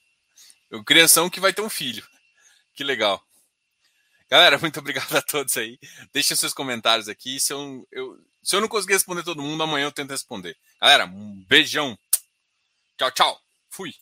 O 0.71 0.85
crianção 0.85 1.31
que 1.31 1.41
vai 1.41 1.53
ter 1.53 1.63
um 1.63 1.71
filho. 1.71 2.07
Que 2.75 2.85
legal. 2.85 3.23
Galera, 4.31 4.59
muito 4.59 4.79
obrigado 4.79 5.17
a 5.17 5.23
todos 5.23 5.57
aí. 5.57 5.79
Deixem 6.13 6.37
seus 6.37 6.53
comentários 6.53 7.09
aqui. 7.09 7.41
Se 7.41 7.53
eu, 7.53 7.89
eu, 7.91 8.19
se 8.43 8.55
eu 8.55 8.61
não 8.61 8.69
conseguir 8.69 8.93
responder 8.93 9.23
todo 9.23 9.43
mundo, 9.43 9.63
amanhã 9.63 9.87
eu 9.87 9.93
tento 9.93 10.11
responder. 10.11 10.57
Galera, 10.81 11.07
um 11.07 11.45
beijão. 11.49 11.99
Tchau, 12.99 13.11
tchau. 13.11 13.41
Fui. 13.71 13.95